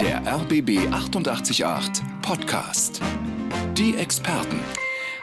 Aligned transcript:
Der 0.00 0.22
RBB 0.26 0.88
888 0.90 2.02
Podcast. 2.22 3.00
Die 3.76 3.94
Experten. 3.94 4.58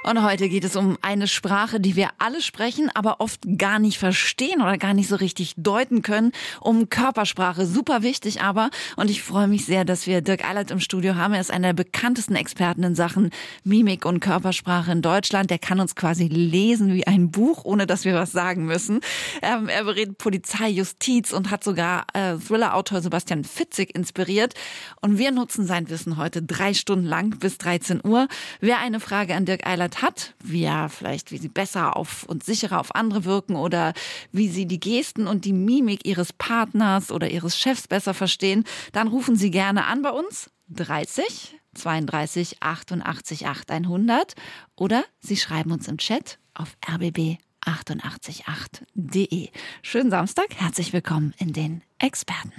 Und 0.03 0.23
heute 0.23 0.47
geht 0.47 0.63
es 0.63 0.75
um 0.75 0.96
eine 1.07 1.29
Sprache, 1.29 1.79
die 1.79 1.95
wir 1.95 2.09
alle 2.17 2.41
sprechen, 2.41 2.91
aber 2.93 3.21
oft 3.21 3.39
gar 3.57 3.79
nicht 3.79 3.97
verstehen 3.97 4.61
oder 4.61 4.77
gar 4.77 4.93
nicht 4.93 5.07
so 5.07 5.15
richtig 5.15 5.53
deuten 5.55 6.01
können. 6.01 6.33
Um 6.59 6.89
Körpersprache. 6.89 7.65
Super 7.65 8.03
wichtig 8.03 8.41
aber. 8.41 8.69
Und 8.97 9.09
ich 9.09 9.23
freue 9.23 9.47
mich 9.47 9.65
sehr, 9.65 9.85
dass 9.85 10.05
wir 10.05 10.19
Dirk 10.19 10.43
Eilert 10.43 10.69
im 10.69 10.81
Studio 10.81 11.15
haben. 11.15 11.33
Er 11.33 11.39
ist 11.39 11.49
einer 11.49 11.69
der 11.69 11.81
bekanntesten 11.81 12.35
Experten 12.35 12.83
in 12.83 12.93
Sachen 12.93 13.29
Mimik 13.63 14.03
und 14.03 14.19
Körpersprache 14.19 14.91
in 14.91 15.01
Deutschland. 15.01 15.49
Der 15.49 15.59
kann 15.59 15.79
uns 15.79 15.95
quasi 15.95 16.27
lesen 16.27 16.93
wie 16.93 17.07
ein 17.07 17.31
Buch, 17.31 17.63
ohne 17.63 17.87
dass 17.87 18.03
wir 18.03 18.13
was 18.13 18.33
sagen 18.33 18.65
müssen. 18.65 18.99
Ähm, 19.41 19.69
er 19.69 19.85
berät 19.85 20.17
Polizei, 20.17 20.67
Justiz 20.67 21.31
und 21.31 21.51
hat 21.51 21.63
sogar 21.63 22.05
äh, 22.13 22.35
Thriller-Autor 22.35 22.99
Sebastian 22.99 23.45
Fitzig 23.45 23.95
inspiriert. 23.95 24.55
Und 24.99 25.17
wir 25.17 25.31
nutzen 25.31 25.65
sein 25.65 25.89
Wissen 25.89 26.17
heute 26.17 26.41
drei 26.41 26.73
Stunden 26.73 27.05
lang 27.05 27.29
bis 27.39 27.57
13 27.59 28.01
Uhr. 28.03 28.27
Wer 28.59 28.79
eine 28.79 28.99
Frage 28.99 29.35
an 29.35 29.45
Dirk 29.45 29.65
Eilert 29.65 30.01
hat, 30.01 30.33
er 30.43 30.89
vielleicht, 30.97 31.31
wie 31.31 31.37
sie 31.37 31.49
besser 31.49 31.95
auf 31.95 32.23
und 32.23 32.43
sicherer 32.43 32.79
auf 32.79 32.95
andere 32.95 33.25
wirken 33.25 33.55
oder 33.55 33.93
wie 34.31 34.49
sie 34.49 34.65
die 34.65 34.79
Gesten 34.79 35.27
und 35.27 35.45
die 35.45 35.53
Mimik 35.53 36.05
ihres 36.05 36.33
Partners 36.33 37.11
oder 37.11 37.29
ihres 37.29 37.57
Chefs 37.57 37.87
besser 37.87 38.13
verstehen, 38.13 38.65
dann 38.91 39.07
rufen 39.07 39.35
Sie 39.35 39.51
gerne 39.51 39.85
an 39.85 40.01
bei 40.01 40.09
uns 40.09 40.49
30 40.69 41.55
32 41.75 42.61
88 42.61 43.47
8100 43.47 44.33
oder 44.75 45.03
Sie 45.19 45.37
schreiben 45.37 45.71
uns 45.71 45.87
im 45.87 45.97
Chat 45.97 46.39
auf 46.53 46.75
rbb 46.89 47.37
888.de. 47.67 49.49
Schönen 49.81 50.09
Samstag, 50.09 50.47
herzlich 50.55 50.93
willkommen 50.93 51.33
in 51.37 51.51
den 51.51 51.81
Experten. 51.99 52.53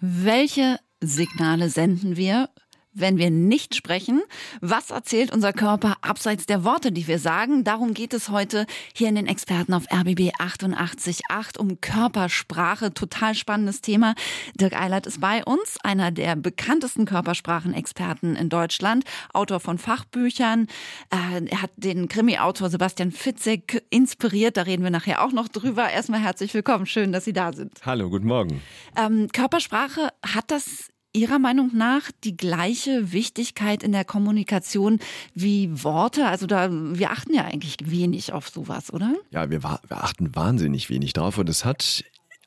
Welche 0.00 0.78
Signale 1.00 1.68
senden 1.68 2.16
wir, 2.16 2.48
wenn 2.96 3.18
wir 3.18 3.30
nicht 3.30 3.74
sprechen. 3.74 4.22
Was 4.60 4.90
erzählt 4.90 5.32
unser 5.32 5.52
Körper 5.52 5.96
abseits 6.00 6.46
der 6.46 6.64
Worte, 6.64 6.92
die 6.92 7.06
wir 7.06 7.18
sagen? 7.18 7.62
Darum 7.62 7.94
geht 7.94 8.14
es 8.14 8.30
heute 8.30 8.66
hier 8.94 9.08
in 9.08 9.14
den 9.14 9.26
Experten 9.26 9.74
auf 9.74 9.84
RBB 9.92 10.32
888 10.38 11.22
um 11.58 11.80
Körpersprache. 11.80 12.92
Total 12.94 13.34
spannendes 13.34 13.80
Thema. 13.80 14.14
Dirk 14.54 14.80
Eilert 14.80 15.06
ist 15.06 15.20
bei 15.20 15.44
uns, 15.44 15.76
einer 15.82 16.10
der 16.10 16.36
bekanntesten 16.36 17.04
Körpersprachenexperten 17.04 18.36
in 18.36 18.48
Deutschland, 18.48 19.04
Autor 19.32 19.60
von 19.60 19.78
Fachbüchern. 19.78 20.66
Äh, 21.10 21.46
er 21.46 21.62
hat 21.62 21.70
den 21.76 22.08
Krimi-Autor 22.08 22.70
Sebastian 22.70 23.12
Fitzek 23.12 23.84
inspiriert. 23.90 24.56
Da 24.56 24.62
reden 24.62 24.82
wir 24.82 24.90
nachher 24.90 25.24
auch 25.24 25.32
noch 25.32 25.48
drüber. 25.48 25.90
Erstmal 25.90 26.20
herzlich 26.20 26.54
willkommen. 26.54 26.86
Schön, 26.86 27.12
dass 27.12 27.24
Sie 27.24 27.32
da 27.32 27.52
sind. 27.52 27.80
Hallo, 27.84 28.08
guten 28.08 28.26
Morgen. 28.26 28.62
Ähm, 28.96 29.28
Körpersprache 29.32 30.08
hat 30.22 30.50
das 30.50 30.90
Ihrer 31.16 31.38
Meinung 31.38 31.70
nach 31.74 32.10
die 32.24 32.36
gleiche 32.36 33.12
Wichtigkeit 33.12 33.82
in 33.82 33.92
der 33.92 34.04
Kommunikation 34.04 35.00
wie 35.34 35.82
Worte? 35.82 36.26
Also 36.26 36.46
da, 36.46 36.68
wir 36.70 37.10
achten 37.10 37.34
ja 37.34 37.44
eigentlich 37.44 37.76
wenig 37.84 38.32
auf 38.32 38.50
sowas, 38.50 38.92
oder? 38.92 39.14
Ja, 39.30 39.50
wir, 39.50 39.62
wir 39.62 39.80
achten 39.90 40.36
wahnsinnig 40.36 40.90
wenig 40.90 41.14
drauf 41.14 41.38
und 41.38 41.48
es 41.48 41.64
hat 41.64 42.04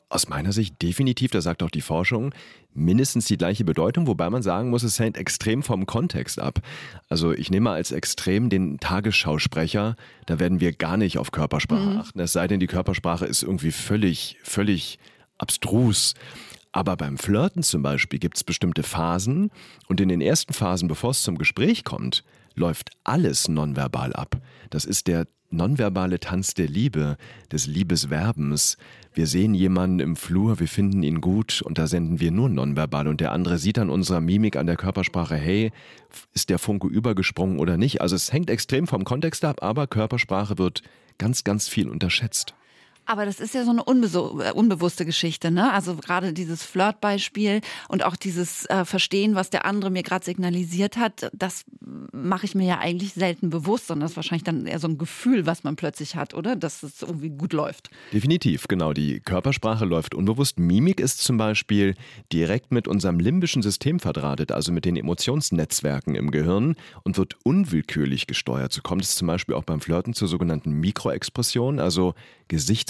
aus 0.09 0.27
meiner 0.27 0.51
Sicht 0.51 0.81
definitiv, 0.81 1.31
da 1.31 1.41
sagt 1.41 1.61
auch 1.61 1.69
die 1.69 1.81
Forschung, 1.81 2.33
mindestens 2.73 3.25
die 3.25 3.37
gleiche 3.37 3.63
Bedeutung, 3.63 4.07
wobei 4.07 4.29
man 4.29 4.41
sagen 4.41 4.69
muss, 4.69 4.83
es 4.83 4.99
hängt 4.99 5.17
extrem 5.17 5.63
vom 5.63 5.85
Kontext 5.85 6.39
ab. 6.39 6.59
Also 7.09 7.31
ich 7.31 7.51
nehme 7.51 7.71
als 7.71 7.91
extrem 7.91 8.49
den 8.49 8.79
Tagesschausprecher, 8.79 9.95
da 10.25 10.39
werden 10.39 10.59
wir 10.59 10.73
gar 10.73 10.97
nicht 10.97 11.17
auf 11.17 11.31
Körpersprache 11.31 11.89
mhm. 11.89 11.97
achten, 11.97 12.19
es 12.19 12.33
sei 12.33 12.47
denn, 12.47 12.59
die 12.59 12.67
Körpersprache 12.67 13.25
ist 13.25 13.43
irgendwie 13.43 13.71
völlig, 13.71 14.37
völlig 14.43 14.99
abstrus. 15.37 16.13
Aber 16.71 16.95
beim 16.95 17.17
Flirten 17.17 17.63
zum 17.63 17.81
Beispiel 17.81 18.19
gibt 18.19 18.37
es 18.37 18.43
bestimmte 18.43 18.83
Phasen 18.83 19.51
und 19.87 19.99
in 19.99 20.09
den 20.09 20.21
ersten 20.21 20.53
Phasen, 20.53 20.87
bevor 20.87 21.11
es 21.11 21.23
zum 21.23 21.37
Gespräch 21.37 21.83
kommt, 21.83 22.23
läuft 22.55 22.91
alles 23.03 23.47
nonverbal 23.47 24.13
ab. 24.13 24.39
Das 24.69 24.85
ist 24.85 25.07
der 25.07 25.25
nonverbale 25.51 26.19
Tanz 26.19 26.53
der 26.53 26.67
Liebe, 26.67 27.17
des 27.51 27.65
Liebesverbens. 27.65 28.77
Wir 29.13 29.25
sehen 29.25 29.55
jemanden 29.55 29.99
im 29.99 30.15
Flur, 30.15 30.59
wir 30.59 30.67
finden 30.67 31.01
ihn 31.01 31.21
gut 31.21 31.61
und 31.63 31.77
da 31.77 31.87
senden 31.87 32.19
wir 32.19 32.31
nur 32.31 32.49
nonverbal 32.49 33.07
und 33.07 33.19
der 33.19 33.31
andere 33.31 33.57
sieht 33.57 33.79
an 33.79 33.89
unserer 33.89 34.21
Mimik, 34.21 34.55
an 34.55 34.67
der 34.67 34.75
Körpersprache, 34.75 35.35
hey, 35.35 35.71
ist 36.33 36.49
der 36.49 36.59
Funke 36.59 36.87
übergesprungen 36.87 37.59
oder 37.59 37.77
nicht. 37.77 38.01
Also 38.01 38.15
es 38.15 38.31
hängt 38.31 38.49
extrem 38.49 38.85
vom 38.85 39.03
Kontext 39.03 39.43
ab, 39.43 39.63
aber 39.63 39.87
Körpersprache 39.87 40.57
wird 40.57 40.83
ganz, 41.17 41.43
ganz 41.43 41.67
viel 41.67 41.89
unterschätzt. 41.89 42.53
Aber 43.09 43.25
das 43.25 43.39
ist 43.39 43.55
ja 43.55 43.63
so 43.65 43.71
eine 43.71 43.81
äh, 43.81 44.51
unbewusste 44.51 45.03
Geschichte, 45.03 45.49
ne? 45.49 45.73
Also 45.73 45.95
gerade 45.95 46.31
dieses 46.31 46.61
Flirtbeispiel 46.61 47.61
und 47.87 48.05
auch 48.05 48.15
dieses 48.15 48.67
äh, 48.67 48.85
Verstehen, 48.85 49.33
was 49.33 49.49
der 49.49 49.65
andere 49.65 49.89
mir 49.89 50.03
gerade 50.03 50.23
signalisiert 50.23 50.95
hat, 50.95 51.31
das 51.33 51.65
mache 52.11 52.45
ich 52.45 52.53
mir 52.53 52.67
ja 52.67 52.77
eigentlich 52.77 53.13
selten 53.13 53.49
bewusst, 53.49 53.87
sondern 53.87 54.03
das 54.03 54.11
ist 54.11 54.15
wahrscheinlich 54.17 54.43
dann 54.43 54.67
eher 54.67 54.77
so 54.77 54.87
ein 54.87 54.99
Gefühl, 54.99 55.47
was 55.47 55.63
man 55.63 55.75
plötzlich 55.75 56.15
hat, 56.15 56.35
oder? 56.35 56.55
Dass 56.55 56.83
es 56.83 57.01
irgendwie 57.01 57.31
gut 57.31 57.51
läuft. 57.53 57.89
Definitiv, 58.13 58.67
genau. 58.67 58.93
Die 58.93 59.21
Körpersprache 59.21 59.85
läuft 59.85 60.13
unbewusst. 60.13 60.59
Mimik 60.59 60.99
ist 60.99 61.23
zum 61.23 61.37
Beispiel 61.37 61.95
direkt 62.31 62.71
mit 62.71 62.87
unserem 62.87 63.19
limbischen 63.19 63.63
System 63.63 63.99
verdrahtet, 63.99 64.51
also 64.51 64.71
mit 64.71 64.85
den 64.85 64.95
Emotionsnetzwerken 64.95 66.13
im 66.13 66.29
Gehirn 66.29 66.75
und 67.01 67.17
wird 67.17 67.37
unwillkürlich 67.43 68.27
gesteuert. 68.27 68.71
So 68.71 68.81
kommt 68.83 69.01
es 69.01 69.15
zum 69.15 69.27
Beispiel 69.27 69.55
auch 69.55 69.63
beim 69.63 69.81
Flirten 69.81 70.13
zur 70.13 70.27
sogenannten 70.27 70.73
Mikroexpression, 70.73 71.79
also 71.79 72.13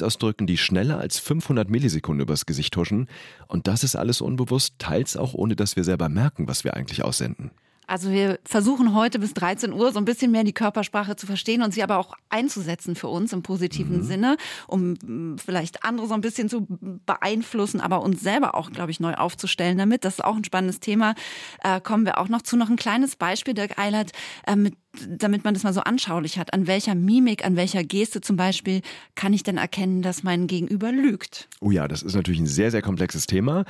Gesichtsausdrücken, 0.10 0.48
die 0.48 0.58
schneller 0.58 0.98
als 0.98 1.20
500 1.20 1.70
Millisekunden 1.70 2.22
übers 2.24 2.46
Gesicht 2.48 2.76
huschen. 2.76 3.08
Und 3.48 3.68
das 3.68 3.84
ist 3.84 3.96
alles 3.96 4.22
unbewusst, 4.22 4.74
teils 4.80 5.16
auch 5.16 5.34
ohne 5.34 5.56
dass 5.56 5.76
wir 5.76 5.84
selber 5.84 6.10
merken, 6.10 6.48
was 6.48 6.64
wir 6.64 6.74
eigentlich 6.74 7.04
aussenden. 7.04 7.52
Also 7.90 8.12
wir 8.12 8.40
versuchen 8.46 8.94
heute 8.94 9.18
bis 9.18 9.34
13 9.34 9.74
Uhr 9.74 9.92
so 9.92 9.98
ein 9.98 10.06
bisschen 10.06 10.32
mehr 10.32 10.44
die 10.44 10.54
Körpersprache 10.54 11.16
zu 11.16 11.26
verstehen 11.26 11.64
und 11.64 11.74
sie 11.74 11.82
aber 11.82 11.98
auch 11.98 12.14
einzusetzen 12.30 12.96
für 12.96 13.08
uns 13.08 13.34
im 13.34 13.42
positiven 13.42 13.98
mhm. 13.98 14.04
Sinne, 14.04 14.38
um 14.68 15.38
vielleicht 15.38 15.84
andere 15.84 16.08
so 16.08 16.14
ein 16.14 16.22
bisschen 16.22 16.50
zu 16.50 16.68
beeinflussen, 17.06 17.82
aber 17.82 18.04
uns 18.04 18.22
selber 18.22 18.54
auch, 18.54 18.72
glaube 18.72 18.92
ich, 18.92 19.00
neu 19.00 19.16
aufzustellen 19.16 19.80
damit. 19.80 20.06
Das 20.06 20.16
ist 20.16 20.24
auch 20.24 20.36
ein 20.36 20.44
spannendes 20.44 20.80
Thema. 20.80 21.16
Äh, 21.64 21.82
kommen 21.82 22.06
wir 22.06 22.20
auch 22.20 22.30
noch 22.30 22.44
zu. 22.44 22.58
Noch 22.58 22.70
ein 22.70 22.76
kleines 22.76 23.16
Beispiel, 23.16 23.56
Dirk 23.56 23.80
Eilert, 23.80 24.12
äh, 24.46 24.56
mit 24.56 24.76
damit 25.08 25.44
man 25.44 25.54
das 25.54 25.64
mal 25.64 25.74
so 25.74 25.82
anschaulich 25.82 26.40
hat, 26.40 26.54
an 26.54 26.66
welcher 26.68 26.96
Mimik, 26.96 27.46
an 27.46 27.56
welcher 27.56 27.84
Geste 27.84 28.22
zum 28.22 28.36
Beispiel 28.36 28.82
kann 29.16 29.34
ich 29.34 29.44
denn 29.44 29.58
erkennen, 29.58 30.02
dass 30.02 30.24
mein 30.24 30.48
Gegenüber 30.48 30.92
lügt? 30.92 31.48
Oh 31.62 31.70
ja, 31.70 31.88
das 31.88 32.02
ist 32.02 32.16
natürlich 32.16 32.40
ein 32.40 32.48
sehr, 32.48 32.72
sehr 32.72 32.82
komplexes 32.82 33.28
Thema. 33.28 33.66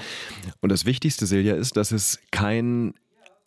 Und 0.61 0.71
das 0.71 0.85
Wichtigste, 0.85 1.25
Silja, 1.25 1.55
ist, 1.55 1.75
dass 1.75 1.91
es 1.91 2.19
kein 2.31 2.93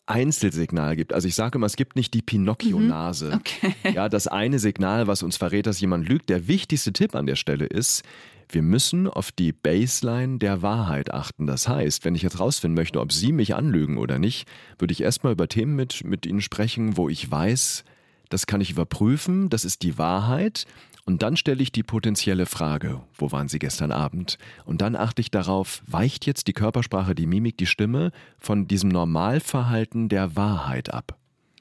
Einzelsignal 0.05 0.95
gibt. 0.95 1.13
Also 1.13 1.27
ich 1.27 1.35
sage 1.35 1.57
immer, 1.57 1.65
es 1.65 1.75
gibt 1.75 1.95
nicht 1.95 2.13
die 2.13 2.21
Pinocchio-Nase. 2.21 3.27
Mhm. 3.27 3.33
Okay. 3.33 3.93
Ja, 3.93 4.09
das 4.09 4.27
eine 4.27 4.59
Signal, 4.59 5.07
was 5.07 5.23
uns 5.23 5.37
verrät, 5.37 5.65
dass 5.65 5.79
jemand 5.79 6.07
lügt. 6.07 6.29
Der 6.29 6.47
wichtigste 6.47 6.91
Tipp 6.91 7.15
an 7.15 7.25
der 7.25 7.35
Stelle 7.35 7.65
ist, 7.65 8.03
wir 8.49 8.61
müssen 8.61 9.07
auf 9.07 9.31
die 9.31 9.51
Baseline 9.51 10.37
der 10.37 10.61
Wahrheit 10.61 11.13
achten. 11.13 11.47
Das 11.47 11.67
heißt, 11.67 12.05
wenn 12.05 12.15
ich 12.15 12.21
jetzt 12.21 12.39
rausfinden 12.39 12.75
möchte, 12.75 12.99
ob 12.99 13.11
Sie 13.11 13.31
mich 13.31 13.55
anlügen 13.55 13.97
oder 13.97 14.19
nicht, 14.19 14.47
würde 14.77 14.91
ich 14.91 15.01
erstmal 15.01 15.33
über 15.33 15.47
Themen 15.47 15.75
mit, 15.75 16.03
mit 16.03 16.25
Ihnen 16.25 16.41
sprechen, 16.41 16.97
wo 16.97 17.09
ich 17.09 17.29
weiß, 17.29 17.83
das 18.29 18.45
kann 18.45 18.61
ich 18.61 18.71
überprüfen, 18.71 19.49
das 19.49 19.65
ist 19.65 19.83
die 19.83 19.97
Wahrheit. 19.97 20.65
Und 21.05 21.21
dann 21.21 21.35
stelle 21.35 21.61
ich 21.61 21.71
die 21.71 21.83
potenzielle 21.83 22.45
Frage, 22.45 23.01
wo 23.13 23.31
waren 23.31 23.49
Sie 23.49 23.59
gestern 23.59 23.91
Abend? 23.91 24.37
Und 24.63 24.81
dann 24.81 24.95
achte 24.95 25.21
ich 25.21 25.31
darauf, 25.31 25.83
weicht 25.85 26.25
jetzt 26.25 26.47
die 26.47 26.53
Körpersprache, 26.53 27.13
die 27.13 27.27
Mimik, 27.27 27.57
die 27.57 27.65
Stimme 27.65 28.11
von 28.39 28.67
diesem 28.67 28.89
Normalverhalten 28.89 30.07
der 30.07 30.37
Wahrheit 30.37 30.93
ab? 30.93 31.17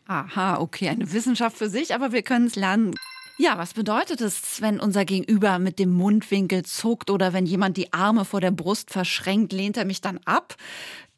Aha, 0.07 0.59
okay, 0.59 0.89
eine 0.89 1.13
Wissenschaft 1.13 1.57
für 1.57 1.69
sich, 1.69 1.95
aber 1.95 2.13
wir 2.13 2.23
können 2.23 2.47
es 2.47 2.57
lernen. 2.57 2.95
Ja, 3.39 3.59
was 3.59 3.75
bedeutet 3.75 4.21
es, 4.21 4.61
wenn 4.61 4.79
unser 4.79 5.05
Gegenüber 5.05 5.59
mit 5.59 5.79
dem 5.79 5.91
Mundwinkel 5.91 6.65
zuckt 6.65 7.11
oder 7.11 7.33
wenn 7.33 7.47
jemand 7.47 7.77
die 7.77 7.93
Arme 7.93 8.25
vor 8.25 8.41
der 8.41 8.51
Brust 8.51 8.91
verschränkt, 8.91 9.53
lehnt 9.53 9.77
er 9.77 9.85
mich 9.85 10.01
dann 10.01 10.21
ab? 10.25 10.55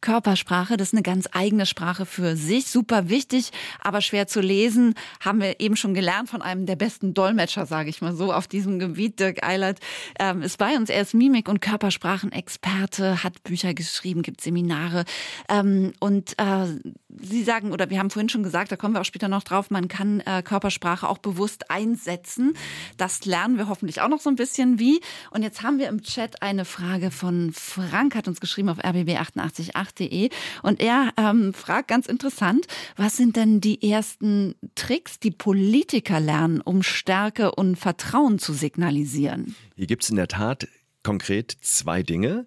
Körpersprache, 0.04 0.76
das 0.76 0.88
ist 0.88 0.92
eine 0.92 1.02
ganz 1.02 1.30
eigene 1.32 1.64
Sprache 1.64 2.04
für 2.04 2.36
sich, 2.36 2.66
super 2.66 3.08
wichtig, 3.08 3.52
aber 3.80 4.02
schwer 4.02 4.26
zu 4.26 4.40
lesen, 4.40 4.94
haben 5.24 5.40
wir 5.40 5.60
eben 5.60 5.76
schon 5.76 5.94
gelernt 5.94 6.28
von 6.28 6.42
einem 6.42 6.66
der 6.66 6.76
besten 6.76 7.14
Dolmetscher, 7.14 7.64
sage 7.64 7.88
ich 7.88 8.02
mal 8.02 8.14
so, 8.14 8.30
auf 8.30 8.46
diesem 8.46 8.78
Gebiet. 8.78 9.18
Dirk 9.18 9.42
Eilert 9.42 9.80
ähm, 10.18 10.42
ist 10.42 10.58
bei 10.58 10.76
uns, 10.76 10.90
er 10.90 11.00
ist 11.00 11.14
Mimik- 11.14 11.48
und 11.48 11.62
Körpersprachenexperte, 11.62 13.24
hat 13.24 13.42
Bücher 13.44 13.72
geschrieben, 13.72 14.20
gibt 14.20 14.42
Seminare 14.42 15.06
ähm, 15.48 15.94
und 16.00 16.38
äh, 16.38 16.66
Sie 17.16 17.44
sagen, 17.44 17.72
oder 17.72 17.90
wir 17.90 18.00
haben 18.00 18.10
vorhin 18.10 18.28
schon 18.28 18.42
gesagt, 18.42 18.72
da 18.72 18.76
kommen 18.76 18.94
wir 18.94 19.00
auch 19.00 19.04
später 19.04 19.28
noch 19.28 19.44
drauf, 19.44 19.70
man 19.70 19.86
kann 19.86 20.20
äh, 20.20 20.42
Körpersprache 20.42 21.08
auch 21.08 21.18
bewusst 21.18 21.70
einsetzen. 21.70 22.54
Das 22.96 23.24
lernen 23.24 23.56
wir 23.56 23.68
hoffentlich 23.68 24.00
auch 24.00 24.08
noch 24.08 24.20
so 24.20 24.28
ein 24.30 24.36
bisschen 24.36 24.80
wie. 24.80 25.00
Und 25.30 25.42
jetzt 25.42 25.62
haben 25.62 25.78
wir 25.78 25.88
im 25.88 26.02
Chat 26.02 26.42
eine 26.42 26.64
Frage 26.64 27.12
von 27.12 27.52
Frank, 27.52 28.16
hat 28.16 28.26
uns 28.26 28.40
geschrieben 28.40 28.68
auf 28.68 28.78
rbb888 28.78 29.76
www.ftf.de. 29.94 30.30
Und 30.62 30.80
er 30.80 31.12
ähm, 31.16 31.52
fragt 31.52 31.88
ganz 31.88 32.06
interessant, 32.06 32.66
was 32.96 33.16
sind 33.16 33.36
denn 33.36 33.60
die 33.60 33.90
ersten 33.90 34.54
Tricks, 34.74 35.18
die 35.18 35.30
Politiker 35.30 36.20
lernen, 36.20 36.60
um 36.60 36.82
Stärke 36.82 37.52
und 37.54 37.76
Vertrauen 37.76 38.38
zu 38.38 38.52
signalisieren? 38.52 39.54
Hier 39.76 39.86
gibt 39.86 40.04
es 40.04 40.10
in 40.10 40.16
der 40.16 40.28
Tat 40.28 40.68
konkret 41.02 41.56
zwei 41.60 42.02
Dinge. 42.02 42.46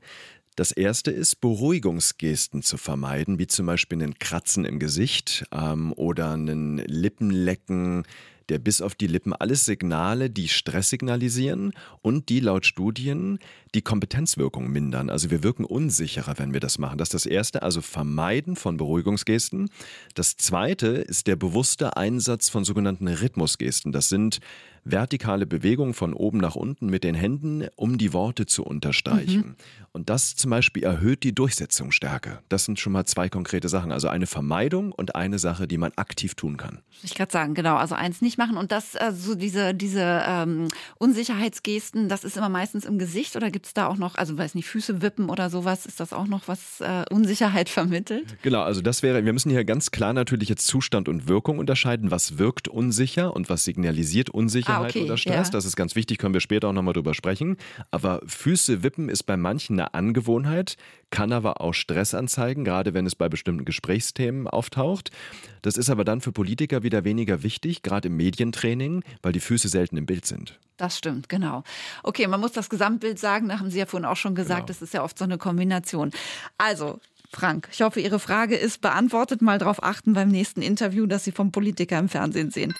Das 0.55 0.71
erste 0.71 1.11
ist, 1.11 1.39
Beruhigungsgesten 1.39 2.63
zu 2.63 2.77
vermeiden, 2.77 3.37
wie 3.37 3.45
zum 3.45 3.67
Beispiel 3.67 4.01
einen 4.01 4.17
Kratzen 4.17 4.65
im 4.65 4.79
Gesicht 4.79 5.45
ähm, 5.51 5.93
oder 5.93 6.31
einen 6.31 6.79
Lippenlecken, 6.79 8.03
der 8.49 8.57
bis 8.57 8.81
auf 8.81 8.95
die 8.95 9.07
Lippen 9.07 9.33
alles 9.33 9.65
Signale, 9.65 10.31
die 10.31 10.47
Stress 10.47 10.89
signalisieren 10.89 11.73
und 12.01 12.29
die 12.29 12.39
laut 12.39 12.65
Studien 12.65 13.37
die 13.77 13.83
Kompetenzwirkung 13.83 14.69
mindern. 14.69 15.11
Also 15.11 15.29
wir 15.29 15.43
wirken 15.43 15.63
unsicherer, 15.63 16.39
wenn 16.39 16.51
wir 16.51 16.59
das 16.59 16.79
machen. 16.79 16.97
Das 16.97 17.09
ist 17.09 17.13
das 17.13 17.25
Erste, 17.27 17.61
also 17.61 17.81
Vermeiden 17.81 18.55
von 18.55 18.75
Beruhigungsgesten. 18.75 19.69
Das 20.15 20.35
Zweite 20.35 20.87
ist 20.87 21.27
der 21.27 21.35
bewusste 21.35 21.95
Einsatz 21.95 22.49
von 22.49 22.63
sogenannten 22.63 23.07
Rhythmusgesten. 23.07 23.91
Das 23.91 24.09
sind 24.09 24.39
vertikale 24.91 25.45
Bewegung 25.45 25.93
von 25.93 26.13
oben 26.13 26.39
nach 26.39 26.55
unten 26.55 26.87
mit 26.87 27.03
den 27.03 27.15
Händen, 27.15 27.67
um 27.75 27.97
die 27.97 28.13
Worte 28.13 28.45
zu 28.45 28.63
unterstreichen. 28.63 29.39
Mhm. 29.39 29.55
Und 29.91 30.09
das 30.09 30.35
zum 30.35 30.51
Beispiel 30.51 30.83
erhöht 30.83 31.23
die 31.23 31.33
Durchsetzungsstärke. 31.33 32.39
Das 32.49 32.65
sind 32.65 32.79
schon 32.79 32.93
mal 32.93 33.05
zwei 33.05 33.29
konkrete 33.29 33.67
Sachen. 33.67 33.91
Also 33.91 34.07
eine 34.07 34.27
Vermeidung 34.27 34.91
und 34.91 35.15
eine 35.15 35.39
Sache, 35.39 35.67
die 35.67 35.77
man 35.77 35.91
aktiv 35.95 36.35
tun 36.35 36.57
kann. 36.57 36.79
Ich 37.03 37.15
gerade 37.15 37.31
sagen, 37.31 37.53
genau. 37.53 37.75
Also 37.75 37.95
eins 37.95 38.21
nicht 38.21 38.37
machen 38.37 38.57
und 38.57 38.71
das, 38.71 38.95
also 38.95 39.35
diese, 39.35 39.73
diese 39.73 40.23
ähm, 40.27 40.67
Unsicherheitsgesten, 40.99 42.09
das 42.09 42.23
ist 42.23 42.37
immer 42.37 42.49
meistens 42.49 42.85
im 42.85 42.99
Gesicht 42.99 43.35
oder 43.35 43.49
gibt 43.49 43.65
es 43.67 43.73
da 43.73 43.87
auch 43.87 43.97
noch, 43.97 44.15
also 44.15 44.37
weiß 44.37 44.55
nicht, 44.55 44.67
Füße 44.67 45.01
wippen 45.01 45.29
oder 45.29 45.49
sowas, 45.49 45.85
ist 45.85 45.99
das 45.99 46.13
auch 46.13 46.27
noch 46.27 46.47
was 46.47 46.81
äh, 46.81 47.05
Unsicherheit 47.11 47.69
vermittelt? 47.77 48.37
Genau, 48.41 48.61
also 48.61 48.81
das 48.81 49.03
wäre, 49.03 49.23
wir 49.23 49.33
müssen 49.33 49.49
hier 49.49 49.65
ganz 49.65 49.91
klar 49.91 50.13
natürlich 50.13 50.49
jetzt 50.49 50.67
Zustand 50.67 51.07
und 51.07 51.27
Wirkung 51.27 51.59
unterscheiden. 51.59 52.11
Was 52.11 52.37
wirkt 52.37 52.67
unsicher 52.67 53.35
und 53.35 53.49
was 53.49 53.63
signalisiert 53.63 54.29
Unsicherheit? 54.29 54.95
Ah, 54.95 54.99
okay, 54.99 55.03
oder 55.03 55.17
Stress. 55.17 55.47
Ja. 55.47 55.51
Das 55.51 55.65
ist 55.65 55.75
ganz 55.75 55.95
wichtig, 55.95 56.17
können 56.17 56.33
wir 56.33 56.41
später 56.41 56.69
auch 56.69 56.73
nochmal 56.73 56.93
drüber 56.93 57.13
sprechen. 57.13 57.57
Aber 57.91 58.21
Füße 58.25 58.83
wippen 58.83 59.09
ist 59.09 59.23
bei 59.23 59.37
manchen 59.37 59.79
eine 59.79 59.93
Angewohnheit, 59.93 60.77
kann 61.09 61.31
aber 61.31 61.61
auch 61.61 61.73
Stress 61.73 62.13
anzeigen, 62.13 62.63
gerade 62.63 62.93
wenn 62.93 63.05
es 63.05 63.15
bei 63.15 63.29
bestimmten 63.29 63.65
Gesprächsthemen 63.65 64.47
auftaucht. 64.47 65.11
Das 65.61 65.77
ist 65.77 65.89
aber 65.89 66.03
dann 66.03 66.21
für 66.21 66.31
Politiker 66.31 66.83
wieder 66.83 67.03
weniger 67.03 67.43
wichtig, 67.43 67.83
gerade 67.83 68.07
im 68.07 68.17
Medientraining, 68.17 69.03
weil 69.21 69.33
die 69.33 69.39
Füße 69.39 69.67
selten 69.67 69.97
im 69.97 70.05
Bild 70.05 70.25
sind. 70.25 70.59
Das 70.77 70.97
stimmt, 70.97 71.27
genau. 71.27 71.63
Okay, 72.03 72.27
man 72.27 72.39
muss 72.39 72.51
das 72.51 72.69
Gesamtbild 72.69 73.19
sagen, 73.19 73.49
da 73.49 73.59
haben 73.59 73.71
Sie 73.71 73.79
ja 73.79 73.87
vorhin 73.87 74.05
auch 74.05 74.15
schon 74.15 74.35
gesagt, 74.35 74.67
genau. 74.67 74.67
das 74.67 74.81
ist 74.81 74.93
ja 74.93 75.03
oft 75.03 75.17
so 75.17 75.25
eine 75.25 75.39
Kombination. 75.39 76.11
Also, 76.59 76.99
Frank, 77.31 77.67
ich 77.71 77.81
hoffe, 77.81 77.99
Ihre 77.99 78.19
Frage 78.19 78.55
ist 78.55 78.81
beantwortet. 78.81 79.41
Mal 79.41 79.57
darauf 79.57 79.83
achten 79.83 80.13
beim 80.13 80.29
nächsten 80.29 80.61
Interview, 80.61 81.07
dass 81.07 81.23
Sie 81.23 81.31
vom 81.31 81.51
Politiker 81.51 81.97
im 81.99 82.09
Fernsehen 82.09 82.51
sehen. 82.51 82.73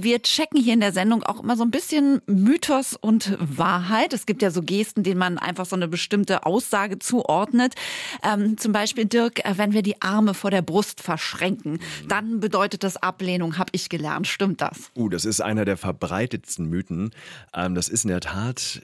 Wir 0.00 0.20
checken 0.20 0.60
hier 0.60 0.74
in 0.74 0.80
der 0.80 0.92
Sendung 0.92 1.22
auch 1.22 1.42
immer 1.42 1.56
so 1.56 1.62
ein 1.62 1.70
bisschen 1.70 2.20
Mythos 2.26 2.96
und 3.00 3.34
Wahrheit. 3.40 4.12
Es 4.12 4.26
gibt 4.26 4.42
ja 4.42 4.50
so 4.50 4.60
Gesten, 4.60 5.02
denen 5.02 5.18
man 5.18 5.38
einfach 5.38 5.64
so 5.64 5.74
eine 5.74 5.88
bestimmte 5.88 6.44
Aussage 6.44 6.98
zuordnet. 6.98 7.74
Ähm, 8.22 8.58
zum 8.58 8.72
Beispiel, 8.72 9.06
Dirk, 9.06 9.42
äh, 9.46 9.54
wenn 9.56 9.72
wir 9.72 9.80
die 9.80 10.02
Arme 10.02 10.34
vor 10.34 10.50
der 10.50 10.60
Brust 10.60 11.00
verschränken, 11.00 11.80
dann 12.08 12.40
bedeutet 12.40 12.84
das 12.84 12.98
Ablehnung, 12.98 13.56
habe 13.56 13.70
ich 13.72 13.88
gelernt. 13.88 14.26
Stimmt 14.26 14.60
das? 14.60 14.90
Uh, 14.94 15.08
das 15.08 15.24
ist 15.24 15.40
einer 15.40 15.64
der 15.64 15.78
verbreitetsten 15.78 16.68
Mythen. 16.68 17.12
Ähm, 17.54 17.74
das 17.74 17.88
ist 17.88 18.04
in 18.04 18.08
der 18.08 18.20
Tat 18.20 18.82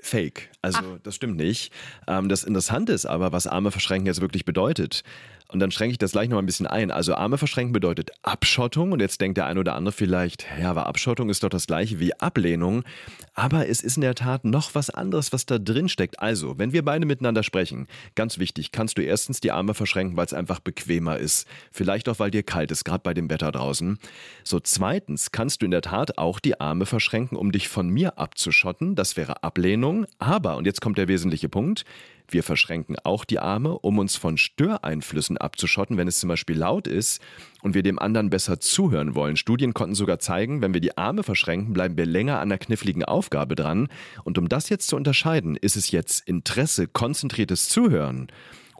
Fake. 0.00 0.48
Also 0.62 0.78
Ach. 0.78 0.98
das 1.02 1.14
stimmt 1.16 1.36
nicht. 1.36 1.72
Ähm, 2.06 2.28
das 2.28 2.44
Interessante 2.44 2.92
ist 2.92 3.04
aber, 3.04 3.32
was 3.32 3.46
Arme 3.46 3.70
verschränken 3.70 4.06
jetzt 4.06 4.20
wirklich 4.20 4.44
bedeutet. 4.44 5.02
Und 5.50 5.60
dann 5.60 5.70
schränke 5.70 5.92
ich 5.92 5.98
das 5.98 6.12
gleich 6.12 6.28
noch 6.28 6.38
ein 6.38 6.46
bisschen 6.46 6.66
ein. 6.66 6.90
Also 6.90 7.14
Arme 7.14 7.38
verschränken 7.38 7.72
bedeutet 7.72 8.10
Abschottung. 8.22 8.92
Und 8.92 9.00
jetzt 9.00 9.20
denkt 9.20 9.38
der 9.38 9.46
ein 9.46 9.56
oder 9.56 9.74
andere 9.74 9.92
vielleicht, 9.92 10.46
ja, 10.60 10.70
aber 10.70 10.86
Abschottung 10.86 11.30
ist 11.30 11.42
doch 11.42 11.48
das 11.48 11.66
gleiche 11.66 11.98
wie 12.00 12.12
Ablehnung. 12.14 12.84
Aber 13.38 13.68
es 13.68 13.82
ist 13.82 13.96
in 13.96 14.00
der 14.00 14.16
Tat 14.16 14.44
noch 14.44 14.74
was 14.74 14.90
anderes, 14.90 15.32
was 15.32 15.46
da 15.46 15.58
drin 15.58 15.88
steckt. 15.88 16.18
Also, 16.18 16.58
wenn 16.58 16.72
wir 16.72 16.84
beide 16.84 17.06
miteinander 17.06 17.44
sprechen, 17.44 17.86
ganz 18.16 18.40
wichtig, 18.40 18.72
kannst 18.72 18.98
du 18.98 19.02
erstens 19.02 19.38
die 19.38 19.52
Arme 19.52 19.74
verschränken, 19.74 20.16
weil 20.16 20.26
es 20.26 20.34
einfach 20.34 20.58
bequemer 20.58 21.18
ist. 21.18 21.46
Vielleicht 21.70 22.08
auch, 22.08 22.18
weil 22.18 22.32
dir 22.32 22.42
kalt 22.42 22.72
ist, 22.72 22.84
gerade 22.84 23.04
bei 23.04 23.14
dem 23.14 23.30
Wetter 23.30 23.52
draußen. 23.52 24.00
So, 24.42 24.58
zweitens 24.58 25.30
kannst 25.30 25.62
du 25.62 25.66
in 25.66 25.70
der 25.70 25.82
Tat 25.82 26.18
auch 26.18 26.40
die 26.40 26.60
Arme 26.60 26.84
verschränken, 26.84 27.38
um 27.38 27.52
dich 27.52 27.68
von 27.68 27.88
mir 27.88 28.18
abzuschotten. 28.18 28.96
Das 28.96 29.16
wäre 29.16 29.44
Ablehnung. 29.44 30.06
Aber, 30.18 30.56
und 30.56 30.66
jetzt 30.66 30.80
kommt 30.80 30.98
der 30.98 31.06
wesentliche 31.06 31.48
Punkt, 31.48 31.84
wir 32.30 32.42
verschränken 32.42 32.96
auch 33.04 33.24
die 33.24 33.38
Arme, 33.38 33.78
um 33.78 33.98
uns 33.98 34.16
von 34.16 34.36
Störeinflüssen 34.36 35.38
abzuschotten, 35.38 35.96
wenn 35.96 36.08
es 36.08 36.18
zum 36.18 36.28
Beispiel 36.28 36.58
laut 36.58 36.86
ist 36.86 37.22
und 37.62 37.74
wir 37.74 37.82
dem 37.82 37.98
anderen 37.98 38.30
besser 38.30 38.60
zuhören 38.60 39.14
wollen. 39.14 39.36
Studien 39.36 39.74
konnten 39.74 39.94
sogar 39.94 40.18
zeigen, 40.18 40.62
wenn 40.62 40.74
wir 40.74 40.80
die 40.80 40.96
Arme 40.96 41.22
verschränken, 41.22 41.72
bleiben 41.72 41.96
wir 41.96 42.06
länger 42.06 42.40
an 42.40 42.48
der 42.48 42.58
kniffligen 42.58 43.04
Aufgabe 43.04 43.54
dran. 43.54 43.88
Und 44.24 44.38
um 44.38 44.48
das 44.48 44.68
jetzt 44.68 44.88
zu 44.88 44.96
unterscheiden, 44.96 45.56
ist 45.56 45.76
es 45.76 45.90
jetzt 45.90 46.26
Interesse, 46.28 46.86
konzentriertes 46.86 47.68
Zuhören 47.68 48.28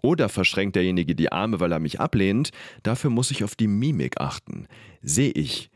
oder 0.02 0.28
verschränkt 0.28 0.76
derjenige 0.76 1.14
die 1.14 1.32
Arme, 1.32 1.60
weil 1.60 1.72
er 1.72 1.80
mich 1.80 2.00
ablehnt, 2.00 2.50
dafür 2.82 3.10
muss 3.10 3.30
ich 3.30 3.44
auf 3.44 3.56
die 3.56 3.66
Mimik 3.66 4.20
achten. 4.20 4.68
Sehe 5.02 5.32
ich 5.32 5.70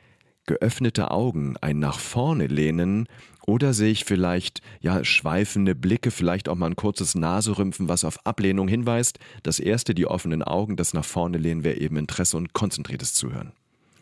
geöffnete 0.46 1.10
Augen, 1.10 1.56
ein 1.60 1.78
nach 1.78 1.98
vorne 1.98 2.46
lehnen 2.46 3.06
oder 3.46 3.74
sehe 3.74 3.90
ich 3.90 4.04
vielleicht 4.04 4.60
ja 4.80 5.04
schweifende 5.04 5.74
Blicke, 5.74 6.10
vielleicht 6.10 6.48
auch 6.48 6.54
mal 6.54 6.66
ein 6.66 6.76
kurzes 6.76 7.14
Naserümpfen, 7.14 7.88
was 7.88 8.04
auf 8.04 8.24
Ablehnung 8.26 8.68
hinweist. 8.68 9.18
Das 9.42 9.58
erste, 9.58 9.94
die 9.94 10.06
offenen 10.06 10.42
Augen, 10.42 10.76
das 10.76 10.94
nach 10.94 11.04
vorne 11.04 11.38
lehnen, 11.38 11.64
wäre 11.64 11.78
eben 11.78 11.96
Interesse 11.96 12.36
und 12.36 12.52
konzentriertes 12.52 13.14
Zuhören. 13.14 13.52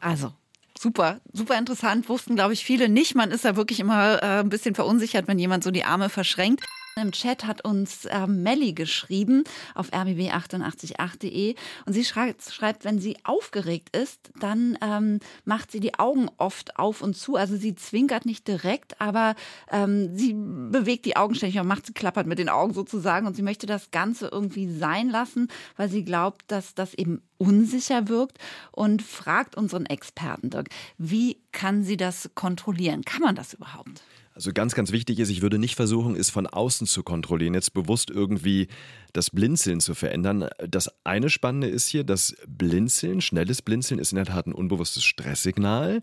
Also, 0.00 0.32
Super, 0.78 1.20
super 1.32 1.58
interessant. 1.58 2.08
Wussten, 2.08 2.36
glaube 2.36 2.54
ich, 2.54 2.64
viele 2.64 2.88
nicht. 2.88 3.14
Man 3.14 3.32
ist 3.32 3.44
da 3.44 3.54
wirklich 3.54 3.80
immer 3.80 4.22
äh, 4.22 4.40
ein 4.40 4.48
bisschen 4.48 4.74
verunsichert, 4.74 5.28
wenn 5.28 5.38
jemand 5.38 5.62
so 5.62 5.70
die 5.70 5.84
Arme 5.84 6.08
verschränkt. 6.08 6.64
Im 6.96 7.12
Chat 7.12 7.46
hat 7.46 7.64
uns 7.64 8.04
äh, 8.06 8.26
Melli 8.26 8.72
geschrieben 8.72 9.44
auf 9.74 9.92
rbb888.de 9.92 11.54
und 11.86 11.92
sie 11.92 12.04
schreibt, 12.04 12.42
schreibt, 12.42 12.84
wenn 12.84 12.98
sie 12.98 13.16
aufgeregt 13.22 13.96
ist, 13.96 14.30
dann 14.40 14.76
ähm, 14.82 15.20
macht 15.44 15.70
sie 15.70 15.78
die 15.78 15.98
Augen 15.98 16.28
oft 16.36 16.76
auf 16.76 17.00
und 17.00 17.16
zu. 17.16 17.36
Also 17.36 17.56
sie 17.56 17.76
zwinkert 17.76 18.26
nicht 18.26 18.48
direkt, 18.48 19.00
aber 19.00 19.36
ähm, 19.70 20.16
sie 20.16 20.34
bewegt 20.34 21.04
die 21.04 21.16
Augen 21.16 21.36
ständig 21.36 21.60
und 21.60 21.68
macht, 21.68 21.86
sie 21.86 21.92
klappert 21.92 22.26
mit 22.26 22.40
den 22.40 22.48
Augen 22.48 22.74
sozusagen 22.74 23.26
und 23.26 23.36
sie 23.36 23.42
möchte 23.42 23.66
das 23.66 23.92
Ganze 23.92 24.28
irgendwie 24.28 24.70
sein 24.70 25.10
lassen, 25.10 25.48
weil 25.76 25.88
sie 25.88 26.04
glaubt, 26.04 26.42
dass 26.48 26.74
das 26.74 26.94
eben 26.94 27.22
unsicher 27.38 28.08
wirkt 28.08 28.38
und 28.72 29.00
fragt 29.00 29.56
unseren 29.56 29.86
Experten, 29.86 30.50
Dirk, 30.50 30.68
wie 30.98 31.38
kann 31.52 31.84
sie 31.84 31.96
das 31.96 32.30
kontrollieren? 32.34 33.04
Kann 33.04 33.22
man 33.22 33.36
das 33.36 33.54
überhaupt? 33.54 34.02
Also 34.40 34.54
ganz, 34.54 34.74
ganz 34.74 34.90
wichtig 34.90 35.18
ist, 35.18 35.28
ich 35.28 35.42
würde 35.42 35.58
nicht 35.58 35.74
versuchen, 35.74 36.16
es 36.16 36.30
von 36.30 36.46
außen 36.46 36.86
zu 36.86 37.02
kontrollieren, 37.02 37.52
jetzt 37.52 37.74
bewusst 37.74 38.08
irgendwie 38.08 38.68
das 39.12 39.28
Blinzeln 39.28 39.80
zu 39.80 39.94
verändern. 39.94 40.48
Das 40.66 40.90
eine 41.04 41.28
Spannende 41.28 41.68
ist 41.68 41.88
hier, 41.88 42.04
das 42.04 42.34
Blinzeln, 42.48 43.20
schnelles 43.20 43.60
Blinzeln 43.60 44.00
ist 44.00 44.12
in 44.12 44.16
der 44.16 44.24
Tat 44.24 44.46
ein 44.46 44.54
unbewusstes 44.54 45.04
Stresssignal. 45.04 46.00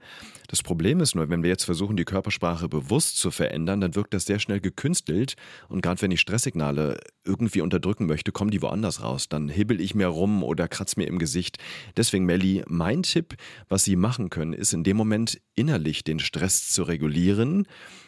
Das 0.49 0.61
Problem 0.61 0.99
ist 0.99 1.15
nur, 1.15 1.31
wenn 1.31 1.41
wir 1.41 1.49
jetzt 1.49 1.63
versuchen, 1.63 1.97
die 1.97 2.05
Körpersprache 2.05 2.69
bewusst 2.69 3.17
zu 3.17 3.31
verändern, 3.31 3.81
dann 3.81 3.95
wirkt 3.95 4.13
das 4.13 4.25
sehr 4.25 4.37
schnell 4.37 4.59
gekünstelt. 4.59 5.33
Und 5.67 5.81
gerade 5.81 6.03
wenn 6.03 6.11
ich 6.11 6.21
Stresssignale 6.21 6.99
irgendwie 7.25 7.61
unterdrücken 7.61 8.05
möchte, 8.05 8.31
kommen 8.31 8.51
die 8.51 8.61
woanders 8.61 9.01
raus. 9.01 9.29
Dann 9.29 9.49
hibbel 9.49 9.81
ich 9.81 9.95
mir 9.95 10.09
rum 10.09 10.43
oder 10.43 10.67
kratz 10.67 10.95
mir 10.95 11.07
im 11.07 11.17
Gesicht. 11.17 11.57
Deswegen, 11.95 12.25
Melli, 12.25 12.63
mein 12.67 13.01
Tipp, 13.01 13.35
was 13.67 13.83
Sie 13.83 13.95
machen 13.95 14.29
können, 14.29 14.53
ist 14.53 14.73
in 14.73 14.83
dem 14.83 14.95
Moment 14.95 15.41
innerlich 15.55 16.03
den 16.03 16.19
Stress 16.19 16.69
zu 16.69 16.83
regulieren 16.83 17.65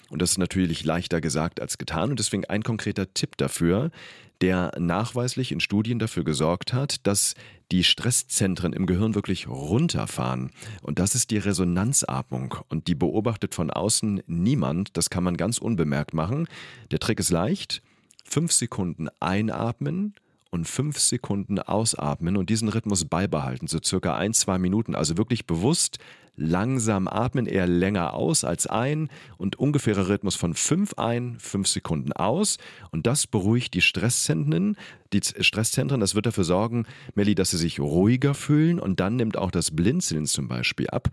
und 0.10 0.22
das 0.22 0.32
ist 0.32 0.38
natürlich 0.38 0.84
leichter 0.84 1.22
gesagt 1.22 1.62
als 1.62 1.78
getan. 1.78 2.12
Und 2.12 2.20
deswegen 2.20 2.46
ein 2.46 2.63
konkreter 2.63 3.13
Tipp 3.13 3.38
dafür, 3.38 3.92
der 4.42 4.72
nachweislich 4.80 5.51
in 5.51 5.60
Studien 5.60 6.00
dafür 6.00 6.24
gesorgt 6.24 6.74
hat, 6.74 7.06
dass 7.06 7.36
die 7.72 7.84
Stresszentren 7.84 8.74
im 8.74 8.86
Gehirn 8.86 9.13
wirklich 9.13 9.48
runterfahren. 9.48 10.51
Und 10.82 10.98
das 10.98 11.13
ist 11.13 11.30
die 11.30 11.38
Resonanzatmung. 11.38 12.56
Und 12.70 12.88
die 12.88 12.96
beobachtet 12.96 13.54
von 13.54 13.70
außen 13.70 14.24
niemand. 14.28 14.96
Das 14.98 15.10
kann 15.10 15.24
man 15.24 15.38
ganz 15.38 15.58
unbemerkt 15.58 16.13
machen. 16.13 16.48
Der 16.92 17.00
Trick 17.00 17.20
ist 17.20 17.30
leicht. 17.30 17.82
Fünf 18.24 18.51
Sekunden 18.51 19.10
einatmen 19.20 20.13
und 20.51 20.68
fünf 20.68 21.00
Sekunden 21.00 21.60
ausatmen 21.60 22.38
und 22.38 22.50
diesen 22.50 22.70
Rhythmus 22.70 23.06
beibehalten, 23.06 23.68
so 23.68 23.80
circa 23.84 24.16
ein, 24.16 24.34
zwei 24.34 24.58
Minuten. 24.58 24.96
Also 24.96 25.18
wirklich 25.18 25.46
bewusst 25.46 26.00
langsam 26.36 27.07
atmen, 27.07 27.45
eher 27.45 27.67
länger 27.67 28.13
aus 28.13 28.43
als 28.43 28.67
ein 28.67 29.09
und 29.38 29.57
ungefährer 29.57 30.07
Rhythmus 30.07 30.36
von 30.36 30.53
fünf 30.53 30.93
ein, 30.95 31.38
fünf 31.39 31.67
Sekunden 31.67 32.13
aus. 32.13 32.57
Und 32.91 33.07
das 33.07 33.27
beruhigt 33.27 33.74
die 33.74 33.81
Stresszentren. 33.81 34.77
Die 35.13 35.21
Stresszentren, 35.24 36.00
das 36.00 36.15
wird 36.15 36.25
dafür 36.25 36.43
sorgen, 36.43 36.86
Melli, 37.15 37.36
dass 37.36 37.51
sie 37.51 37.57
sich 37.57 37.79
ruhiger 37.79 38.33
fühlen 38.33 38.79
und 38.79 39.00
dann 39.00 39.15
nimmt 39.15 39.38
auch 39.38 39.51
das 39.51 39.71
Blinzeln 39.71 40.25
zum 40.25 40.48
Beispiel 40.48 40.88
ab. 40.89 41.09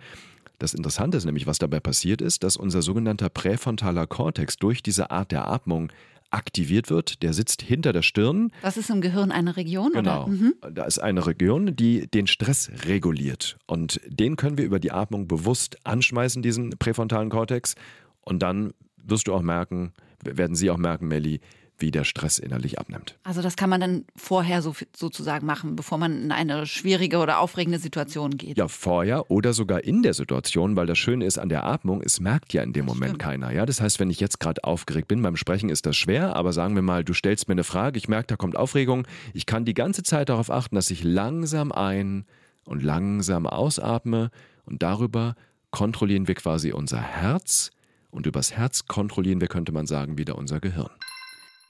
Das 0.59 0.75
Interessante 0.75 1.17
ist 1.17 1.25
nämlich, 1.25 1.47
was 1.47 1.59
dabei 1.59 1.81
passiert 1.81 2.21
ist, 2.21 2.43
dass 2.43 2.57
unser 2.57 2.83
sogenannter 2.83 3.29
präfrontaler 3.29 4.07
Kortex 4.07 4.57
durch 4.57 4.83
diese 4.83 5.11
Art 5.11 5.33
der 5.33 5.49
Atmung 5.49 5.93
aktiviert 6.31 6.91
wird. 6.91 7.23
Der 7.23 7.33
sitzt 7.33 7.63
hinter 7.63 7.93
der 7.93 8.03
Stirn. 8.03 8.51
Das 8.63 8.77
ist 8.77 8.91
im 8.91 9.01
Gehirn 9.01 9.33
eine 9.33 9.57
Region? 9.57 9.93
Genau. 9.93 10.27
Mhm. 10.27 10.55
Da 10.73 10.85
ist 10.85 10.99
eine 10.99 11.27
Region, 11.27 11.77
die 11.77 12.07
den 12.09 12.27
Stress 12.27 12.71
reguliert. 12.87 13.57
Und 13.67 14.01
den 14.07 14.37
können 14.37 14.59
wir 14.59 14.65
über 14.65 14.81
die 14.81 14.93
Atmung 14.93 15.29
bewusst 15.29 15.79
anschmeißen, 15.85 16.43
diesen 16.43 16.71
präfrontalen 16.71 17.31
Kortex. 17.31 17.75
Und 18.23 18.43
dann 18.43 18.73
wirst 18.97 19.29
du 19.29 19.35
auch 19.35 19.43
merken, 19.43 19.93
werden 20.25 20.57
Sie 20.57 20.71
auch 20.71 20.79
merken, 20.79 21.07
Melli, 21.09 21.41
wie 21.79 21.91
der 21.91 22.05
Stress 22.05 22.39
innerlich 22.39 22.79
abnimmt. 22.79 23.19
Also 23.23 23.43
das 23.43 23.57
kann 23.57 23.71
man 23.71 23.81
dann 23.81 24.05
vorher 24.17 24.63
so, 24.63 24.75
sozusagen 24.95 25.47
machen, 25.47 25.77
bevor 25.77 25.99
man 25.99 26.23
in 26.23 26.33
eine 26.33 26.67
schwierige 26.67 27.19
oder 27.19 27.41
aufregende 27.41 27.79
Situation 27.79 28.37
geht. 28.37 28.57
Ja, 28.57 28.69
vorher 28.69 29.31
oder 29.31 29.53
sogar 29.53 29.85
in 29.85 30.03
der 30.03 30.15
Situation, 30.15 30.77
weil 30.77 30.87
das 30.87 30.99
Schöne 30.99 31.25
ist 31.27 31.39
an 31.39 31.49
der 31.49 31.65
Atmung, 31.65 32.03
es 32.03 32.21
merkt 32.21 32.53
ja 32.53 32.63
in 32.63 32.73
dem 32.73 32.87
das 32.87 32.95
Moment 32.95 33.11
stimmt. 33.11 33.23
keiner. 33.23 33.53
Ja, 33.53 33.67
das 33.67 33.81
heißt, 33.81 34.01
wenn 34.01 34.11
ich 34.11 34.21
jetzt 34.21 34.41
gerade 34.41 34.65
aufgeregt 34.65 35.09
bin, 35.09 35.23
beim 35.23 35.37
Sprechen 35.37 35.69
ist 35.69 35.87
das 35.87 35.97
schwer, 35.97 36.35
aber 36.35 36.53
sagen 36.53 36.75
wir 36.75 36.83
mal, 36.83 37.05
du 37.05 37.13
stellst 37.13 37.49
mir 37.49 37.53
eine 37.53 37.65
Frage, 37.65 37.99
ich 37.99 38.09
merke, 38.09 38.29
da 38.29 38.37
kommt 38.37 38.57
Aufregung, 38.57 39.07
ich 39.35 39.47
kann 39.47 39.65
die 39.65 39.75
ganze 39.75 40.03
Zeit 40.03 40.29
darauf 40.29 40.51
achten, 40.51 40.75
dass 40.75 40.91
ich 40.91 41.05
langsam 41.05 41.73
ein 41.73 42.25
und 42.65 42.83
langsam 42.83 43.47
ausatme 43.47 44.31
und 44.65 44.83
darüber 44.83 45.35
kontrollieren 45.71 46.27
wir 46.27 46.35
quasi 46.35 46.73
unser 46.73 47.01
Herz 47.01 47.71
und 48.11 48.27
übers 48.27 48.53
Herz 48.53 48.87
kontrollieren 48.87 49.41
wir, 49.41 49.49
könnte 49.49 49.73
man 49.73 49.87
sagen, 49.87 50.17
wieder 50.17 50.37
unser 50.39 50.59
Gehirn. 50.61 50.91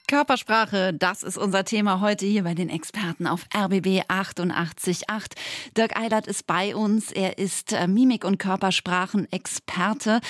Körpersprache, 0.09 0.93
das 0.93 1.21
ist 1.21 1.37
unser 1.37 1.65
Thema 1.65 1.99
heute 1.99 2.25
hier 2.25 2.43
bei 2.43 2.53
den 2.53 2.69
Experten 2.69 3.27
auf 3.27 3.45
RBB 3.53 4.03
888. 4.07 5.03
Dirk 5.75 5.97
Eilert 5.99 6.27
ist 6.27 6.47
bei 6.47 6.77
uns. 6.77 7.11
Er 7.11 7.37
ist 7.37 7.73
äh, 7.73 7.87
Mimik- 7.87 8.23
und 8.23 8.37
Körpersprachen-Experte, 8.37 10.21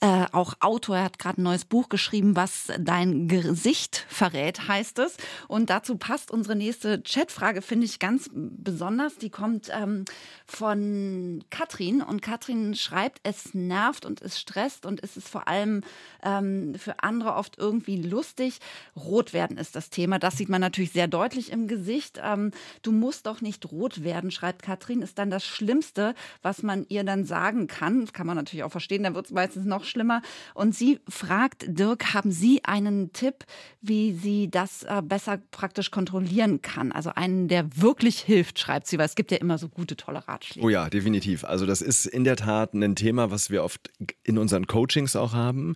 äh, 0.00 0.24
auch 0.32 0.54
Autor. 0.60 0.96
Er 0.96 1.04
hat 1.04 1.18
gerade 1.18 1.42
ein 1.42 1.44
neues 1.44 1.66
Buch 1.66 1.90
geschrieben, 1.90 2.34
was 2.34 2.72
dein 2.78 3.28
Gesicht 3.28 4.06
verrät, 4.08 4.68
heißt 4.68 5.00
es. 5.00 5.18
Und 5.48 5.68
dazu 5.68 5.98
passt 5.98 6.30
unsere 6.30 6.56
nächste 6.56 7.02
Chatfrage, 7.02 7.60
finde 7.60 7.84
ich 7.84 7.98
ganz 7.98 8.30
besonders. 8.32 9.18
Die 9.18 9.28
kommt 9.28 9.68
ähm, 9.70 10.06
von 10.46 11.44
Katrin. 11.50 12.00
Und 12.00 12.22
Katrin 12.22 12.74
schreibt, 12.74 13.20
es 13.22 13.52
nervt 13.52 14.06
und 14.06 14.22
es 14.22 14.40
stresst 14.40 14.86
und 14.86 15.04
es 15.04 15.18
ist 15.18 15.28
vor 15.28 15.46
allem 15.46 15.82
ähm, 16.22 16.74
für 16.78 17.00
andere 17.00 17.34
oft 17.34 17.58
irgendwie 17.58 18.00
lustig. 18.00 18.60
Rot 18.96 19.25
Rot 19.26 19.32
werden 19.32 19.58
ist 19.58 19.74
das 19.74 19.90
Thema. 19.90 20.18
Das 20.18 20.36
sieht 20.36 20.48
man 20.48 20.60
natürlich 20.60 20.92
sehr 20.92 21.08
deutlich 21.08 21.50
im 21.50 21.66
Gesicht. 21.66 22.20
Ähm, 22.22 22.52
du 22.82 22.92
musst 22.92 23.26
doch 23.26 23.40
nicht 23.40 23.70
rot 23.72 24.04
werden, 24.04 24.30
schreibt 24.30 24.62
Katrin, 24.62 25.02
ist 25.02 25.18
dann 25.18 25.30
das 25.30 25.44
Schlimmste, 25.44 26.14
was 26.42 26.62
man 26.62 26.86
ihr 26.88 27.02
dann 27.02 27.24
sagen 27.24 27.66
kann. 27.66 28.06
Kann 28.12 28.26
man 28.26 28.36
natürlich 28.36 28.62
auch 28.62 28.70
verstehen, 28.70 29.02
dann 29.02 29.14
wird 29.14 29.26
es 29.26 29.32
meistens 29.32 29.64
noch 29.64 29.84
schlimmer. 29.84 30.22
Und 30.54 30.74
sie 30.74 31.00
fragt, 31.08 31.64
Dirk, 31.66 32.14
haben 32.14 32.30
Sie 32.30 32.64
einen 32.64 33.12
Tipp, 33.12 33.44
wie 33.80 34.12
sie 34.12 34.48
das 34.48 34.84
äh, 34.84 35.02
besser 35.02 35.38
praktisch 35.50 35.90
kontrollieren 35.90 36.62
kann? 36.62 36.92
Also 36.92 37.10
einen, 37.14 37.48
der 37.48 37.68
wirklich 37.76 38.20
hilft, 38.20 38.58
schreibt 38.58 38.86
sie, 38.86 38.98
weil 38.98 39.06
es 39.06 39.16
gibt 39.16 39.32
ja 39.32 39.38
immer 39.38 39.58
so 39.58 39.68
gute, 39.68 39.96
tolle 39.96 40.26
Ratschläge. 40.28 40.64
Oh 40.64 40.68
ja, 40.68 40.88
definitiv. 40.88 41.44
Also 41.44 41.66
das 41.66 41.82
ist 41.82 42.06
in 42.06 42.24
der 42.24 42.36
Tat 42.36 42.74
ein 42.74 42.94
Thema, 42.94 43.30
was 43.30 43.50
wir 43.50 43.64
oft 43.64 43.90
in 44.22 44.38
unseren 44.38 44.66
Coachings 44.66 45.16
auch 45.16 45.32
haben. 45.32 45.74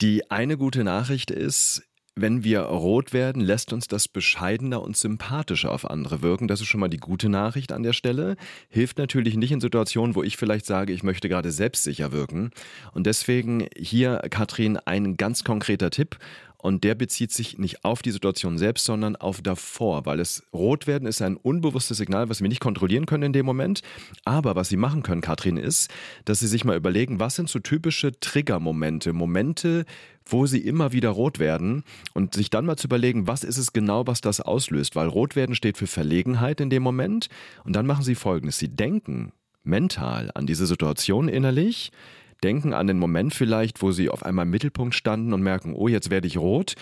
Die 0.00 0.30
eine 0.30 0.56
gute 0.56 0.82
Nachricht 0.82 1.30
ist, 1.30 1.82
wenn 2.16 2.44
wir 2.44 2.60
rot 2.62 3.12
werden, 3.12 3.40
lässt 3.40 3.72
uns 3.72 3.86
das 3.86 4.08
bescheidener 4.08 4.82
und 4.82 4.96
sympathischer 4.96 5.70
auf 5.70 5.88
andere 5.88 6.22
wirken. 6.22 6.48
Das 6.48 6.60
ist 6.60 6.66
schon 6.66 6.80
mal 6.80 6.88
die 6.88 6.98
gute 6.98 7.28
Nachricht 7.28 7.72
an 7.72 7.82
der 7.82 7.92
Stelle. 7.92 8.36
Hilft 8.68 8.98
natürlich 8.98 9.36
nicht 9.36 9.52
in 9.52 9.60
Situationen, 9.60 10.14
wo 10.14 10.22
ich 10.22 10.36
vielleicht 10.36 10.66
sage, 10.66 10.92
ich 10.92 11.02
möchte 11.02 11.28
gerade 11.28 11.50
selbstsicher 11.50 12.12
wirken. 12.12 12.50
Und 12.92 13.06
deswegen 13.06 13.66
hier, 13.76 14.20
Katrin, 14.30 14.76
ein 14.76 15.16
ganz 15.16 15.44
konkreter 15.44 15.90
Tipp. 15.90 16.18
Und 16.62 16.84
der 16.84 16.94
bezieht 16.94 17.32
sich 17.32 17.58
nicht 17.58 17.84
auf 17.84 18.02
die 18.02 18.10
Situation 18.10 18.58
selbst, 18.58 18.84
sondern 18.84 19.16
auf 19.16 19.40
davor, 19.42 20.06
weil 20.06 20.20
es 20.20 20.42
rot 20.52 20.86
werden 20.86 21.08
ist 21.08 21.22
ein 21.22 21.36
unbewusstes 21.36 21.98
Signal, 21.98 22.28
was 22.28 22.40
wir 22.40 22.48
nicht 22.48 22.60
kontrollieren 22.60 23.06
können 23.06 23.24
in 23.24 23.32
dem 23.32 23.46
Moment. 23.46 23.82
Aber 24.24 24.56
was 24.56 24.68
Sie 24.68 24.76
machen 24.76 25.02
können, 25.02 25.20
Katrin, 25.20 25.56
ist, 25.56 25.90
dass 26.24 26.40
Sie 26.40 26.46
sich 26.46 26.64
mal 26.64 26.76
überlegen, 26.76 27.20
was 27.20 27.36
sind 27.36 27.48
so 27.48 27.58
typische 27.58 28.18
Triggermomente, 28.18 29.12
Momente, 29.12 29.84
wo 30.26 30.46
sie 30.46 30.60
immer 30.60 30.92
wieder 30.92 31.10
rot 31.10 31.38
werden. 31.38 31.84
Und 32.14 32.34
sich 32.34 32.50
dann 32.50 32.66
mal 32.66 32.76
zu 32.76 32.86
überlegen, 32.86 33.26
was 33.26 33.44
ist 33.44 33.58
es 33.58 33.72
genau, 33.72 34.06
was 34.06 34.20
das 34.20 34.40
auslöst, 34.40 34.96
weil 34.96 35.08
rot 35.08 35.36
werden 35.36 35.54
steht 35.54 35.76
für 35.76 35.86
Verlegenheit 35.86 36.60
in 36.60 36.70
dem 36.70 36.82
Moment. 36.82 37.28
Und 37.64 37.74
dann 37.74 37.86
machen 37.86 38.04
sie 38.04 38.14
folgendes, 38.14 38.58
sie 38.58 38.68
denken 38.68 39.32
mental 39.62 40.30
an 40.34 40.46
diese 40.46 40.66
Situation 40.66 41.28
innerlich, 41.28 41.92
denken 42.42 42.72
an 42.72 42.86
den 42.86 42.98
Moment 42.98 43.34
vielleicht, 43.34 43.82
wo 43.82 43.92
sie 43.92 44.08
auf 44.08 44.24
einmal 44.24 44.44
im 44.44 44.50
Mittelpunkt 44.50 44.94
standen 44.94 45.32
und 45.32 45.42
merken, 45.42 45.74
oh, 45.74 45.88
jetzt 45.88 46.10
werde 46.10 46.26
ich 46.26 46.38
rot. 46.38 46.74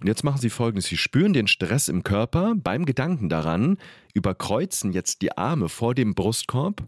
Und 0.00 0.08
jetzt 0.08 0.24
machen 0.24 0.40
Sie 0.40 0.50
folgendes. 0.50 0.86
Sie 0.86 0.98
spüren 0.98 1.32
den 1.32 1.46
Stress 1.46 1.88
im 1.88 2.02
Körper 2.02 2.54
beim 2.54 2.84
Gedanken 2.84 3.30
daran, 3.30 3.78
überkreuzen 4.12 4.92
jetzt 4.92 5.22
die 5.22 5.36
Arme 5.38 5.70
vor 5.70 5.94
dem 5.94 6.14
Brustkorb, 6.14 6.84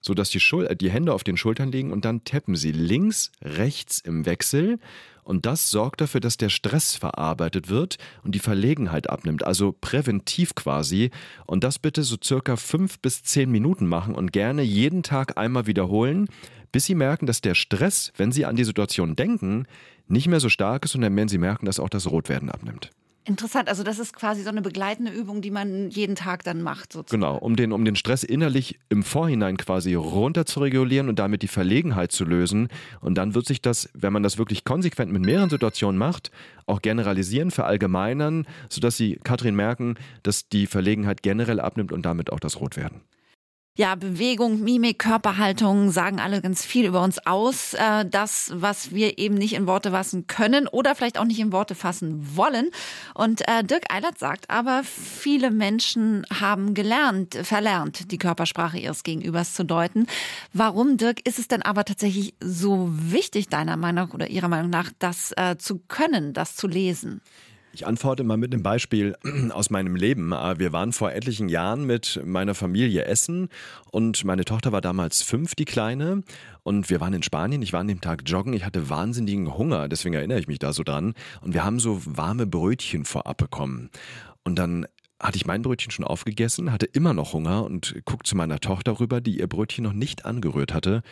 sodass 0.00 0.30
die, 0.30 0.40
Schul 0.40 0.74
die 0.74 0.90
Hände 0.90 1.12
auf 1.12 1.22
den 1.22 1.36
Schultern 1.36 1.70
liegen 1.70 1.92
und 1.92 2.06
dann 2.06 2.24
tappen 2.24 2.56
Sie 2.56 2.72
links, 2.72 3.30
rechts 3.42 3.98
im 3.98 4.24
Wechsel 4.24 4.78
und 5.26 5.44
das 5.44 5.70
sorgt 5.70 6.00
dafür, 6.00 6.20
dass 6.20 6.36
der 6.36 6.50
Stress 6.50 6.94
verarbeitet 6.94 7.68
wird 7.68 7.98
und 8.22 8.36
die 8.36 8.38
Verlegenheit 8.38 9.10
abnimmt, 9.10 9.44
also 9.44 9.72
präventiv 9.72 10.54
quasi. 10.54 11.10
Und 11.46 11.64
das 11.64 11.80
bitte 11.80 12.04
so 12.04 12.16
circa 12.22 12.54
fünf 12.54 13.00
bis 13.00 13.24
zehn 13.24 13.50
Minuten 13.50 13.88
machen 13.88 14.14
und 14.14 14.32
gerne 14.32 14.62
jeden 14.62 15.02
Tag 15.02 15.36
einmal 15.36 15.66
wiederholen, 15.66 16.28
bis 16.76 16.84
Sie 16.84 16.94
merken, 16.94 17.24
dass 17.24 17.40
der 17.40 17.54
Stress, 17.54 18.12
wenn 18.18 18.32
Sie 18.32 18.44
an 18.44 18.54
die 18.54 18.64
Situation 18.64 19.16
denken, 19.16 19.64
nicht 20.08 20.28
mehr 20.28 20.40
so 20.40 20.50
stark 20.50 20.84
ist 20.84 20.94
und 20.94 21.00
dann 21.00 21.16
werden 21.16 21.30
Sie 21.30 21.38
merken, 21.38 21.64
dass 21.64 21.80
auch 21.80 21.88
das 21.88 22.10
Rotwerden 22.10 22.50
abnimmt. 22.50 22.90
Interessant, 23.24 23.70
also 23.70 23.82
das 23.82 23.98
ist 23.98 24.12
quasi 24.12 24.42
so 24.42 24.50
eine 24.50 24.60
begleitende 24.60 25.10
Übung, 25.10 25.40
die 25.40 25.50
man 25.50 25.88
jeden 25.88 26.16
Tag 26.16 26.44
dann 26.44 26.60
macht. 26.60 26.92
Sozusagen. 26.92 27.22
Genau, 27.22 27.38
um 27.38 27.56
den, 27.56 27.72
um 27.72 27.86
den 27.86 27.96
Stress 27.96 28.24
innerlich 28.24 28.78
im 28.90 29.04
Vorhinein 29.04 29.56
quasi 29.56 29.94
runter 29.94 30.44
zu 30.44 30.60
regulieren 30.60 31.08
und 31.08 31.18
damit 31.18 31.40
die 31.40 31.48
Verlegenheit 31.48 32.12
zu 32.12 32.26
lösen. 32.26 32.68
Und 33.00 33.14
dann 33.14 33.34
wird 33.34 33.46
sich 33.46 33.62
das, 33.62 33.88
wenn 33.94 34.12
man 34.12 34.22
das 34.22 34.36
wirklich 34.36 34.66
konsequent 34.66 35.10
mit 35.10 35.24
mehreren 35.24 35.48
Situationen 35.48 35.96
macht, 35.96 36.30
auch 36.66 36.82
generalisieren, 36.82 37.52
verallgemeinern, 37.52 38.46
sodass 38.68 38.98
Sie, 38.98 39.18
Katrin, 39.24 39.56
merken, 39.56 39.94
dass 40.22 40.50
die 40.50 40.66
Verlegenheit 40.66 41.22
generell 41.22 41.58
abnimmt 41.58 41.90
und 41.90 42.04
damit 42.04 42.30
auch 42.30 42.38
das 42.38 42.60
Rotwerden. 42.60 43.00
Ja, 43.78 43.94
Bewegung, 43.94 44.60
Mimik, 44.62 44.98
Körperhaltung 45.00 45.90
sagen 45.90 46.18
alle 46.18 46.40
ganz 46.40 46.64
viel 46.64 46.86
über 46.86 47.02
uns 47.02 47.18
aus. 47.26 47.74
Äh, 47.74 48.06
das, 48.06 48.50
was 48.54 48.92
wir 48.92 49.18
eben 49.18 49.34
nicht 49.34 49.52
in 49.52 49.66
Worte 49.66 49.90
fassen 49.90 50.26
können 50.26 50.66
oder 50.66 50.94
vielleicht 50.94 51.18
auch 51.18 51.26
nicht 51.26 51.40
in 51.40 51.52
Worte 51.52 51.74
fassen 51.74 52.34
wollen. 52.34 52.70
Und 53.12 53.46
äh, 53.46 53.62
Dirk 53.64 53.92
Eilert 53.92 54.18
sagt 54.18 54.48
aber, 54.48 54.82
viele 54.82 55.50
Menschen 55.50 56.24
haben 56.40 56.72
gelernt, 56.72 57.34
verlernt, 57.42 58.10
die 58.10 58.16
Körpersprache 58.16 58.78
ihres 58.78 59.02
Gegenübers 59.02 59.52
zu 59.52 59.62
deuten. 59.62 60.06
Warum, 60.54 60.96
Dirk, 60.96 61.28
ist 61.28 61.38
es 61.38 61.46
denn 61.46 61.60
aber 61.60 61.84
tatsächlich 61.84 62.32
so 62.40 62.88
wichtig, 62.90 63.50
deiner 63.50 63.76
Meinung 63.76 64.10
oder 64.12 64.30
Ihrer 64.30 64.48
Meinung 64.48 64.70
nach, 64.70 64.90
das 64.98 65.32
äh, 65.36 65.58
zu 65.58 65.82
können, 65.86 66.32
das 66.32 66.56
zu 66.56 66.66
lesen? 66.66 67.20
Ich 67.76 67.86
antworte 67.86 68.24
mal 68.24 68.38
mit 68.38 68.54
einem 68.54 68.62
Beispiel 68.62 69.16
aus 69.50 69.68
meinem 69.68 69.96
Leben. 69.96 70.32
Äh, 70.32 70.58
wir 70.58 70.72
waren 70.72 70.94
vor 70.94 71.12
etlichen 71.12 71.50
Jahren 71.50 71.84
mit 71.84 72.18
meiner 72.24 72.54
Familie 72.54 73.04
essen 73.04 73.50
und 73.90 74.24
meine 74.24 74.46
Tochter 74.46 74.72
war 74.72 74.80
damals 74.80 75.20
fünf, 75.20 75.54
die 75.54 75.66
Kleine. 75.66 76.22
Und 76.62 76.88
wir 76.88 77.02
waren 77.02 77.12
in 77.12 77.22
Spanien. 77.22 77.60
Ich 77.60 77.74
war 77.74 77.80
an 77.80 77.88
dem 77.88 78.00
Tag 78.00 78.22
joggen. 78.24 78.54
Ich 78.54 78.64
hatte 78.64 78.88
wahnsinnigen 78.88 79.58
Hunger, 79.58 79.88
deswegen 79.88 80.14
erinnere 80.14 80.40
ich 80.40 80.48
mich 80.48 80.58
da 80.58 80.72
so 80.72 80.84
dran. 80.84 81.12
Und 81.42 81.52
wir 81.52 81.64
haben 81.64 81.78
so 81.78 82.00
warme 82.06 82.46
Brötchen 82.46 83.04
vorab 83.04 83.36
bekommen. 83.36 83.90
Und 84.42 84.58
dann 84.58 84.86
hatte 85.20 85.36
ich 85.36 85.44
mein 85.44 85.60
Brötchen 85.60 85.90
schon 85.90 86.06
aufgegessen, 86.06 86.72
hatte 86.72 86.86
immer 86.86 87.12
noch 87.12 87.34
Hunger 87.34 87.62
und 87.64 87.94
guck 88.06 88.26
zu 88.26 88.38
meiner 88.38 88.58
Tochter 88.58 89.00
rüber, 89.00 89.20
die 89.20 89.38
ihr 89.38 89.48
Brötchen 89.48 89.84
noch 89.84 89.92
nicht 89.92 90.24
angerührt 90.24 90.72
hatte. 90.72 91.02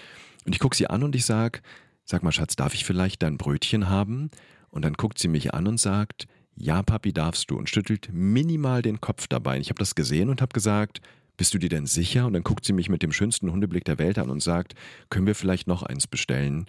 Und 0.47 0.55
ich 0.55 0.61
gucke 0.61 0.77
sie 0.77 0.87
an 0.87 1.03
und 1.03 1.15
ich 1.15 1.27
sag, 1.27 1.61
sag 2.07 2.23
mal 2.23 2.33
Schatz, 2.33 2.57
darf 2.57 2.73
ich 2.73 2.87
vielleicht 2.87 3.23
dein 3.23 3.37
Brötchen 3.37 3.91
haben? 3.91 4.31
Und 4.71 4.83
dann 4.83 4.95
guckt 4.95 5.19
sie 5.19 5.29
mich 5.29 5.53
an 5.53 5.67
und 5.67 5.79
sagt, 5.79 6.27
ja, 6.57 6.83
Papi, 6.83 7.13
darfst 7.13 7.51
du 7.51 7.57
und 7.57 7.69
schüttelt 7.69 8.11
minimal 8.13 8.83
den 8.83 9.01
Kopf 9.01 9.27
dabei. 9.27 9.59
Ich 9.59 9.69
habe 9.69 9.79
das 9.79 9.95
gesehen 9.95 10.29
und 10.29 10.41
habe 10.41 10.53
gesagt, 10.53 11.01
bist 11.37 11.53
du 11.53 11.59
dir 11.59 11.69
denn 11.69 11.87
sicher? 11.87 12.27
Und 12.27 12.33
dann 12.35 12.45
guckt 12.45 12.65
sie 12.65 12.73
mich 12.73 12.89
mit 12.89 13.03
dem 13.03 13.13
schönsten 13.13 13.51
Hundeblick 13.51 13.85
der 13.85 13.99
Welt 13.99 14.19
an 14.19 14.31
und 14.31 14.43
sagt, 14.43 14.75
können 15.11 15.27
wir 15.27 15.35
vielleicht 15.35 15.67
noch 15.67 15.83
eins 15.83 16.07
bestellen? 16.07 16.67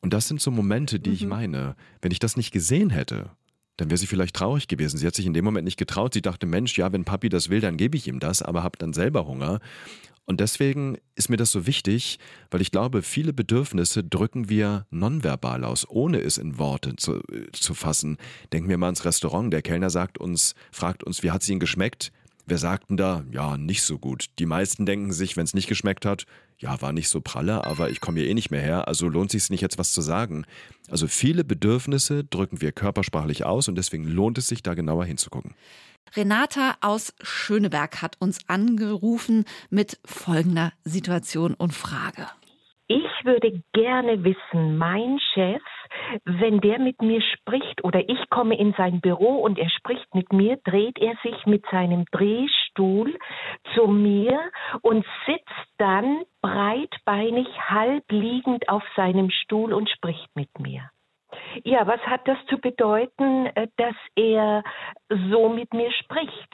Und 0.00 0.12
das 0.12 0.28
sind 0.28 0.40
so 0.40 0.50
Momente, 0.50 1.00
die 1.00 1.10
mhm. 1.10 1.16
ich 1.16 1.26
meine. 1.26 1.76
Wenn 2.00 2.12
ich 2.12 2.20
das 2.20 2.36
nicht 2.36 2.52
gesehen 2.52 2.90
hätte, 2.90 3.30
dann 3.76 3.90
wäre 3.90 3.98
sie 3.98 4.06
vielleicht 4.06 4.36
traurig 4.36 4.68
gewesen. 4.68 4.98
Sie 4.98 5.06
hat 5.06 5.14
sich 5.14 5.26
in 5.26 5.34
dem 5.34 5.44
Moment 5.44 5.64
nicht 5.64 5.78
getraut. 5.78 6.14
Sie 6.14 6.22
dachte, 6.22 6.46
Mensch, 6.46 6.76
ja, 6.78 6.92
wenn 6.92 7.04
Papi 7.04 7.28
das 7.28 7.48
will, 7.48 7.60
dann 7.60 7.76
gebe 7.76 7.96
ich 7.96 8.06
ihm 8.06 8.20
das, 8.20 8.42
aber 8.42 8.62
habe 8.62 8.78
dann 8.78 8.92
selber 8.92 9.26
Hunger. 9.26 9.60
Und 10.28 10.40
deswegen 10.40 10.98
ist 11.14 11.30
mir 11.30 11.38
das 11.38 11.50
so 11.50 11.66
wichtig, 11.66 12.18
weil 12.50 12.60
ich 12.60 12.70
glaube, 12.70 13.00
viele 13.00 13.32
Bedürfnisse 13.32 14.04
drücken 14.04 14.50
wir 14.50 14.86
nonverbal 14.90 15.64
aus, 15.64 15.88
ohne 15.88 16.20
es 16.20 16.36
in 16.36 16.58
Worte 16.58 16.96
zu, 16.96 17.22
äh, 17.32 17.50
zu 17.52 17.72
fassen. 17.72 18.18
Denken 18.52 18.68
wir 18.68 18.76
mal 18.76 18.88
ans 18.88 19.06
Restaurant. 19.06 19.50
Der 19.50 19.62
Kellner 19.62 19.88
sagt 19.88 20.18
uns, 20.18 20.54
fragt 20.70 21.02
uns, 21.02 21.22
wie 21.22 21.30
hat 21.30 21.40
es 21.40 21.48
Ihnen 21.48 21.60
geschmeckt? 21.60 22.12
Wir 22.44 22.58
sagten 22.58 22.98
da, 22.98 23.24
ja, 23.32 23.56
nicht 23.56 23.82
so 23.82 23.98
gut. 23.98 24.26
Die 24.38 24.44
meisten 24.44 24.84
denken 24.84 25.12
sich, 25.12 25.38
wenn 25.38 25.44
es 25.44 25.54
nicht 25.54 25.66
geschmeckt 25.66 26.04
hat, 26.04 26.26
ja, 26.58 26.78
war 26.82 26.92
nicht 26.92 27.08
so 27.08 27.22
pralle, 27.22 27.64
aber 27.64 27.88
ich 27.88 28.02
komme 28.02 28.20
hier 28.20 28.28
eh 28.28 28.34
nicht 28.34 28.50
mehr 28.50 28.60
her, 28.60 28.86
also 28.86 29.08
lohnt 29.08 29.30
sich 29.30 29.48
nicht 29.48 29.62
jetzt 29.62 29.78
was 29.78 29.92
zu 29.92 30.02
sagen. 30.02 30.44
Also 30.90 31.06
viele 31.06 31.42
Bedürfnisse 31.42 32.24
drücken 32.24 32.60
wir 32.60 32.72
körpersprachlich 32.72 33.46
aus 33.46 33.68
und 33.68 33.76
deswegen 33.76 34.04
lohnt 34.04 34.36
es 34.36 34.48
sich 34.48 34.62
da 34.62 34.74
genauer 34.74 35.06
hinzugucken. 35.06 35.54
Renata 36.16 36.76
aus 36.80 37.14
Schöneberg 37.22 38.02
hat 38.02 38.16
uns 38.20 38.48
angerufen 38.48 39.44
mit 39.70 39.98
folgender 40.04 40.72
Situation 40.84 41.54
und 41.54 41.74
Frage. 41.74 42.26
Ich 42.86 43.04
würde 43.24 43.62
gerne 43.72 44.24
wissen, 44.24 44.78
mein 44.78 45.18
Chef 45.34 45.62
wenn 46.24 46.60
der 46.60 46.78
mit 46.78 47.00
mir 47.02 47.20
spricht 47.20 47.82
oder 47.84 48.08
ich 48.08 48.30
komme 48.30 48.58
in 48.58 48.74
sein 48.76 49.00
Büro 49.00 49.36
und 49.36 49.58
er 49.58 49.70
spricht 49.70 50.14
mit 50.14 50.32
mir, 50.32 50.58
dreht 50.64 50.98
er 50.98 51.14
sich 51.22 51.46
mit 51.46 51.64
seinem 51.70 52.04
Drehstuhl 52.10 53.16
zu 53.74 53.86
mir 53.86 54.38
und 54.82 55.04
sitzt 55.26 55.68
dann 55.78 56.22
breitbeinig 56.40 57.46
halb 57.68 58.04
liegend 58.10 58.68
auf 58.68 58.82
seinem 58.96 59.30
Stuhl 59.30 59.72
und 59.72 59.88
spricht 59.90 60.28
mit 60.34 60.58
mir. 60.58 60.90
Ja, 61.64 61.86
was 61.86 62.00
hat 62.00 62.26
das 62.26 62.38
zu 62.48 62.58
bedeuten, 62.58 63.46
äh, 63.54 63.68
dass 63.76 63.96
er 64.16 64.62
so 65.30 65.48
mit 65.48 65.72
mir 65.72 65.90
spricht? 65.92 66.48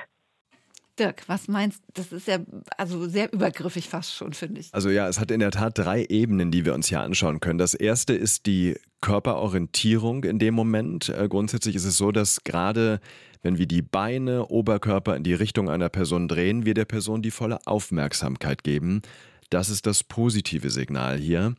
Dirk, 0.99 1.25
was 1.27 1.49
meinst 1.49 1.83
du? 1.83 1.93
Das 1.95 2.13
ist 2.13 2.29
ja 2.29 2.39
also 2.79 3.09
sehr 3.09 3.33
übergriffig 3.33 3.89
fast 3.89 4.15
schon, 4.15 4.33
finde 4.33 4.61
ich. 4.61 4.73
Also 4.73 4.91
ja, 4.91 5.09
es 5.09 5.19
hat 5.19 5.31
in 5.33 5.41
der 5.41 5.51
Tat 5.51 5.77
drei 5.77 6.05
Ebenen, 6.09 6.53
die 6.53 6.65
wir 6.65 6.75
uns 6.75 6.89
hier 6.89 7.01
anschauen 7.01 7.41
können. 7.41 7.59
Das 7.59 7.75
erste 7.75 8.15
ist 8.15 8.47
die 8.47 8.77
Körperorientierung 9.01 10.25
in 10.25 10.39
dem 10.39 10.55
Moment. 10.55 11.09
Äh, 11.09 11.29
grundsätzlich 11.29 11.75
ist 11.75 11.85
es 11.85 11.97
so, 11.97 12.13
dass 12.13 12.45
gerade 12.45 13.01
wenn 13.43 13.59
wir 13.59 13.67
die 13.67 13.83
Beine, 13.83 14.47
Oberkörper 14.47 15.17
in 15.17 15.23
die 15.23 15.35
Richtung 15.35 15.69
einer 15.69 15.89
Person 15.89 16.29
drehen, 16.29 16.65
wir 16.65 16.75
der 16.75 16.87
Person 16.87 17.23
die 17.23 17.31
volle 17.31 17.59
Aufmerksamkeit 17.67 18.65
geben. 18.65 19.03
Das 19.51 19.69
ist 19.69 19.87
das 19.87 20.03
positive 20.03 20.71
Signal 20.71 21.19
hier. 21.19 21.55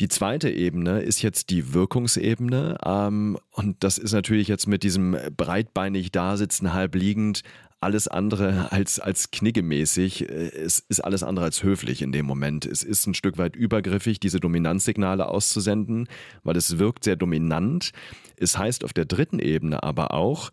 Die 0.00 0.08
zweite 0.08 0.50
Ebene 0.50 1.00
ist 1.00 1.22
jetzt 1.22 1.48
die 1.48 1.72
Wirkungsebene. 1.72 2.78
Ähm, 2.84 3.38
und 3.52 3.82
das 3.82 3.96
ist 3.98 4.12
natürlich 4.12 4.48
jetzt 4.48 4.66
mit 4.66 4.82
diesem 4.82 5.16
breitbeinig 5.36 6.12
dasitzen, 6.12 6.74
halb 6.74 6.94
liegend, 6.94 7.42
alles 7.80 8.08
andere 8.08 8.72
als, 8.72 9.00
als 9.00 9.30
kniggemäßig. 9.30 10.22
Es 10.22 10.80
ist 10.80 11.00
alles 11.00 11.22
andere 11.22 11.46
als 11.46 11.62
höflich 11.62 12.02
in 12.02 12.12
dem 12.12 12.26
Moment. 12.26 12.66
Es 12.66 12.82
ist 12.82 13.06
ein 13.06 13.14
Stück 13.14 13.38
weit 13.38 13.56
übergriffig, 13.56 14.20
diese 14.20 14.40
Dominanzsignale 14.40 15.28
auszusenden, 15.28 16.08
weil 16.42 16.56
es 16.56 16.78
wirkt 16.78 17.04
sehr 17.04 17.16
dominant. 17.16 17.92
Es 18.36 18.58
heißt 18.58 18.84
auf 18.84 18.92
der 18.92 19.04
dritten 19.04 19.38
Ebene 19.38 19.82
aber 19.82 20.12
auch, 20.12 20.50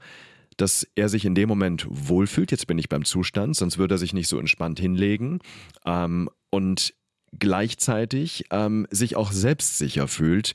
dass 0.58 0.88
er 0.96 1.10
sich 1.10 1.26
in 1.26 1.36
dem 1.36 1.50
Moment 1.50 1.88
wohlfühlt. 1.90 2.52
Jetzt 2.52 2.68
bin 2.68 2.78
ich 2.78 2.90
beim 2.90 3.06
Zustand, 3.06 3.56
sonst 3.56 3.78
würde 3.78 3.96
er 3.96 4.00
sich 4.00 4.14
nicht 4.14 4.28
so 4.28 4.38
entspannt 4.38 4.80
hinlegen. 4.80 5.40
Ähm, 5.86 6.30
und 6.50 6.94
gleichzeitig 7.40 8.46
ähm, 8.52 8.88
sich 8.90 9.16
auch 9.16 9.32
selbstsicher 9.32 10.08
fühlt. 10.08 10.54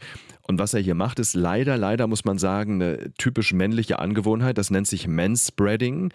Und 0.48 0.58
was 0.58 0.72
er 0.72 0.80
hier 0.80 0.94
macht, 0.94 1.18
ist 1.18 1.34
leider, 1.34 1.76
leider 1.76 2.06
muss 2.06 2.24
man 2.24 2.38
sagen, 2.38 2.80
eine 2.80 3.12
typisch 3.18 3.52
männliche 3.52 3.98
Angewohnheit. 3.98 4.56
Das 4.56 4.70
nennt 4.70 4.86
sich 4.86 5.06
Manspreading, 5.06 6.10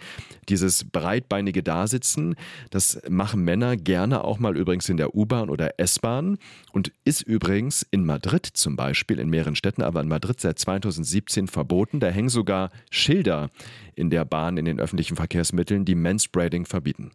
dieses 0.49 0.85
breitbeinige 0.85 1.61
Dasitzen. 1.61 2.35
Das 2.71 2.99
machen 3.07 3.43
Männer 3.43 3.77
gerne 3.77 4.23
auch 4.23 4.39
mal 4.39 4.57
übrigens 4.57 4.89
in 4.89 4.97
der 4.97 5.13
U-Bahn 5.13 5.51
oder 5.51 5.79
S-Bahn 5.79 6.39
und 6.71 6.91
ist 7.05 7.21
übrigens 7.21 7.85
in 7.91 8.05
Madrid 8.05 8.47
zum 8.47 8.75
Beispiel, 8.75 9.19
in 9.19 9.29
mehreren 9.29 9.55
Städten, 9.55 9.83
aber 9.83 10.01
in 10.01 10.07
Madrid 10.07 10.41
seit 10.41 10.57
2017 10.57 11.47
verboten. 11.47 11.99
Da 11.99 12.07
hängen 12.07 12.29
sogar 12.29 12.71
Schilder 12.89 13.51
in 13.93 14.09
der 14.09 14.25
Bahn, 14.25 14.57
in 14.57 14.65
den 14.65 14.79
öffentlichen 14.79 15.15
Verkehrsmitteln, 15.15 15.85
die 15.85 15.93
Manspreading 15.93 16.65
verbieten. 16.65 17.11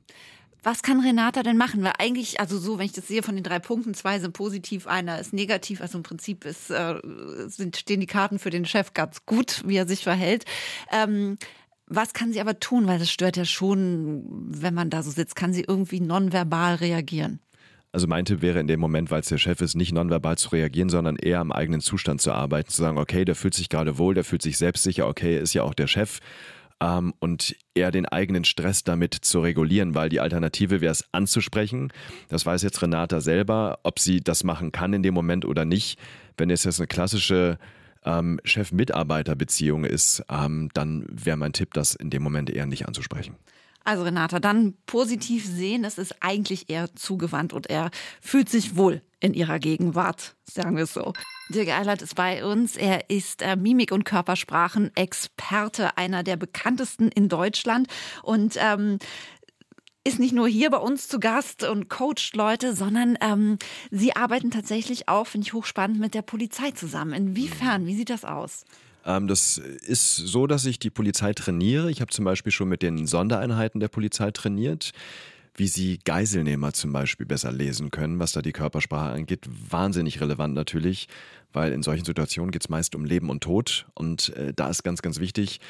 Was 0.62 0.82
kann 0.82 1.00
Renata 1.00 1.42
denn 1.42 1.56
machen? 1.56 1.82
Weil 1.84 1.92
eigentlich, 1.98 2.40
also 2.40 2.58
so, 2.58 2.78
wenn 2.78 2.86
ich 2.86 2.92
das 2.92 3.06
sehe 3.06 3.22
von 3.22 3.36
den 3.36 3.44
drei 3.44 3.58
Punkten, 3.58 3.94
zwei 3.94 4.18
sind 4.18 4.32
positiv, 4.32 4.86
einer 4.86 5.18
ist 5.18 5.32
negativ. 5.32 5.80
Also 5.80 5.98
im 5.98 6.02
Prinzip 6.02 6.44
ist, 6.44 6.70
äh, 6.70 7.00
sind, 7.46 7.76
stehen 7.76 8.00
die 8.00 8.06
Karten 8.06 8.38
für 8.38 8.50
den 8.50 8.64
Chef 8.64 8.92
ganz 8.92 9.24
gut, 9.24 9.62
wie 9.66 9.76
er 9.76 9.86
sich 9.86 10.02
verhält. 10.02 10.44
Ähm, 10.90 11.38
was 11.86 12.12
kann 12.12 12.32
sie 12.32 12.40
aber 12.40 12.58
tun? 12.58 12.86
Weil 12.86 12.98
das 12.98 13.10
stört 13.10 13.36
ja 13.36 13.44
schon, 13.44 14.24
wenn 14.48 14.74
man 14.74 14.90
da 14.90 15.02
so 15.02 15.10
sitzt. 15.10 15.36
Kann 15.36 15.52
sie 15.52 15.64
irgendwie 15.66 16.00
nonverbal 16.00 16.76
reagieren? 16.76 17.40
Also 17.90 18.06
mein 18.06 18.26
Tipp 18.26 18.42
wäre 18.42 18.60
in 18.60 18.66
dem 18.66 18.80
Moment, 18.80 19.10
weil 19.10 19.20
es 19.20 19.28
der 19.28 19.38
Chef 19.38 19.62
ist, 19.62 19.74
nicht 19.74 19.92
nonverbal 19.92 20.36
zu 20.36 20.50
reagieren, 20.50 20.90
sondern 20.90 21.16
eher 21.16 21.40
am 21.40 21.52
eigenen 21.52 21.80
Zustand 21.80 22.20
zu 22.20 22.32
arbeiten, 22.32 22.68
zu 22.68 22.82
sagen, 22.82 22.98
okay, 22.98 23.24
der 23.24 23.34
fühlt 23.34 23.54
sich 23.54 23.70
gerade 23.70 23.96
wohl, 23.96 24.14
der 24.14 24.24
fühlt 24.24 24.42
sich 24.42 24.58
selbstsicher, 24.58 25.08
okay, 25.08 25.38
ist 25.38 25.54
ja 25.54 25.62
auch 25.62 25.72
der 25.72 25.86
Chef 25.86 26.18
ähm, 26.80 27.14
und 27.20 27.56
eher 27.74 27.90
den 27.90 28.06
eigenen 28.06 28.44
Stress 28.44 28.84
damit 28.84 29.14
zu 29.14 29.40
regulieren, 29.40 29.94
weil 29.94 30.08
die 30.08 30.20
Alternative 30.20 30.80
wäre 30.80 30.92
es 30.92 31.04
anzusprechen. 31.12 31.92
Das 32.28 32.46
weiß 32.46 32.62
jetzt 32.62 32.82
Renata 32.82 33.20
selber, 33.20 33.80
ob 33.82 33.98
sie 33.98 34.20
das 34.20 34.44
machen 34.44 34.72
kann 34.72 34.92
in 34.92 35.02
dem 35.02 35.14
Moment 35.14 35.44
oder 35.44 35.64
nicht. 35.64 35.98
Wenn 36.36 36.50
es 36.50 36.64
jetzt 36.64 36.80
eine 36.80 36.86
klassische 36.86 37.58
ähm, 38.04 38.40
Chef-Mitarbeiter-Beziehung 38.44 39.84
ist, 39.84 40.24
ähm, 40.30 40.70
dann 40.74 41.06
wäre 41.10 41.36
mein 41.36 41.52
Tipp, 41.52 41.74
das 41.74 41.94
in 41.94 42.10
dem 42.10 42.22
Moment 42.22 42.50
eher 42.50 42.66
nicht 42.66 42.86
anzusprechen. 42.86 43.36
Also 43.88 44.02
Renata, 44.02 44.38
dann 44.38 44.74
positiv 44.84 45.46
sehen, 45.46 45.82
es 45.82 45.96
ist 45.96 46.16
eigentlich 46.20 46.68
eher 46.68 46.94
zugewandt 46.94 47.54
und 47.54 47.70
er 47.70 47.90
fühlt 48.20 48.50
sich 48.50 48.76
wohl 48.76 49.00
in 49.18 49.32
ihrer 49.32 49.58
Gegenwart, 49.58 50.36
sagen 50.44 50.76
wir 50.76 50.84
es 50.84 50.92
so. 50.92 51.14
Dirk 51.48 51.68
Eilert 51.70 52.02
ist 52.02 52.14
bei 52.14 52.44
uns. 52.44 52.76
Er 52.76 53.08
ist 53.08 53.40
äh, 53.40 53.56
Mimik- 53.56 53.92
und 53.92 54.04
Körpersprachen-Experte, 54.04 55.96
einer 55.96 56.22
der 56.22 56.36
bekanntesten 56.36 57.08
in 57.08 57.30
Deutschland. 57.30 57.88
Und 58.22 58.58
ähm, 58.58 58.98
ist 60.04 60.18
nicht 60.18 60.34
nur 60.34 60.48
hier 60.48 60.68
bei 60.68 60.76
uns 60.76 61.08
zu 61.08 61.18
Gast 61.18 61.64
und 61.64 61.88
coacht 61.88 62.36
Leute, 62.36 62.76
sondern 62.76 63.16
ähm, 63.22 63.56
Sie 63.90 64.14
arbeiten 64.14 64.50
tatsächlich 64.50 65.08
auch, 65.08 65.26
finde 65.26 65.46
ich 65.46 65.54
hochspannend, 65.54 65.98
mit 65.98 66.12
der 66.12 66.20
Polizei 66.20 66.72
zusammen. 66.72 67.14
Inwiefern? 67.14 67.86
Wie 67.86 67.96
sieht 67.96 68.10
das 68.10 68.26
aus? 68.26 68.66
Ähm, 69.04 69.28
das 69.28 69.58
ist 69.58 70.16
so, 70.16 70.46
dass 70.46 70.64
ich 70.64 70.78
die 70.78 70.90
Polizei 70.90 71.32
trainiere. 71.32 71.90
Ich 71.90 72.00
habe 72.00 72.10
zum 72.10 72.24
Beispiel 72.24 72.52
schon 72.52 72.68
mit 72.68 72.82
den 72.82 73.06
Sondereinheiten 73.06 73.80
der 73.80 73.88
Polizei 73.88 74.30
trainiert 74.30 74.92
wie 75.58 75.66
sie 75.66 75.98
Geiselnehmer 76.04 76.72
zum 76.72 76.92
Beispiel 76.92 77.26
besser 77.26 77.52
lesen 77.52 77.90
können, 77.90 78.18
was 78.18 78.32
da 78.32 78.42
die 78.42 78.52
Körpersprache 78.52 79.10
angeht. 79.10 79.46
Wahnsinnig 79.68 80.20
relevant 80.20 80.54
natürlich, 80.54 81.08
weil 81.52 81.72
in 81.72 81.82
solchen 81.82 82.04
Situationen 82.04 82.52
geht 82.52 82.62
es 82.62 82.68
meist 82.68 82.94
um 82.94 83.04
Leben 83.04 83.28
und 83.28 83.42
Tod. 83.42 83.86
Und 83.94 84.30
äh, 84.36 84.52
da 84.54 84.70
ist 84.70 84.84
ganz, 84.84 85.02
ganz 85.02 85.18
wichtig, 85.18 85.60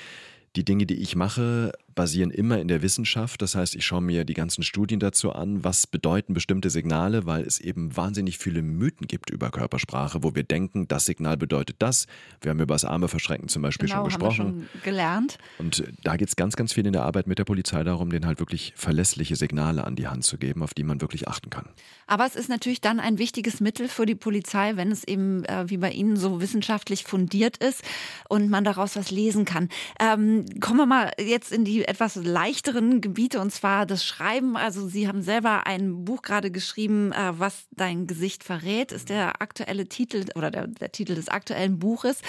die 0.57 0.64
Dinge, 0.64 0.87
die 0.87 0.97
ich 0.97 1.17
mache, 1.17 1.73
basieren 1.99 2.31
immer 2.31 2.61
in 2.61 2.69
der 2.69 2.81
Wissenschaft. 2.81 3.43
Das 3.43 3.57
heißt, 3.57 3.75
ich 3.75 3.85
schaue 3.85 4.01
mir 4.01 4.25
die 4.25 4.35
ganzen 4.35 4.63
Studien 4.63 5.01
dazu 5.01 5.33
an, 5.33 5.65
was 5.65 5.89
bedeuten 5.89 6.33
bestimmte 6.33 6.71
Signale, 6.71 7.27
weil 7.27 7.43
es 7.43 7.59
eben 7.59 7.97
wahnsinnig 7.97 8.39
viele 8.39 8.63
Mythen 8.63 9.09
gibt 9.09 9.31
über 9.31 9.51
Körpersprache, 9.51 10.23
wo 10.23 10.37
wir 10.37 10.45
denken, 10.45 10.87
das 10.87 11.07
Signal 11.07 11.37
bedeutet 11.37 11.75
das. 11.81 12.07
Wir 12.41 12.51
haben 12.51 12.61
über 12.61 12.77
das 12.77 12.85
Arme 12.85 13.09
verschränken 13.09 13.49
zum 13.49 13.63
Beispiel 13.63 13.89
genau, 13.89 14.03
schon 14.03 14.05
gesprochen. 14.05 14.39
Haben 14.39 14.61
wir 14.61 14.69
schon 14.69 14.83
gelernt. 14.85 15.39
Und 15.59 15.83
da 16.05 16.17
geht 16.17 16.29
es 16.29 16.37
ganz, 16.37 16.55
ganz 16.55 16.73
viel 16.73 16.87
in 16.87 16.93
der 16.93 17.03
Arbeit 17.03 17.27
mit 17.27 17.41
der 17.41 17.45
Polizei 17.45 17.83
darum, 17.83 18.11
denen 18.11 18.27
halt 18.27 18.39
wirklich 18.39 18.75
verlässliche 18.77 19.35
Signale 19.35 19.83
an 19.83 19.97
die 19.97 20.07
Hand 20.07 20.23
zu 20.23 20.39
geben, 20.39 20.63
auf 20.63 20.75
die 20.75 20.85
man 20.85 21.01
wirklich 21.01 21.27
achten 21.27 21.51
kann. 21.51 21.69
Aber 22.07 22.27
es 22.27 22.37
ist 22.37 22.49
natürlich 22.49 22.81
dann 22.81 23.01
ein 23.01 23.19
wichtiges 23.19 23.59
Mittel 23.59 23.89
für 23.89 24.07
die 24.07 24.15
Polizei, 24.15 24.77
wenn 24.77 24.93
es 24.93 25.03
eben 25.03 25.45
äh, 25.47 25.69
wie 25.69 25.79
bei 25.79 25.91
Ihnen 25.91 26.17
so 26.17 26.41
wissenschaftlich 26.41 27.03
fundiert 27.03 27.57
ist 27.57 27.83
und 28.29 28.51
man 28.51 28.63
daraus 28.63 28.95
was 28.95 29.11
lesen 29.11 29.45
kann. 29.45 29.69
Ähm, 29.99 30.45
kommen 30.61 30.79
wir 30.79 30.87
mal 30.87 31.11
jetzt 31.19 31.51
in 31.51 31.65
die 31.65 31.88
etwas 31.88 32.16
leichteren 32.16 33.01
Gebiete 33.01 33.40
und 33.40 33.51
zwar 33.51 33.87
das 33.87 34.05
Schreiben. 34.05 34.57
Also 34.57 34.87
Sie 34.87 35.09
haben 35.09 35.22
selber 35.22 35.66
ein 35.66 36.05
Buch 36.05 36.22
gerade 36.22 36.51
geschrieben, 36.51 37.12
äh, 37.12 37.33
was 37.38 37.66
dein 37.70 38.07
Gesicht 38.07 38.44
verrät, 38.44 38.92
ist 38.92 39.09
der 39.09 39.40
aktuelle 39.40 39.87
Titel 39.88 40.27
oder 40.35 40.51
der, 40.51 40.66
der 40.66 40.92
Titel 40.92 41.14
des 41.14 41.29
aktuellen 41.29 41.79
Buches. 41.79 42.20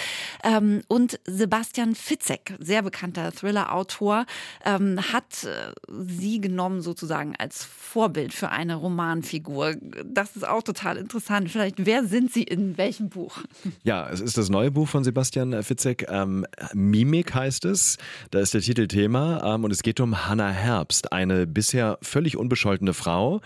Ähm, 0.42 0.82
und 0.88 1.20
Sebastian 1.26 1.94
Fitzek, 1.94 2.54
sehr 2.58 2.82
bekannter 2.82 3.32
Thriller-Autor, 3.32 4.26
ähm, 4.64 4.98
hat 5.12 5.44
äh, 5.44 5.72
Sie 5.88 6.40
genommen 6.40 6.80
sozusagen 6.80 7.34
als 7.38 7.64
Vorbild 7.64 8.32
für 8.32 8.50
eine 8.50 8.76
Romanfigur. 8.76 9.74
Das 10.04 10.36
ist 10.36 10.46
auch 10.46 10.62
total 10.62 10.96
interessant. 10.96 11.50
Vielleicht, 11.50 11.84
wer 11.84 12.04
sind 12.04 12.32
Sie 12.32 12.42
in 12.42 12.78
welchem 12.78 13.10
Buch? 13.10 13.38
Ja, 13.82 14.08
es 14.08 14.20
ist 14.20 14.38
das 14.38 14.48
neue 14.48 14.70
Buch 14.70 14.88
von 14.88 15.04
Sebastian 15.04 15.62
Fitzek. 15.62 16.06
Ähm, 16.08 16.46
Mimik 16.72 17.34
heißt 17.34 17.64
es. 17.66 17.98
Da 18.30 18.40
ist 18.40 18.54
der 18.54 18.60
Titel 18.60 18.86
Thema 18.86 19.42
ähm, 19.50 19.64
und 19.64 19.70
es 19.70 19.82
geht 19.82 20.00
um 20.00 20.26
Hannah 20.26 20.50
Herbst, 20.50 21.12
eine 21.12 21.46
bisher 21.46 21.98
völlig 22.02 22.36
unbescholtene 22.36 22.94
Frau, 22.94 23.40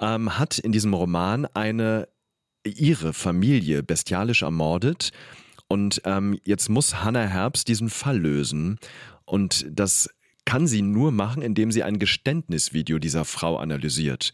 ähm, 0.00 0.38
hat 0.38 0.58
in 0.58 0.72
diesem 0.72 0.94
Roman 0.94 1.46
eine 1.46 2.08
ihre 2.64 3.12
Familie 3.12 3.82
bestialisch 3.82 4.42
ermordet 4.42 5.10
und 5.68 6.02
ähm, 6.04 6.38
jetzt 6.44 6.68
muss 6.68 7.02
Hannah 7.02 7.26
Herbst 7.26 7.68
diesen 7.68 7.88
Fall 7.88 8.18
lösen 8.18 8.78
und 9.24 9.66
das 9.70 10.10
kann 10.44 10.66
sie 10.66 10.82
nur 10.82 11.12
machen, 11.12 11.42
indem 11.42 11.70
sie 11.72 11.82
ein 11.82 11.98
Geständnisvideo 11.98 12.98
dieser 12.98 13.24
Frau 13.24 13.58
analysiert. 13.58 14.32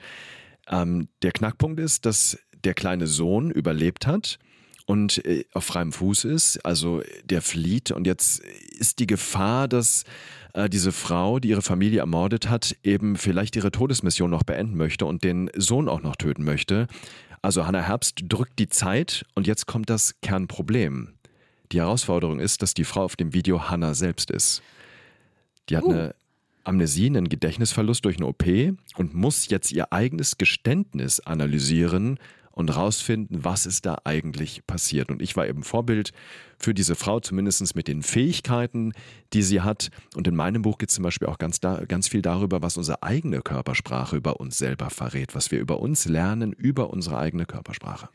Ähm, 0.69 1.09
der 1.23 1.33
Knackpunkt 1.33 1.81
ist, 1.81 2.07
dass 2.07 2.39
der 2.65 2.75
kleine 2.75 3.07
Sohn 3.07 3.51
überlebt 3.51 4.07
hat 4.07 4.39
und 4.87 5.25
äh, 5.25 5.45
auf 5.53 5.65
freiem 5.65 5.93
Fuß 5.93 6.25
ist, 6.25 6.65
also 6.65 7.03
der 7.25 7.43
flieht 7.43 7.91
und 7.91 8.07
jetzt 8.07 8.41
ist 8.41 8.99
die 8.99 9.07
Gefahr, 9.07 9.69
dass 9.69 10.05
äh, 10.53 10.69
diese 10.69 10.93
Frau, 10.93 11.39
die 11.39 11.49
ihre 11.49 11.63
Familie 11.63 12.01
ermordet 12.01 12.49
hat, 12.49 12.77
eben 12.83 13.17
vielleicht 13.17 13.57
ihre 13.57 13.71
Todesmission 13.71 14.31
noch 14.31 14.43
beenden 14.43 14.77
möchte 14.77 15.07
und 15.07 15.25
den 15.25 15.51
Sohn 15.57 15.89
auch 15.89 16.03
noch 16.03 16.17
töten 16.17 16.45
möchte. 16.45 16.87
Also 17.43 17.67
Hannah 17.67 17.83
Herbst 17.83 18.25
drückt 18.29 18.59
die 18.59 18.69
Zeit 18.69 19.25
und 19.35 19.47
jetzt 19.47 19.67
kommt 19.67 19.91
das 19.91 20.15
Kernproblem. 20.23 21.15
Die 21.73 21.81
Herausforderung 21.81 22.41
ist, 22.41 22.63
dass 22.63 22.75
die 22.75 22.85
Frau 22.85 23.05
auf 23.05 23.17
dem 23.17 23.35
Video 23.35 23.69
Hannah 23.69 23.95
selbst 23.95 24.31
ist. 24.31 24.63
Die 25.69 25.77
hat 25.77 25.85
uh. 25.85 25.91
eine 25.91 26.15
Amnesie, 26.63 27.07
einen 27.07 27.29
Gedächtnisverlust 27.29 28.05
durch 28.05 28.17
eine 28.17 28.27
OP 28.27 28.45
und 28.97 29.15
muss 29.15 29.49
jetzt 29.49 29.73
ihr 29.73 29.93
eigenes 29.93 30.39
Geständnis 30.39 31.21
analysieren 31.21 32.19
und 32.55 32.75
rausfinden, 32.75 33.45
was 33.45 33.67
ist 33.67 33.85
da 33.85 33.99
eigentlich 34.05 34.67
passiert. 34.67 35.11
Und 35.11 35.21
ich 35.21 35.37
war 35.37 35.47
eben 35.47 35.65
Vorbild 35.65 36.13
für 36.59 36.73
diese 36.73 36.95
Frau, 36.95 37.21
zumindest 37.21 37.75
mit 37.75 37.89
den 37.89 38.03
Fähigkeiten, 38.03 38.93
die 39.33 39.43
sie 39.43 39.61
hat. 39.61 39.91
Und 40.15 40.29
in 40.29 40.37
meinem 40.37 40.63
Buch 40.63 40.79
geht 40.79 40.89
es 40.89 40.95
zum 40.95 41.03
Beispiel 41.03 41.29
auch 41.29 41.39
ganz, 41.39 41.61
da, 41.61 41.85
ganz 41.85 42.09
viel 42.09 42.23
darüber, 42.23 42.63
was 42.63 42.77
unsere 42.77 43.03
eigene 43.03 43.41
Körpersprache 43.43 44.17
über 44.17 44.39
uns 44.41 44.57
selber 44.57 44.91
verrät, 44.91 45.35
was 45.35 45.51
wir 45.51 45.59
über 45.59 45.81
uns 45.81 46.07
lernen, 46.07 46.53
über 46.53 46.91
unsere 46.91 47.19
eigene 47.19 47.45
Körpersprache. 47.45 48.09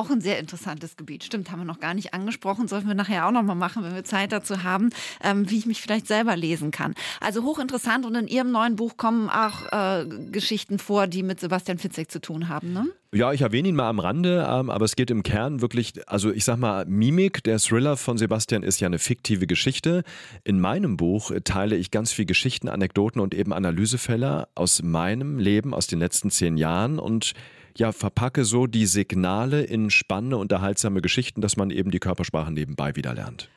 Auch 0.00 0.08
ein 0.08 0.22
sehr 0.22 0.38
interessantes 0.38 0.96
Gebiet. 0.96 1.24
Stimmt, 1.24 1.50
haben 1.50 1.58
wir 1.58 1.66
noch 1.66 1.78
gar 1.78 1.92
nicht 1.92 2.14
angesprochen. 2.14 2.68
Sollten 2.68 2.88
wir 2.88 2.94
nachher 2.94 3.26
auch 3.26 3.32
noch 3.32 3.42
mal 3.42 3.54
machen, 3.54 3.82
wenn 3.84 3.94
wir 3.94 4.02
Zeit 4.02 4.32
dazu 4.32 4.62
haben, 4.62 4.88
ähm, 5.22 5.50
wie 5.50 5.58
ich 5.58 5.66
mich 5.66 5.82
vielleicht 5.82 6.06
selber 6.06 6.36
lesen 6.36 6.70
kann. 6.70 6.94
Also 7.20 7.42
hochinteressant 7.44 8.06
und 8.06 8.14
in 8.14 8.26
Ihrem 8.26 8.50
neuen 8.50 8.76
Buch 8.76 8.96
kommen 8.96 9.28
auch 9.28 9.70
äh, 9.70 10.06
Geschichten 10.32 10.78
vor, 10.78 11.06
die 11.06 11.22
mit 11.22 11.38
Sebastian 11.38 11.76
Fitzek 11.76 12.10
zu 12.10 12.18
tun 12.18 12.48
haben, 12.48 12.72
ne? 12.72 12.86
Ja, 13.12 13.32
ich 13.32 13.42
erwähne 13.42 13.68
ihn 13.68 13.74
mal 13.74 13.90
am 13.90 13.98
Rande, 13.98 14.46
ähm, 14.48 14.70
aber 14.70 14.86
es 14.86 14.96
geht 14.96 15.10
im 15.10 15.22
Kern 15.22 15.60
wirklich, 15.60 16.08
also 16.08 16.30
ich 16.30 16.44
sag 16.44 16.56
mal, 16.58 16.86
Mimik, 16.86 17.44
der 17.44 17.58
Thriller 17.58 17.98
von 17.98 18.16
Sebastian 18.16 18.62
ist 18.62 18.80
ja 18.80 18.86
eine 18.86 19.00
fiktive 19.00 19.46
Geschichte. 19.46 20.02
In 20.44 20.60
meinem 20.60 20.96
Buch 20.96 21.30
teile 21.44 21.76
ich 21.76 21.90
ganz 21.90 22.10
viel 22.10 22.24
Geschichten, 22.24 22.68
Anekdoten 22.68 23.20
und 23.20 23.34
eben 23.34 23.52
Analysefälle 23.52 24.48
aus 24.54 24.82
meinem 24.82 25.38
Leben, 25.38 25.74
aus 25.74 25.88
den 25.88 25.98
letzten 25.98 26.30
zehn 26.30 26.56
Jahren 26.56 26.98
und 26.98 27.34
ja, 27.76 27.92
verpacke 27.92 28.44
so 28.44 28.66
die 28.66 28.86
Signale 28.86 29.62
in 29.62 29.90
spannende, 29.90 30.36
unterhaltsame 30.36 31.00
Geschichten, 31.00 31.40
dass 31.40 31.56
man 31.56 31.70
eben 31.70 31.90
die 31.90 32.00
Körpersprache 32.00 32.52
nebenbei 32.52 32.96
wieder 32.96 33.14
lernt. 33.14 33.48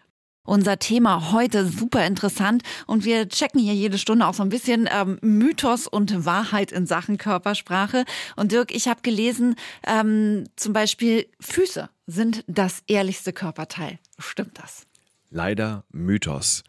Unser 0.45 0.77
Thema 0.77 1.31
heute 1.31 1.65
super 1.65 2.05
interessant 2.05 2.63
und 2.85 3.05
wir 3.05 3.29
checken 3.29 3.61
hier 3.61 3.73
jede 3.73 3.97
Stunde 3.97 4.27
auch 4.27 4.33
so 4.33 4.43
ein 4.43 4.49
bisschen 4.49 4.89
ähm, 4.91 5.17
Mythos 5.21 5.87
und 5.87 6.25
Wahrheit 6.25 6.73
in 6.73 6.85
Sachen 6.85 7.17
Körpersprache. 7.17 8.03
Und 8.35 8.51
Dirk, 8.51 8.75
ich 8.75 8.89
habe 8.89 8.99
gelesen, 9.03 9.55
ähm, 9.87 10.43
zum 10.57 10.73
Beispiel 10.73 11.27
Füße 11.39 11.89
sind 12.07 12.43
das 12.47 12.83
ehrlichste 12.87 13.31
Körperteil. 13.31 13.99
Stimmt 14.19 14.59
das? 14.59 14.85
Leider 15.29 15.85
Mythos. 15.93 16.65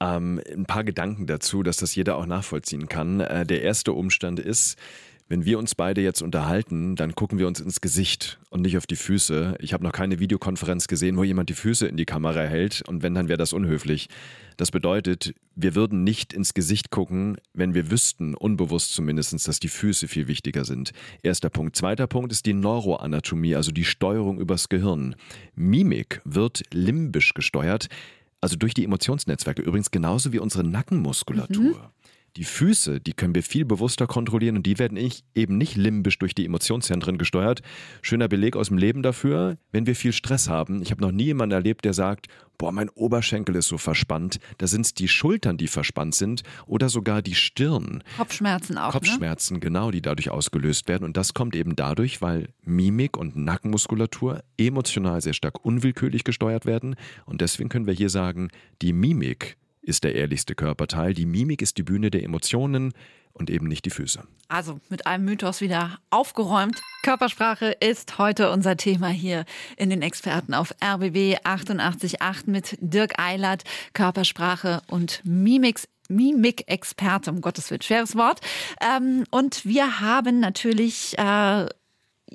Ähm, 0.00 0.38
ein 0.52 0.66
paar 0.66 0.84
Gedanken 0.84 1.26
dazu, 1.26 1.62
dass 1.62 1.78
das 1.78 1.94
jeder 1.94 2.16
auch 2.16 2.26
nachvollziehen 2.26 2.88
kann. 2.88 3.20
Äh, 3.20 3.46
der 3.46 3.62
erste 3.62 3.94
Umstand 3.94 4.38
ist, 4.38 4.76
wenn 5.28 5.44
wir 5.44 5.58
uns 5.58 5.74
beide 5.74 6.02
jetzt 6.02 6.22
unterhalten, 6.22 6.96
dann 6.96 7.14
gucken 7.14 7.38
wir 7.38 7.46
uns 7.46 7.60
ins 7.60 7.80
Gesicht 7.80 8.38
und 8.50 8.60
nicht 8.60 8.76
auf 8.76 8.86
die 8.86 8.96
Füße. 8.96 9.56
Ich 9.58 9.72
habe 9.72 9.82
noch 9.82 9.92
keine 9.92 10.18
Videokonferenz 10.18 10.86
gesehen, 10.86 11.16
wo 11.16 11.24
jemand 11.24 11.48
die 11.48 11.54
Füße 11.54 11.86
in 11.86 11.96
die 11.96 12.04
Kamera 12.04 12.42
hält 12.42 12.82
und 12.86 13.02
wenn, 13.02 13.14
dann 13.14 13.28
wäre 13.28 13.38
das 13.38 13.54
unhöflich. 13.54 14.08
Das 14.56 14.70
bedeutet, 14.70 15.34
wir 15.56 15.74
würden 15.74 16.04
nicht 16.04 16.32
ins 16.32 16.54
Gesicht 16.54 16.90
gucken, 16.90 17.38
wenn 17.54 17.74
wir 17.74 17.90
wüssten, 17.90 18.34
unbewusst 18.34 18.92
zumindest, 18.92 19.48
dass 19.48 19.58
die 19.58 19.68
Füße 19.68 20.08
viel 20.08 20.28
wichtiger 20.28 20.64
sind. 20.64 20.92
Erster 21.22 21.50
Punkt. 21.50 21.74
Zweiter 21.74 22.06
Punkt 22.06 22.30
ist 22.30 22.46
die 22.46 22.52
Neuroanatomie, 22.52 23.56
also 23.56 23.72
die 23.72 23.84
Steuerung 23.84 24.38
übers 24.38 24.68
Gehirn. 24.68 25.16
Mimik 25.54 26.20
wird 26.24 26.62
limbisch 26.72 27.34
gesteuert, 27.34 27.88
also 28.40 28.56
durch 28.56 28.74
die 28.74 28.84
Emotionsnetzwerke, 28.84 29.62
übrigens 29.62 29.90
genauso 29.90 30.32
wie 30.34 30.38
unsere 30.38 30.64
Nackenmuskulatur. 30.64 31.78
Mhm. 31.78 32.03
Die 32.36 32.44
Füße, 32.44 33.00
die 33.00 33.12
können 33.12 33.36
wir 33.36 33.44
viel 33.44 33.64
bewusster 33.64 34.08
kontrollieren 34.08 34.56
und 34.56 34.66
die 34.66 34.80
werden 34.80 34.98
eben 35.36 35.56
nicht 35.56 35.76
limbisch 35.76 36.18
durch 36.18 36.34
die 36.34 36.44
Emotionszentren 36.44 37.16
gesteuert. 37.16 37.62
Schöner 38.02 38.26
Beleg 38.26 38.56
aus 38.56 38.68
dem 38.68 38.78
Leben 38.78 39.04
dafür, 39.04 39.56
wenn 39.70 39.86
wir 39.86 39.94
viel 39.94 40.12
Stress 40.12 40.48
haben. 40.48 40.82
Ich 40.82 40.90
habe 40.90 41.00
noch 41.00 41.12
nie 41.12 41.26
jemanden 41.26 41.54
erlebt, 41.54 41.84
der 41.84 41.92
sagt, 41.92 42.26
boah, 42.58 42.72
mein 42.72 42.88
Oberschenkel 42.88 43.54
ist 43.54 43.68
so 43.68 43.78
verspannt. 43.78 44.40
Da 44.58 44.66
sind 44.66 44.84
es 44.84 44.94
die 44.94 45.06
Schultern, 45.06 45.58
die 45.58 45.68
verspannt 45.68 46.16
sind 46.16 46.42
oder 46.66 46.88
sogar 46.88 47.22
die 47.22 47.36
Stirn. 47.36 48.02
Kopfschmerzen 48.16 48.78
auch. 48.78 48.86
Ne? 48.86 48.92
Kopfschmerzen, 48.92 49.54
ne? 49.54 49.60
genau, 49.60 49.92
die 49.92 50.02
dadurch 50.02 50.30
ausgelöst 50.30 50.88
werden. 50.88 51.04
Und 51.04 51.16
das 51.16 51.34
kommt 51.34 51.54
eben 51.54 51.76
dadurch, 51.76 52.20
weil 52.20 52.48
Mimik 52.62 53.16
und 53.16 53.36
Nackenmuskulatur 53.36 54.42
emotional 54.56 55.20
sehr 55.20 55.34
stark 55.34 55.64
unwillkürlich 55.64 56.24
gesteuert 56.24 56.66
werden. 56.66 56.96
Und 57.26 57.40
deswegen 57.40 57.68
können 57.68 57.86
wir 57.86 57.94
hier 57.94 58.10
sagen, 58.10 58.48
die 58.82 58.92
Mimik 58.92 59.56
ist 59.84 60.04
der 60.04 60.14
ehrlichste 60.14 60.54
Körperteil. 60.54 61.14
Die 61.14 61.26
Mimik 61.26 61.62
ist 61.62 61.78
die 61.78 61.82
Bühne 61.82 62.10
der 62.10 62.22
Emotionen 62.22 62.92
und 63.32 63.50
eben 63.50 63.66
nicht 63.66 63.84
die 63.84 63.90
Füße. 63.90 64.22
Also 64.48 64.80
mit 64.88 65.06
einem 65.06 65.24
Mythos 65.24 65.60
wieder 65.60 65.98
aufgeräumt. 66.10 66.80
Körpersprache 67.02 67.76
ist 67.80 68.18
heute 68.18 68.50
unser 68.50 68.76
Thema 68.76 69.08
hier 69.08 69.44
in 69.76 69.90
den 69.90 70.02
Experten 70.02 70.54
auf 70.54 70.74
RBB 70.82 71.38
888 71.44 72.46
mit 72.46 72.76
Dirk 72.80 73.18
Eilert. 73.18 73.64
Körpersprache 73.92 74.82
und 74.88 75.20
Mimik 75.24 75.80
Mimik-Experte, 76.08 77.30
um 77.30 77.40
Gottes 77.40 77.70
Willen, 77.70 77.80
schweres 77.80 78.14
Wort. 78.14 78.40
Ähm, 78.80 79.24
und 79.30 79.64
wir 79.64 80.00
haben 80.00 80.38
natürlich 80.38 81.16
äh, 81.18 81.66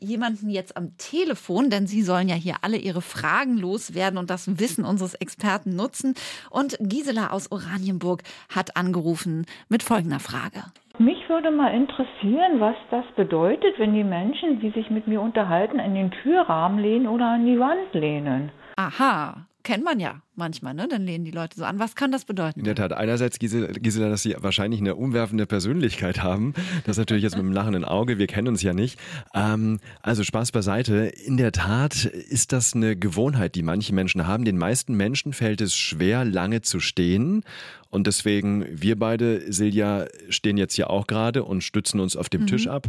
jemanden 0.01 0.49
jetzt 0.49 0.75
am 0.77 0.97
Telefon, 0.97 1.69
denn 1.69 1.87
Sie 1.87 2.01
sollen 2.01 2.29
ja 2.29 2.35
hier 2.35 2.55
alle 2.61 2.77
Ihre 2.77 3.01
Fragen 3.01 3.57
loswerden 3.57 4.17
und 4.17 4.29
das 4.29 4.59
Wissen 4.59 4.85
unseres 4.85 5.13
Experten 5.15 5.75
nutzen. 5.75 6.15
Und 6.49 6.77
Gisela 6.79 7.31
aus 7.31 7.51
Oranienburg 7.51 8.23
hat 8.53 8.75
angerufen 8.75 9.45
mit 9.69 9.83
folgender 9.83 10.19
Frage. 10.19 10.63
Mich 10.97 11.29
würde 11.29 11.49
mal 11.49 11.73
interessieren, 11.73 12.59
was 12.59 12.75
das 12.91 13.05
bedeutet, 13.15 13.77
wenn 13.77 13.93
die 13.93 14.03
Menschen, 14.03 14.59
die 14.59 14.71
sich 14.71 14.89
mit 14.89 15.07
mir 15.07 15.21
unterhalten, 15.21 15.79
an 15.79 15.95
den 15.95 16.11
Türrahmen 16.11 16.79
lehnen 16.79 17.07
oder 17.07 17.27
an 17.27 17.45
die 17.45 17.59
Wand 17.59 17.93
lehnen. 17.93 18.51
Aha, 18.75 19.45
kennt 19.63 19.85
man 19.85 19.99
ja 19.99 20.15
manchmal, 20.39 20.73
ne? 20.73 20.87
Dann 20.89 21.05
lehnen 21.05 21.23
die 21.23 21.31
Leute 21.31 21.55
so 21.57 21.65
an. 21.65 21.77
Was 21.77 21.95
kann 21.95 22.11
das 22.11 22.25
bedeuten? 22.25 22.59
In 22.59 22.65
der 22.65 22.73
Tat, 22.73 22.93
einerseits, 22.93 23.37
Gisela, 23.37 23.67
Gisela, 23.67 24.09
dass 24.09 24.23
sie 24.23 24.35
wahrscheinlich 24.39 24.79
eine 24.81 24.95
umwerfende 24.95 25.45
Persönlichkeit 25.45 26.23
haben. 26.23 26.55
Das 26.85 26.95
ist 26.95 26.99
natürlich 26.99 27.23
jetzt 27.23 27.35
mit 27.35 27.45
dem 27.45 27.51
lachenden 27.51 27.85
Auge, 27.85 28.17
wir 28.17 28.25
kennen 28.25 28.47
uns 28.47 28.63
ja 28.63 28.73
nicht. 28.73 28.99
Ähm, 29.35 29.79
also 30.01 30.23
Spaß 30.23 30.51
beiseite. 30.51 31.11
In 31.25 31.37
der 31.37 31.51
Tat 31.51 32.05
ist 32.05 32.51
das 32.51 32.73
eine 32.73 32.95
Gewohnheit, 32.95 33.53
die 33.53 33.61
manche 33.61 33.93
Menschen 33.93 34.25
haben. 34.25 34.45
Den 34.45 34.57
meisten 34.57 34.95
Menschen 34.95 35.33
fällt 35.33 35.61
es 35.61 35.75
schwer, 35.75 36.25
lange 36.25 36.61
zu 36.61 36.79
stehen. 36.79 37.43
Und 37.91 38.05
deswegen, 38.05 38.65
wir 38.69 38.99
beide, 38.99 39.51
Silja, 39.51 40.05
stehen 40.29 40.57
jetzt 40.57 40.75
hier 40.75 40.91
auch 40.91 41.07
gerade 41.07 41.43
und 41.43 41.63
stützen 41.63 41.99
uns 41.99 42.15
auf 42.15 42.29
dem 42.29 42.41
mhm. 42.41 42.47
Tisch 42.47 42.67
ab. 42.67 42.87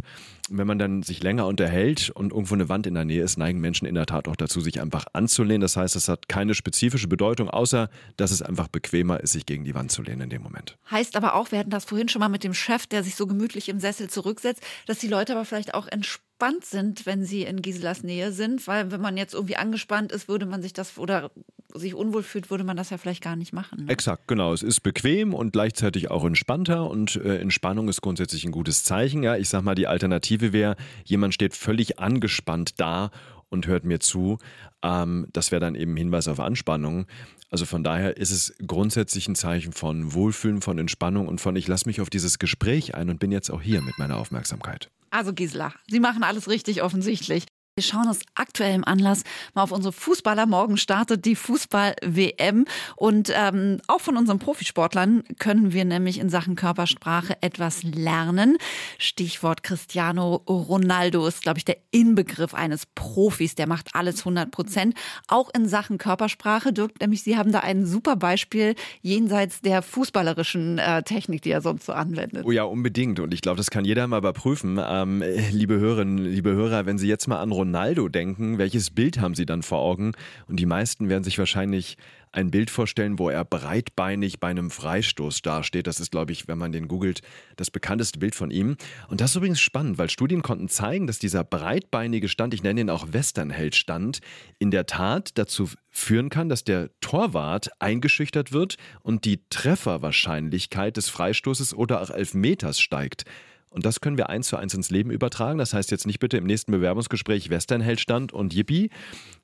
Wenn 0.49 0.67
man 0.67 0.77
dann 0.77 1.01
sich 1.01 1.23
länger 1.23 1.47
unterhält 1.47 2.11
und 2.11 2.31
irgendwo 2.31 2.53
eine 2.53 2.69
Wand 2.69 2.85
in 2.85 2.93
der 2.93 3.05
Nähe 3.05 3.23
ist, 3.23 3.37
neigen 3.37 3.59
Menschen 3.59 3.87
in 3.87 3.95
der 3.95 4.05
Tat 4.05 4.27
auch 4.27 4.35
dazu, 4.35 4.61
sich 4.61 4.79
einfach 4.79 5.05
anzulehnen. 5.13 5.61
Das 5.61 5.75
heißt, 5.75 5.95
es 5.95 6.07
hat 6.07 6.29
keine 6.29 6.53
spezifische 6.53 7.07
Bedeutung, 7.07 7.40
außer 7.49 7.89
dass 8.17 8.31
es 8.31 8.41
einfach 8.41 8.67
bequemer 8.67 9.19
ist, 9.19 9.33
sich 9.33 9.45
gegen 9.45 9.63
die 9.63 9.75
Wand 9.75 9.91
zu 9.91 10.01
lehnen 10.01 10.21
in 10.21 10.29
dem 10.29 10.41
Moment. 10.41 10.77
Heißt 10.89 11.15
aber 11.15 11.35
auch, 11.35 11.51
wir 11.51 11.59
hatten 11.59 11.69
das 11.69 11.85
vorhin 11.85 12.09
schon 12.09 12.19
mal 12.19 12.29
mit 12.29 12.43
dem 12.43 12.53
Chef, 12.53 12.87
der 12.87 13.03
sich 13.03 13.15
so 13.15 13.27
gemütlich 13.27 13.69
im 13.69 13.79
Sessel 13.79 14.09
zurücksetzt, 14.09 14.61
dass 14.87 14.99
die 14.99 15.07
Leute 15.07 15.33
aber 15.33 15.45
vielleicht 15.45 15.73
auch 15.73 15.87
entspannt 15.87 16.65
sind, 16.65 17.05
wenn 17.05 17.23
sie 17.23 17.43
in 17.43 17.61
Giselas 17.61 18.03
Nähe 18.03 18.31
sind, 18.31 18.67
weil 18.67 18.91
wenn 18.91 19.01
man 19.01 19.17
jetzt 19.17 19.33
irgendwie 19.33 19.57
angespannt 19.57 20.11
ist, 20.11 20.27
würde 20.27 20.45
man 20.45 20.61
sich 20.61 20.73
das 20.73 20.97
oder 20.97 21.31
sich 21.73 21.95
unwohl 21.95 22.23
fühlt, 22.23 22.49
würde 22.49 22.63
man 22.63 22.77
das 22.77 22.89
ja 22.89 22.97
vielleicht 22.97 23.23
gar 23.23 23.35
nicht 23.35 23.53
machen. 23.53 23.85
Ne? 23.85 23.91
Exakt, 23.91 24.27
genau. 24.27 24.53
Es 24.53 24.63
ist 24.63 24.81
bequem 24.81 25.33
und 25.33 25.53
gleichzeitig 25.53 26.11
auch 26.11 26.25
entspannter 26.25 26.89
und 26.89 27.15
äh, 27.15 27.37
Entspannung 27.37 27.87
ist 27.89 28.01
grundsätzlich 28.01 28.45
ein 28.45 28.51
gutes 28.51 28.83
Zeichen. 28.83 29.23
Ja, 29.23 29.37
ich 29.37 29.49
sag 29.49 29.63
mal, 29.63 29.75
die 29.75 29.87
Alternative 29.87 30.53
wäre, 30.53 30.75
jemand 31.05 31.33
steht 31.33 31.55
völlig 31.55 31.99
angespannt 31.99 32.79
da 32.79 33.11
und 33.51 33.67
hört 33.67 33.83
mir 33.83 33.99
zu. 33.99 34.39
Ähm, 34.81 35.27
das 35.33 35.51
wäre 35.51 35.59
dann 35.59 35.75
eben 35.75 35.95
Hinweis 35.95 36.27
auf 36.27 36.39
Anspannung. 36.39 37.05
Also 37.51 37.65
von 37.65 37.83
daher 37.83 38.17
ist 38.17 38.31
es 38.31 38.55
grundsätzlich 38.65 39.27
ein 39.27 39.35
Zeichen 39.35 39.73
von 39.73 40.13
Wohlfühlen, 40.13 40.61
von 40.61 40.79
Entspannung 40.79 41.27
und 41.27 41.41
von 41.41 41.55
ich 41.55 41.67
lasse 41.67 41.87
mich 41.87 42.01
auf 42.01 42.09
dieses 42.09 42.39
Gespräch 42.39 42.95
ein 42.95 43.09
und 43.09 43.19
bin 43.19 43.31
jetzt 43.31 43.51
auch 43.51 43.61
hier 43.61 43.81
mit 43.81 43.99
meiner 43.99 44.17
Aufmerksamkeit. 44.17 44.89
Also 45.09 45.33
Gisela, 45.33 45.73
Sie 45.87 45.99
machen 45.99 46.23
alles 46.23 46.47
richtig 46.47 46.81
offensichtlich. 46.81 47.45
Wir 47.75 47.83
schauen 47.83 48.09
aus 48.09 48.19
aktuellem 48.35 48.83
Anlass 48.83 49.23
mal 49.53 49.63
auf 49.63 49.71
unsere 49.71 49.93
Fußballer. 49.93 50.45
Morgen 50.45 50.75
startet 50.75 51.23
die 51.23 51.37
Fußball-WM 51.37 52.65
und 52.97 53.31
ähm, 53.33 53.77
auch 53.87 54.01
von 54.01 54.17
unseren 54.17 54.39
Profisportlern 54.39 55.23
können 55.39 55.71
wir 55.71 55.85
nämlich 55.85 56.19
in 56.19 56.29
Sachen 56.29 56.55
Körpersprache 56.55 57.41
etwas 57.41 57.83
lernen. 57.83 58.57
Stichwort 58.97 59.63
Cristiano 59.63 60.43
Ronaldo 60.49 61.25
ist, 61.25 61.43
glaube 61.43 61.59
ich, 61.59 61.65
der 61.65 61.77
Inbegriff 61.91 62.53
eines 62.53 62.85
Profis. 62.87 63.55
Der 63.55 63.69
macht 63.69 63.95
alles 63.95 64.19
100 64.19 64.51
Prozent. 64.51 64.93
Auch 65.29 65.49
in 65.55 65.65
Sachen 65.69 65.97
Körpersprache. 65.97 66.73
Dirk, 66.73 66.99
nämlich 66.99 67.23
Sie 67.23 67.37
haben 67.37 67.53
da 67.53 67.61
ein 67.61 67.85
super 67.85 68.17
Beispiel 68.17 68.75
jenseits 69.01 69.61
der 69.61 69.81
fußballerischen 69.81 70.77
äh, 70.77 71.03
Technik, 71.03 71.41
die 71.43 71.51
er 71.51 71.61
sonst 71.61 71.85
so 71.85 71.93
anwendet. 71.93 72.43
Oh 72.45 72.51
ja, 72.51 72.63
unbedingt. 72.63 73.21
Und 73.21 73.33
ich 73.33 73.41
glaube, 73.41 73.55
das 73.55 73.69
kann 73.69 73.85
jeder 73.85 74.05
mal 74.07 74.17
überprüfen. 74.17 74.77
Ähm, 74.85 75.23
liebe 75.51 75.79
Hörerinnen, 75.79 76.17
liebe 76.17 76.51
Hörer, 76.51 76.85
wenn 76.85 76.97
Sie 76.97 77.07
jetzt 77.07 77.29
mal 77.29 77.39
an 77.39 77.60
Ronaldo 77.61 78.09
denken, 78.09 78.57
welches 78.57 78.89
Bild 78.89 79.19
haben 79.19 79.35
Sie 79.35 79.45
dann 79.45 79.61
vor 79.61 79.79
Augen? 79.79 80.13
Und 80.47 80.59
die 80.59 80.65
meisten 80.65 81.09
werden 81.09 81.23
sich 81.23 81.37
wahrscheinlich 81.37 81.95
ein 82.31 82.49
Bild 82.49 82.71
vorstellen, 82.71 83.19
wo 83.19 83.29
er 83.29 83.45
breitbeinig 83.45 84.39
bei 84.39 84.47
einem 84.47 84.71
Freistoß 84.71 85.43
dasteht. 85.43 85.85
Das 85.85 85.99
ist, 85.99 86.09
glaube 86.09 86.31
ich, 86.31 86.47
wenn 86.47 86.57
man 86.57 86.71
den 86.71 86.87
googelt, 86.87 87.21
das 87.57 87.69
bekannteste 87.69 88.17
Bild 88.17 88.33
von 88.33 88.49
ihm. 88.49 88.77
Und 89.09 89.21
das 89.21 89.31
ist 89.31 89.35
übrigens 89.35 89.61
spannend, 89.61 89.99
weil 89.99 90.09
Studien 90.09 90.41
konnten 90.41 90.69
zeigen, 90.69 91.05
dass 91.05 91.19
dieser 91.19 91.43
breitbeinige 91.43 92.29
Stand, 92.29 92.55
ich 92.55 92.63
nenne 92.63 92.81
ihn 92.81 92.89
auch 92.89 93.07
Westernheld-Stand, 93.11 94.21
in 94.57 94.71
der 94.71 94.87
Tat 94.87 95.37
dazu 95.37 95.69
führen 95.89 96.29
kann, 96.29 96.49
dass 96.49 96.63
der 96.63 96.89
Torwart 96.99 97.69
eingeschüchtert 97.79 98.53
wird 98.53 98.77
und 99.03 99.25
die 99.25 99.41
Trefferwahrscheinlichkeit 99.49 100.97
des 100.97 101.09
Freistoßes 101.09 101.75
oder 101.75 102.01
auch 102.01 102.09
Elfmeters 102.09 102.79
steigt. 102.79 103.25
Und 103.71 103.85
das 103.85 104.01
können 104.01 104.17
wir 104.17 104.29
eins 104.29 104.49
zu 104.49 104.57
eins 104.57 104.73
ins 104.73 104.91
Leben 104.91 105.11
übertragen. 105.11 105.57
Das 105.57 105.73
heißt 105.73 105.91
jetzt 105.91 106.05
nicht 106.05 106.19
bitte 106.19 106.35
im 106.37 106.45
nächsten 106.45 106.73
Bewerbungsgespräch 106.73 107.49
Westernheldstand 107.49 108.33
und 108.33 108.53
Yippie, 108.53 108.89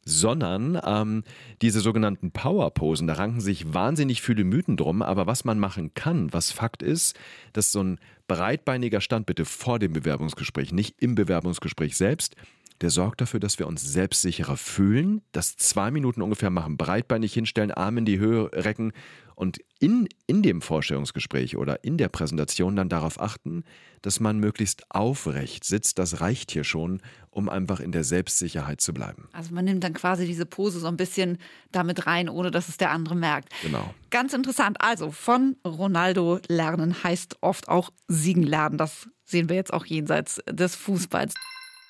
sondern 0.03 0.79
ähm, 0.85 1.23
diese 1.61 1.79
sogenannten 1.79 2.31
Powerposen, 2.31 3.07
da 3.07 3.13
ranken 3.13 3.39
sich 3.39 3.73
wahnsinnig 3.73 4.21
viele 4.21 4.43
Mythen 4.43 4.75
drum. 4.75 5.01
Aber 5.01 5.27
was 5.27 5.45
man 5.45 5.59
machen 5.59 5.93
kann, 5.93 6.33
was 6.33 6.51
Fakt 6.51 6.83
ist, 6.83 7.17
dass 7.53 7.71
so 7.71 7.81
ein 7.81 7.99
breitbeiniger 8.27 8.99
Stand 8.99 9.27
bitte 9.27 9.45
vor 9.45 9.79
dem 9.79 9.93
Bewerbungsgespräch, 9.93 10.73
nicht 10.73 11.01
im 11.01 11.15
Bewerbungsgespräch 11.15 11.95
selbst, 11.95 12.35
der 12.81 12.89
sorgt 12.89 13.21
dafür, 13.21 13.39
dass 13.39 13.57
wir 13.59 13.65
uns 13.65 13.81
selbstsicherer 13.81 14.57
fühlen, 14.57 15.21
das 15.31 15.55
zwei 15.57 15.89
Minuten 15.89 16.21
ungefähr 16.21 16.49
machen, 16.49 16.77
breitbeinig 16.77 17.33
hinstellen, 17.33 17.71
Arme 17.71 17.99
in 17.99 18.05
die 18.05 18.19
Höhe 18.19 18.51
recken 18.53 18.91
und 19.37 19.59
in, 19.79 20.09
in 20.25 20.41
dem 20.41 20.63
Vorstellungsgespräch 20.63 21.57
oder 21.57 21.83
in 21.83 21.97
der 21.97 22.09
Präsentation 22.09 22.75
dann 22.75 22.89
darauf 22.89 23.21
achten, 23.21 23.63
dass 24.01 24.19
man 24.19 24.39
möglichst 24.39 24.89
aufrecht 24.89 25.63
sitzt. 25.63 25.99
Das 25.99 26.21
reicht 26.21 26.49
hier 26.49 26.63
schon, 26.63 27.01
um 27.29 27.47
einfach 27.47 27.79
in 27.79 27.91
der 27.91 28.03
Selbstsicherheit 28.03 28.81
zu 28.81 28.95
bleiben. 28.95 29.29
Also 29.33 29.53
man 29.53 29.65
nimmt 29.65 29.83
dann 29.83 29.93
quasi 29.93 30.25
diese 30.25 30.47
Pose 30.47 30.79
so 30.79 30.87
ein 30.87 30.97
bisschen 30.97 31.37
damit 31.71 32.07
rein, 32.07 32.29
ohne 32.29 32.49
dass 32.49 32.67
es 32.67 32.77
der 32.77 32.89
andere 32.89 33.15
merkt. 33.15 33.53
Genau. 33.61 33.93
Ganz 34.09 34.33
interessant. 34.33 34.77
Also 34.81 35.11
von 35.11 35.55
Ronaldo 35.63 36.39
lernen 36.47 37.03
heißt 37.03 37.37
oft 37.41 37.69
auch 37.69 37.91
siegen 38.07 38.41
lernen. 38.41 38.79
Das 38.79 39.07
sehen 39.23 39.49
wir 39.49 39.55
jetzt 39.55 39.71
auch 39.71 39.85
jenseits 39.85 40.41
des 40.49 40.75
Fußballs. 40.75 41.35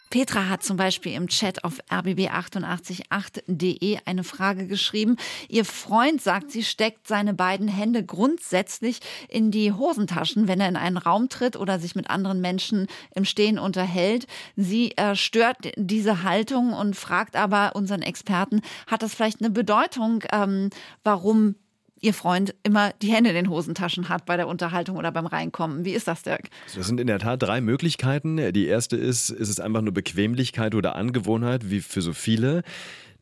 Petra 0.10 0.50
hat 0.50 0.64
zum 0.64 0.78
Beispiel 0.78 1.14
im 1.14 1.28
Chat 1.28 1.64
auf 1.64 1.80
rbb888.de 1.90 4.00
eine 4.06 4.24
Frage 4.24 4.66
geschrieben. 4.68 5.18
Ihr 5.50 5.66
Freund 5.66 6.22
sagt, 6.22 6.52
sie 6.52 6.64
steckt 6.64 7.08
seine 7.08 7.34
beiden 7.34 7.68
Hände 7.68 8.06
grundsätzlich 8.06 9.00
in 9.28 9.52
die 9.52 9.74
Hosentaschen, 9.74 10.48
wenn 10.48 10.62
er 10.62 10.70
in 10.70 10.78
einen 10.78 10.98
Raum 10.98 11.30
tritt 11.30 11.56
oder 11.56 11.80
sich 11.80 11.96
mit 11.96 12.10
anderen 12.10 12.42
Menschen 12.42 12.88
im 13.16 13.26
Stehen 13.26 13.60
unterhält. 13.60 14.26
Sie 14.56 14.96
äh, 14.98 15.16
stört 15.16 15.58
diese 15.76 16.24
Haltung 16.24 16.74
und 16.74 16.96
fragt 16.96 17.36
aber 17.36 17.76
unseren 17.76 18.02
Experten, 18.02 18.62
hat 18.88 19.04
das 19.04 19.14
vielleicht 19.14 19.42
eine 19.42 19.50
Bedeutung, 19.50 20.24
ähm, 20.32 20.70
warum 21.04 21.56
Ihr 22.00 22.14
Freund 22.14 22.54
immer 22.64 22.94
die 23.02 23.12
Hände 23.12 23.30
in 23.30 23.36
den 23.36 23.50
Hosentaschen 23.50 24.10
hat 24.10 24.26
bei 24.26 24.38
der 24.38 24.48
Unterhaltung 24.48 24.98
oder 24.98 25.12
beim 25.12 25.26
Reinkommen. 25.26 25.84
Wie 25.84 25.94
ist 25.94 26.08
das, 26.08 26.22
Dirk? 26.22 26.50
Das 26.76 26.88
sind 26.88 27.00
in 27.00 27.08
der 27.08 27.20
Tat 27.20 27.42
drei 27.42 27.60
Möglichkeiten. 27.60 28.54
Die 28.54 28.68
erste 28.68 28.98
ist, 28.98 29.30
ist 29.30 29.50
es 29.50 29.60
einfach 29.60 29.82
nur 29.82 29.94
Bequemlichkeit 29.94 30.76
oder 30.76 30.96
Angewohnheit, 30.96 31.70
wie 31.70 31.82
für 31.82 32.02
so 32.02 32.14
viele. 32.14 32.64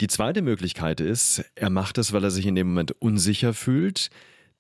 Die 0.02 0.08
zweite 0.08 0.42
Möglichkeit 0.42 1.00
ist, 1.00 1.46
er 1.56 1.70
macht 1.70 1.98
es, 1.98 2.12
weil 2.12 2.24
er 2.24 2.32
sich 2.32 2.46
in 2.46 2.56
dem 2.56 2.68
Moment 2.68 2.92
unsicher 3.00 3.54
fühlt. 3.54 4.10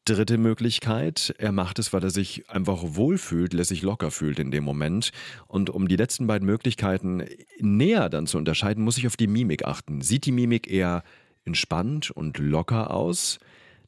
Dritte 0.05 0.37
Möglichkeit, 0.37 1.33
er 1.39 1.51
macht 1.51 1.79
es, 1.79 1.91
weil 1.91 2.03
er 2.03 2.11
sich 2.11 2.49
einfach 2.49 2.83
wohlfühlt, 2.83 3.53
lässt 3.53 3.69
sich 3.69 3.81
locker 3.81 4.11
fühlt 4.11 4.39
in 4.39 4.51
dem 4.51 4.63
Moment. 4.63 5.11
Und 5.47 5.69
um 5.69 5.87
die 5.87 5.95
letzten 5.97 6.27
beiden 6.27 6.45
Möglichkeiten 6.45 7.25
näher 7.59 8.07
dann 8.09 8.27
zu 8.27 8.37
unterscheiden, 8.37 8.83
muss 8.83 8.97
ich 8.97 9.07
auf 9.07 9.17
die 9.17 9.27
Mimik 9.27 9.65
achten. 9.65 10.01
Sieht 10.01 10.25
die 10.25 10.31
Mimik 10.31 10.71
eher 10.71 11.03
entspannt 11.43 12.11
und 12.11 12.37
locker 12.37 12.91
aus? 12.91 13.39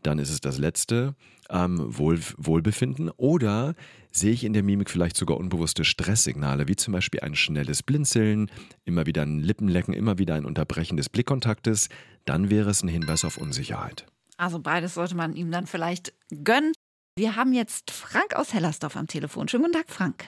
Dann 0.03 0.19
ist 0.19 0.29
es 0.29 0.41
das 0.41 0.57
letzte, 0.57 1.15
ähm, 1.49 1.97
Wohl, 1.97 2.19
Wohlbefinden. 2.37 3.09
Oder 3.17 3.75
sehe 4.11 4.31
ich 4.31 4.43
in 4.43 4.53
der 4.53 4.63
Mimik 4.63 4.89
vielleicht 4.89 5.17
sogar 5.17 5.37
unbewusste 5.37 5.83
Stresssignale, 5.83 6.67
wie 6.67 6.75
zum 6.75 6.93
Beispiel 6.93 7.21
ein 7.21 7.35
schnelles 7.35 7.83
Blinzeln, 7.83 8.49
immer 8.85 9.05
wieder 9.05 9.23
ein 9.23 9.39
Lippenlecken, 9.39 9.93
immer 9.93 10.17
wieder 10.17 10.35
ein 10.35 10.45
Unterbrechen 10.45 10.97
des 10.97 11.09
Blickkontaktes. 11.09 11.89
Dann 12.25 12.49
wäre 12.49 12.69
es 12.69 12.83
ein 12.83 12.89
Hinweis 12.89 13.25
auf 13.25 13.37
Unsicherheit. 13.37 14.05
Also 14.37 14.59
beides 14.59 14.93
sollte 14.93 15.15
man 15.15 15.35
ihm 15.35 15.51
dann 15.51 15.65
vielleicht 15.65 16.13
gönnen. 16.43 16.73
Wir 17.17 17.35
haben 17.35 17.53
jetzt 17.53 17.89
Frank 17.91 18.35
aus 18.35 18.53
Hellersdorf 18.53 18.95
am 18.95 19.07
Telefon. 19.07 19.47
Schönen 19.47 19.63
guten 19.63 19.75
Tag, 19.75 19.89
Frank. 19.89 20.25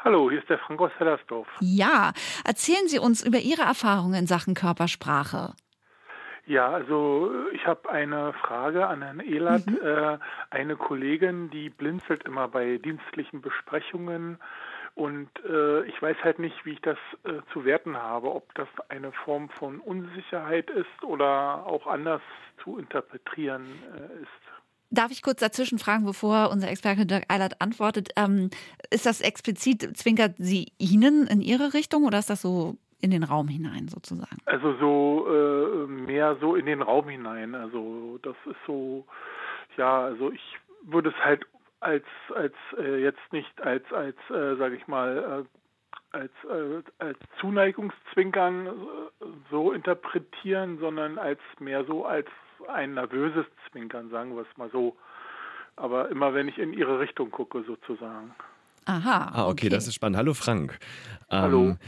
Hallo, 0.00 0.30
hier 0.30 0.40
ist 0.40 0.48
der 0.48 0.58
Frank 0.58 0.80
aus 0.80 0.90
Hellersdorf. 0.98 1.48
Ja, 1.60 2.12
erzählen 2.44 2.86
Sie 2.88 2.98
uns 2.98 3.24
über 3.24 3.38
Ihre 3.38 3.62
Erfahrungen 3.62 4.14
in 4.14 4.26
Sachen 4.26 4.54
Körpersprache. 4.54 5.54
Ja, 6.46 6.70
also 6.70 7.32
ich 7.52 7.66
habe 7.66 7.90
eine 7.90 8.32
Frage 8.34 8.86
an 8.86 9.02
Herrn 9.02 9.20
Ehlert. 9.20 9.66
Mhm. 9.66 9.78
Äh, 9.82 10.18
eine 10.50 10.76
Kollegin, 10.76 11.50
die 11.50 11.70
blinzelt 11.70 12.22
immer 12.24 12.48
bei 12.48 12.78
dienstlichen 12.78 13.40
Besprechungen 13.40 14.38
und 14.96 15.28
äh, 15.46 15.84
ich 15.84 16.00
weiß 16.00 16.16
halt 16.24 16.38
nicht, 16.38 16.64
wie 16.64 16.72
ich 16.72 16.80
das 16.80 16.96
äh, 17.24 17.42
zu 17.52 17.66
werten 17.66 17.98
habe, 17.98 18.34
ob 18.34 18.54
das 18.54 18.68
eine 18.88 19.12
Form 19.12 19.50
von 19.50 19.78
Unsicherheit 19.80 20.70
ist 20.70 21.04
oder 21.04 21.66
auch 21.66 21.86
anders 21.86 22.22
zu 22.64 22.78
interpretieren 22.78 23.66
äh, 23.94 24.22
ist. 24.22 24.30
Darf 24.90 25.10
ich 25.10 25.20
kurz 25.20 25.40
dazwischen 25.40 25.78
fragen, 25.78 26.06
bevor 26.06 26.50
unser 26.50 26.70
Experte 26.70 27.04
Dirk 27.04 27.24
Eilert 27.28 27.60
antwortet? 27.60 28.08
Ähm, 28.16 28.48
ist 28.90 29.04
das 29.04 29.20
explizit, 29.20 29.96
zwinkert 29.98 30.36
sie 30.38 30.72
Ihnen 30.78 31.26
in 31.26 31.42
Ihre 31.42 31.74
Richtung 31.74 32.04
oder 32.04 32.18
ist 32.18 32.30
das 32.30 32.40
so 32.40 32.78
in 33.00 33.10
den 33.10 33.22
Raum 33.22 33.48
hinein 33.48 33.88
sozusagen? 33.88 34.38
Also 34.46 34.74
so 34.78 35.26
äh, 35.28 35.86
mehr 35.86 36.36
so 36.40 36.54
in 36.54 36.66
den 36.66 36.82
Raum 36.82 37.08
hinein. 37.08 37.54
Also 37.54 38.18
das 38.22 38.36
ist 38.46 38.56
so, 38.66 39.04
ja, 39.76 40.04
also 40.04 40.32
ich 40.32 40.58
würde 40.82 41.10
es 41.10 41.24
halt 41.24 41.46
als 41.80 42.04
als 42.34 42.54
äh, 42.78 43.02
jetzt 43.02 43.32
nicht 43.32 43.60
als 43.60 43.84
als 43.92 44.16
äh, 44.30 44.56
sage 44.56 44.76
ich 44.76 44.86
mal 44.88 45.44
äh, 45.44 46.16
als 46.16 46.32
äh, 46.44 46.82
als 46.98 47.18
Zuneigungszwinkern 47.40 48.66
äh, 48.66 48.70
so 49.50 49.72
interpretieren, 49.72 50.78
sondern 50.78 51.18
als 51.18 51.40
mehr 51.60 51.84
so 51.84 52.06
als 52.06 52.28
ein 52.68 52.94
nervöses 52.94 53.46
Zwinkern, 53.70 54.10
sagen 54.10 54.34
wir 54.34 54.42
es 54.42 54.56
mal 54.56 54.70
so. 54.70 54.96
Aber 55.76 56.08
immer 56.08 56.32
wenn 56.32 56.48
ich 56.48 56.58
in 56.58 56.72
ihre 56.72 56.98
Richtung 56.98 57.30
gucke 57.30 57.62
sozusagen. 57.64 58.34
Aha. 58.86 59.30
Ah, 59.34 59.42
okay, 59.42 59.50
okay. 59.50 59.68
das 59.68 59.86
ist 59.86 59.94
spannend. 59.94 60.16
Hallo 60.16 60.32
Frank. 60.32 60.78
Hallo. 61.30 61.70
Ähm, 61.70 61.78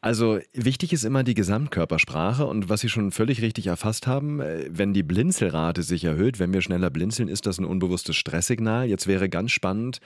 also 0.00 0.38
wichtig 0.52 0.92
ist 0.92 1.04
immer 1.04 1.24
die 1.24 1.34
Gesamtkörpersprache 1.34 2.46
und 2.46 2.68
was 2.68 2.80
Sie 2.80 2.88
schon 2.88 3.10
völlig 3.10 3.42
richtig 3.42 3.66
erfasst 3.66 4.06
haben, 4.06 4.40
äh, 4.40 4.66
wenn 4.70 4.94
die 4.94 5.02
Blinzelrate 5.02 5.82
sich 5.82 6.04
erhöht, 6.04 6.38
wenn 6.38 6.52
wir 6.52 6.62
schneller 6.62 6.90
blinzeln, 6.90 7.28
ist 7.28 7.46
das 7.46 7.58
ein 7.58 7.64
unbewusstes 7.64 8.16
Stresssignal. 8.16 8.86
Jetzt 8.86 9.08
wäre 9.08 9.28
ganz 9.28 9.50
spannend, 9.50 10.00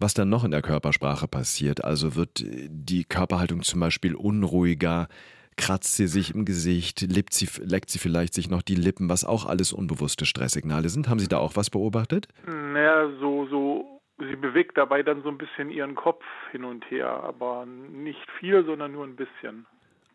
was 0.00 0.14
dann 0.14 0.30
noch 0.30 0.44
in 0.44 0.50
der 0.50 0.62
Körpersprache 0.62 1.28
passiert. 1.28 1.84
Also 1.84 2.16
wird 2.16 2.40
äh, 2.40 2.68
die 2.68 3.04
Körperhaltung 3.04 3.62
zum 3.62 3.78
Beispiel 3.78 4.16
unruhiger, 4.16 5.06
kratzt 5.56 5.94
sie 5.94 6.08
sich 6.08 6.34
im 6.34 6.44
Gesicht, 6.44 6.98
sie, 6.98 7.48
leckt 7.62 7.90
sie 7.90 7.98
vielleicht 7.98 8.34
sich 8.34 8.50
noch 8.50 8.62
die 8.62 8.74
Lippen, 8.74 9.08
was 9.08 9.24
auch 9.24 9.46
alles 9.46 9.72
unbewusste 9.72 10.26
Stresssignale 10.26 10.88
sind. 10.88 11.08
Haben 11.08 11.20
Sie 11.20 11.28
da 11.28 11.38
auch 11.38 11.54
was 11.54 11.70
beobachtet? 11.70 12.26
Naja, 12.46 13.08
so, 13.20 13.46
so 13.48 13.99
sie 14.20 14.36
bewegt 14.36 14.76
dabei 14.76 15.02
dann 15.02 15.22
so 15.22 15.28
ein 15.28 15.38
bisschen 15.38 15.70
ihren 15.70 15.94
Kopf 15.94 16.24
hin 16.52 16.64
und 16.64 16.88
her, 16.90 17.08
aber 17.08 17.66
nicht 17.66 18.30
viel, 18.38 18.64
sondern 18.64 18.92
nur 18.92 19.04
ein 19.04 19.16
bisschen. 19.16 19.66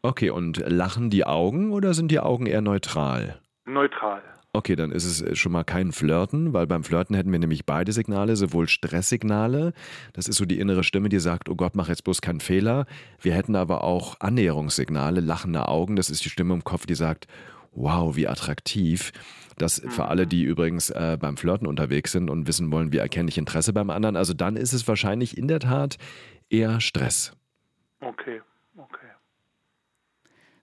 Okay, 0.01 0.29
und 0.29 0.63
lachen 0.67 1.09
die 1.09 1.25
Augen 1.25 1.71
oder 1.71 1.93
sind 1.93 2.11
die 2.11 2.19
Augen 2.19 2.45
eher 2.45 2.61
neutral? 2.61 3.39
Neutral. 3.65 4.21
Okay, 4.53 4.77
dann 4.77 4.91
ist 4.91 5.03
es 5.03 5.37
schon 5.37 5.51
mal 5.51 5.65
kein 5.65 5.91
Flirten, 5.91 6.53
weil 6.53 6.65
beim 6.65 6.85
Flirten 6.85 7.13
hätten 7.13 7.29
wir 7.29 7.39
nämlich 7.39 7.65
beide 7.65 7.91
Signale, 7.91 8.37
sowohl 8.37 8.69
Stresssignale, 8.69 9.73
das 10.13 10.29
ist 10.29 10.37
so 10.37 10.45
die 10.45 10.59
innere 10.59 10.85
Stimme, 10.85 11.09
die 11.09 11.19
sagt, 11.19 11.49
oh 11.49 11.55
Gott, 11.55 11.75
mach 11.75 11.89
jetzt 11.89 12.05
bloß 12.05 12.21
keinen 12.21 12.39
Fehler. 12.39 12.85
Wir 13.19 13.33
hätten 13.33 13.57
aber 13.57 13.83
auch 13.83 14.15
Annäherungssignale, 14.21 15.19
lachende 15.19 15.67
Augen, 15.67 15.97
das 15.97 16.09
ist 16.09 16.23
die 16.23 16.29
Stimme 16.29 16.53
im 16.53 16.63
Kopf, 16.63 16.85
die 16.85 16.95
sagt, 16.95 17.27
wow, 17.75 18.15
wie 18.15 18.27
attraktiv. 18.27 19.11
Das 19.57 19.79
für 19.79 20.03
mhm. 20.03 20.09
alle, 20.09 20.27
die 20.27 20.43
übrigens 20.43 20.89
äh, 20.89 21.17
beim 21.19 21.37
Flirten 21.37 21.67
unterwegs 21.67 22.11
sind 22.11 22.29
und 22.29 22.47
wissen 22.47 22.71
wollen, 22.71 22.91
wie 22.91 22.97
erkenne 22.97 23.29
ich 23.29 23.37
Interesse 23.37 23.71
beim 23.71 23.89
anderen. 23.89 24.15
Also 24.15 24.33
dann 24.33 24.57
ist 24.57 24.73
es 24.73 24.87
wahrscheinlich 24.87 25.37
in 25.37 25.47
der 25.47 25.59
Tat 25.59 25.97
eher 26.49 26.81
Stress. 26.81 27.33
Okay, 28.01 28.41
okay. 28.75 29.07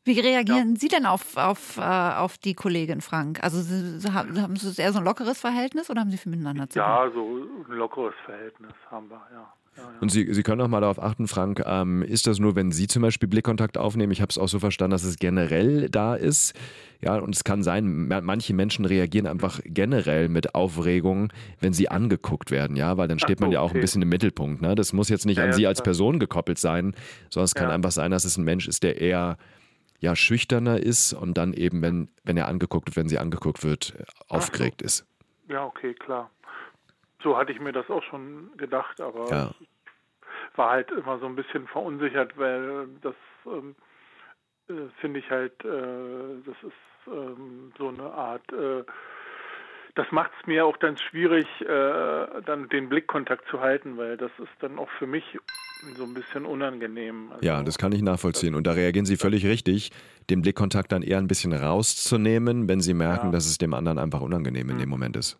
Wie 0.05 0.19
reagieren 0.19 0.75
ja. 0.75 0.81
Sie 0.81 0.89
denn 0.89 1.07
auf, 1.07 1.37
auf, 1.37 1.79
äh, 1.79 1.81
auf 1.81 2.37
die 2.37 2.55
Kollegin 2.55 3.01
Frank? 3.01 3.43
Also 3.43 3.63
Sie, 3.63 4.13
haben 4.13 4.57
Sie 4.57 4.83
eher 4.83 4.93
so 4.93 4.99
ein 4.99 5.05
lockeres 5.05 5.41
Verhältnis 5.41 5.89
oder 5.89 6.01
haben 6.01 6.11
Sie 6.11 6.19
viel 6.19 6.31
miteinander 6.31 6.69
zu 6.69 6.79
tun? 6.79 6.89
Ja, 6.89 7.11
so 7.15 7.49
ein 7.69 7.77
lockeres 7.77 8.15
Verhältnis 8.27 8.75
haben 8.91 9.09
wir, 9.09 9.27
ja. 9.33 9.53
Und 10.01 10.11
Sie, 10.11 10.33
Sie 10.35 10.43
können 10.43 10.61
auch 10.61 10.69
mal 10.69 10.81
darauf 10.81 11.01
achten, 11.01 11.29
Frank, 11.29 11.63
ähm, 11.65 12.03
ist 12.03 12.27
das 12.27 12.39
nur, 12.39 12.57
wenn 12.57 12.73
Sie 12.73 12.89
zum 12.89 13.03
Beispiel 13.03 13.29
Blickkontakt 13.29 13.79
aufnehmen? 13.79 14.13
Ich 14.13 14.21
habe 14.21 14.31
es 14.31 14.39
auch 14.39 14.49
so 14.49 14.59
verstanden, 14.59 14.91
dass 14.91 15.05
es 15.05 15.17
generell 15.17 15.89
da 15.89 16.15
ist. 16.15 16.55
Ja, 17.01 17.17
und 17.17 17.35
es 17.35 17.43
kann 17.43 17.63
sein, 17.63 18.09
manche 18.09 18.55
Menschen 18.55 18.85
reagieren 18.85 19.27
einfach 19.27 19.61
generell 19.65 20.29
mit 20.29 20.55
Aufregung, 20.55 21.33
wenn 21.59 21.73
sie 21.73 21.89
angeguckt 21.89 22.53
werden, 22.53 22.77
ja, 22.77 22.97
weil 22.97 23.09
dann 23.09 23.19
steht 23.19 23.41
man 23.41 23.51
ja 23.51 23.61
auch 23.61 23.75
ein 23.75 23.81
bisschen 23.81 24.03
im 24.03 24.09
Mittelpunkt. 24.09 24.63
Ne? 24.63 24.77
Das 24.77 24.93
muss 24.93 25.09
jetzt 25.09 25.27
nicht 25.27 25.41
an 25.41 25.53
Sie 25.53 25.67
als 25.67 25.83
Person 25.83 26.21
gekoppelt 26.21 26.59
sein, 26.59 26.95
sondern 27.29 27.47
es 27.47 27.55
kann 27.55 27.71
einfach 27.71 27.91
sein, 27.91 28.13
dass 28.13 28.25
es 28.25 28.37
ein 28.37 28.45
Mensch 28.45 28.69
ist, 28.69 28.85
der 28.85 29.01
eher 29.01 29.37
ja, 30.03 30.17
schüchterner 30.17 30.79
ist 30.79 31.13
und 31.13 31.39
dann 31.39 31.55
eben, 31.55 31.81
wenn, 31.81 32.09
wenn 32.25 32.37
er 32.37 32.49
angeguckt 32.49 32.89
wird, 32.89 32.97
wenn 32.97 33.09
sie 33.09 33.19
angeguckt 33.19 33.65
wird, 33.65 33.95
aufgeregt 34.29 34.81
so. 34.81 34.87
ist. 34.87 35.07
Ja, 35.49 35.65
okay, 35.65 35.95
klar. 35.95 36.31
So 37.23 37.37
hatte 37.37 37.53
ich 37.53 37.61
mir 37.61 37.73
das 37.73 37.89
auch 37.91 38.03
schon 38.03 38.51
gedacht, 38.57 39.01
aber 39.01 39.29
ja. 39.31 39.51
war 40.57 40.71
halt 40.71 40.91
immer 40.91 41.19
so 41.19 41.27
ein 41.27 41.37
bisschen 41.37 41.67
verunsichert, 41.67 42.37
weil 42.37 42.89
das 43.01 43.15
ähm, 43.47 43.75
äh, 44.69 44.89
finde 45.01 45.21
ich 45.21 45.31
halt, 45.31 45.65
äh, 45.65 46.43
das 46.47 46.57
ist 46.63 47.07
ähm, 47.07 47.73
so 47.79 47.89
eine 47.89 48.13
Art, 48.13 48.53
äh, 48.53 48.85
das 49.95 50.07
macht 50.11 50.31
es 50.41 50.47
mir 50.47 50.65
auch 50.65 50.77
dann 50.79 50.97
schwierig, 50.97 51.47
äh, 51.61 52.43
dann 52.47 52.69
den 52.71 52.89
Blickkontakt 52.89 53.47
zu 53.49 53.61
halten, 53.61 53.99
weil 53.99 54.17
das 54.17 54.31
ist 54.39 54.53
dann 54.61 54.79
auch 54.79 54.89
für 54.99 55.07
mich 55.07 55.39
so 55.97 56.05
ein 56.05 56.15
bisschen 56.15 56.47
unangenehm. 56.47 57.31
Also, 57.33 57.45
ja, 57.45 57.63
das 57.63 57.77
kann 57.77 57.93
ich 57.93 58.03
nachvollziehen. 58.03 58.55
Und 58.55 58.67
da 58.67 58.73
reagieren 58.73 59.05
Sie 59.05 59.17
völlig 59.17 59.45
richtig, 59.45 59.91
den 60.31 60.43
Blickkontakt 60.43 60.93
dann 60.93 61.03
eher 61.03 61.19
ein 61.19 61.27
bisschen 61.27 61.53
rauszunehmen, 61.53 62.69
wenn 62.69 62.81
Sie 62.81 62.95
merken, 62.95 63.27
ja. 63.27 63.33
dass 63.33 63.47
es 63.47 63.59
dem 63.59 63.75
anderen 63.75 63.99
einfach 63.99 64.21
unangenehm 64.21 64.71
in 64.71 64.79
dem 64.79 64.85
hm. 64.85 64.91
Moment 64.91 65.17
ist. 65.17 65.39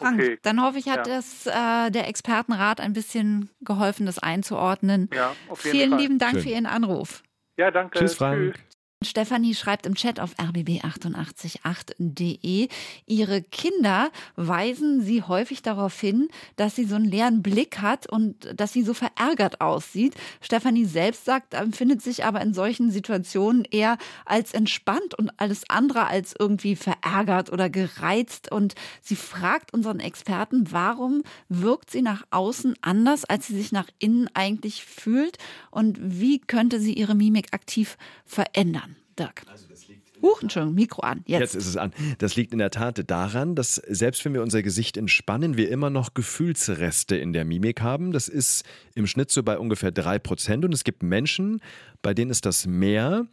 Frank, 0.00 0.20
okay. 0.20 0.38
dann 0.42 0.62
hoffe 0.62 0.78
ich, 0.78 0.88
hat 0.88 1.06
ja. 1.06 1.16
das, 1.16 1.46
äh, 1.46 1.90
der 1.90 2.08
Expertenrat 2.08 2.80
ein 2.80 2.92
bisschen 2.92 3.50
geholfen, 3.60 4.06
das 4.06 4.18
einzuordnen. 4.18 5.08
Ja, 5.14 5.34
auf 5.48 5.64
jeden 5.64 5.76
Vielen 5.76 5.90
Fall. 5.90 6.00
lieben 6.00 6.18
Dank 6.18 6.32
Schön. 6.34 6.42
für 6.42 6.48
Ihren 6.50 6.66
Anruf. 6.66 7.22
Ja, 7.56 7.70
danke. 7.70 7.98
Tschüss, 7.98 8.14
Frank. 8.14 8.54
Tschüss. 8.54 8.69
Stefanie 9.02 9.54
schreibt 9.54 9.86
im 9.86 9.94
Chat 9.94 10.20
auf 10.20 10.36
rbb888.de, 10.36 12.68
ihre 13.06 13.40
Kinder 13.40 14.10
weisen 14.36 15.00
sie 15.00 15.22
häufig 15.22 15.62
darauf 15.62 15.98
hin, 15.98 16.28
dass 16.56 16.76
sie 16.76 16.84
so 16.84 16.96
einen 16.96 17.06
leeren 17.06 17.42
Blick 17.42 17.78
hat 17.78 18.06
und 18.06 18.36
dass 18.54 18.74
sie 18.74 18.82
so 18.82 18.92
verärgert 18.92 19.62
aussieht. 19.62 20.16
Stefanie 20.42 20.84
selbst 20.84 21.24
sagt, 21.24 21.54
empfindet 21.54 22.02
sich 22.02 22.26
aber 22.26 22.42
in 22.42 22.52
solchen 22.52 22.90
Situationen 22.90 23.64
eher 23.64 23.96
als 24.26 24.52
entspannt 24.52 25.18
und 25.18 25.30
alles 25.40 25.62
andere 25.70 26.06
als 26.06 26.34
irgendwie 26.38 26.76
verärgert 26.76 27.50
oder 27.50 27.70
gereizt. 27.70 28.52
Und 28.52 28.74
sie 29.00 29.16
fragt 29.16 29.72
unseren 29.72 30.00
Experten, 30.00 30.72
warum 30.72 31.22
wirkt 31.48 31.90
sie 31.90 32.02
nach 32.02 32.26
außen 32.30 32.74
anders, 32.82 33.24
als 33.24 33.46
sie 33.46 33.56
sich 33.56 33.72
nach 33.72 33.88
innen 33.98 34.28
eigentlich 34.34 34.84
fühlt 34.84 35.38
und 35.70 35.98
wie 36.02 36.38
könnte 36.38 36.80
sie 36.80 36.92
ihre 36.92 37.14
Mimik 37.14 37.54
aktiv 37.54 37.96
verändern. 38.26 38.89
Dirk. 39.20 39.42
Also 39.46 39.66
das 39.68 39.88
liegt 39.88 40.10
Huch, 40.22 40.42
Entschuldigung, 40.42 40.74
Mikro 40.74 41.02
an. 41.02 41.22
Jetzt. 41.26 41.40
Jetzt 41.40 41.54
ist 41.54 41.66
es 41.66 41.76
an. 41.76 41.92
Das 42.18 42.36
liegt 42.36 42.52
in 42.52 42.58
der 42.58 42.70
Tat 42.70 43.10
daran, 43.10 43.54
dass 43.54 43.74
selbst 43.74 44.24
wenn 44.24 44.34
wir 44.34 44.42
unser 44.42 44.62
Gesicht 44.62 44.96
entspannen, 44.96 45.56
wir 45.56 45.70
immer 45.70 45.90
noch 45.90 46.14
Gefühlsreste 46.14 47.16
in 47.16 47.32
der 47.32 47.44
Mimik 47.44 47.80
haben. 47.80 48.12
Das 48.12 48.28
ist 48.28 48.64
im 48.94 49.06
Schnitt 49.06 49.30
so 49.30 49.42
bei 49.42 49.58
ungefähr 49.58 49.92
drei 49.92 50.18
Prozent. 50.18 50.64
Und 50.64 50.74
es 50.74 50.84
gibt 50.84 51.02
Menschen, 51.02 51.60
bei 52.02 52.12
denen 52.14 52.30
ist 52.30 52.44
das 52.44 52.66
mehr 52.66 53.26